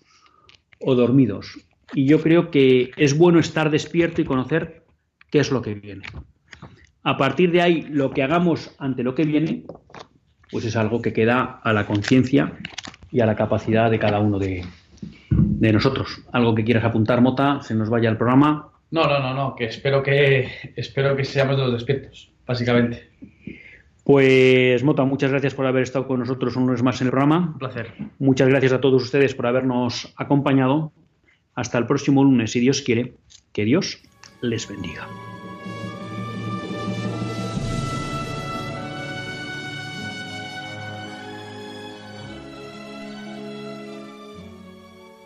o 0.79 0.95
dormidos 0.95 1.57
y 1.93 2.05
yo 2.05 2.21
creo 2.21 2.51
que 2.51 2.91
es 2.97 3.17
bueno 3.17 3.39
estar 3.39 3.69
despierto 3.69 4.21
y 4.21 4.25
conocer 4.25 4.85
qué 5.29 5.39
es 5.39 5.51
lo 5.51 5.61
que 5.61 5.75
viene. 5.75 6.05
A 7.03 7.17
partir 7.17 7.51
de 7.51 7.61
ahí, 7.61 7.83
lo 7.83 8.11
que 8.11 8.23
hagamos 8.23 8.75
ante 8.79 9.03
lo 9.03 9.13
que 9.13 9.23
viene, 9.23 9.63
pues 10.51 10.65
es 10.65 10.75
algo 10.75 11.01
que 11.01 11.13
queda 11.13 11.59
a 11.63 11.73
la 11.73 11.85
conciencia 11.85 12.57
y 13.11 13.19
a 13.19 13.25
la 13.25 13.35
capacidad 13.35 13.91
de 13.91 13.99
cada 13.99 14.19
uno 14.19 14.39
de, 14.39 14.65
nosotros. 15.71 16.21
Algo 16.31 16.53
que 16.53 16.63
quieras 16.63 16.83
apuntar, 16.83 17.21
Mota, 17.21 17.61
se 17.61 17.75
nos 17.75 17.89
vaya 17.89 18.09
el 18.09 18.17
programa. 18.17 18.71
No, 18.91 19.07
no, 19.07 19.19
no, 19.19 19.33
no, 19.33 19.55
que 19.55 19.65
espero 19.65 20.01
que 20.03 20.73
espero 20.75 21.15
que 21.15 21.25
seamos 21.25 21.57
de 21.57 21.63
los 21.63 21.73
despiertos, 21.73 22.31
básicamente. 22.45 23.09
Pues 24.03 24.83
Mota, 24.83 25.03
muchas 25.03 25.31
gracias 25.31 25.55
por 25.55 25.65
haber 25.65 25.81
estado 25.81 26.07
con 26.07 26.19
nosotros 26.19 26.55
un 26.55 26.67
mes 26.67 26.83
más 26.83 27.01
en 27.01 27.07
el 27.07 27.11
programa. 27.11 27.53
Un 27.53 27.57
placer. 27.57 27.91
Muchas 28.19 28.47
gracias 28.47 28.71
a 28.73 28.79
todos 28.79 29.01
ustedes 29.01 29.33
por 29.33 29.47
habernos 29.47 30.13
acompañado 30.15 30.93
hasta 31.55 31.77
el 31.79 31.87
próximo 31.87 32.23
lunes, 32.23 32.51
si 32.51 32.59
Dios 32.59 32.81
quiere, 32.81 33.15
que 33.51 33.65
Dios 33.65 34.03
les 34.41 34.67
bendiga. 34.67 35.07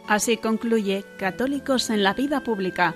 Así 0.07 0.37
concluye 0.37 1.03
Católicos 1.19 1.91
en 1.91 2.01
la 2.01 2.15
Vida 2.15 2.41
Pública, 2.43 2.95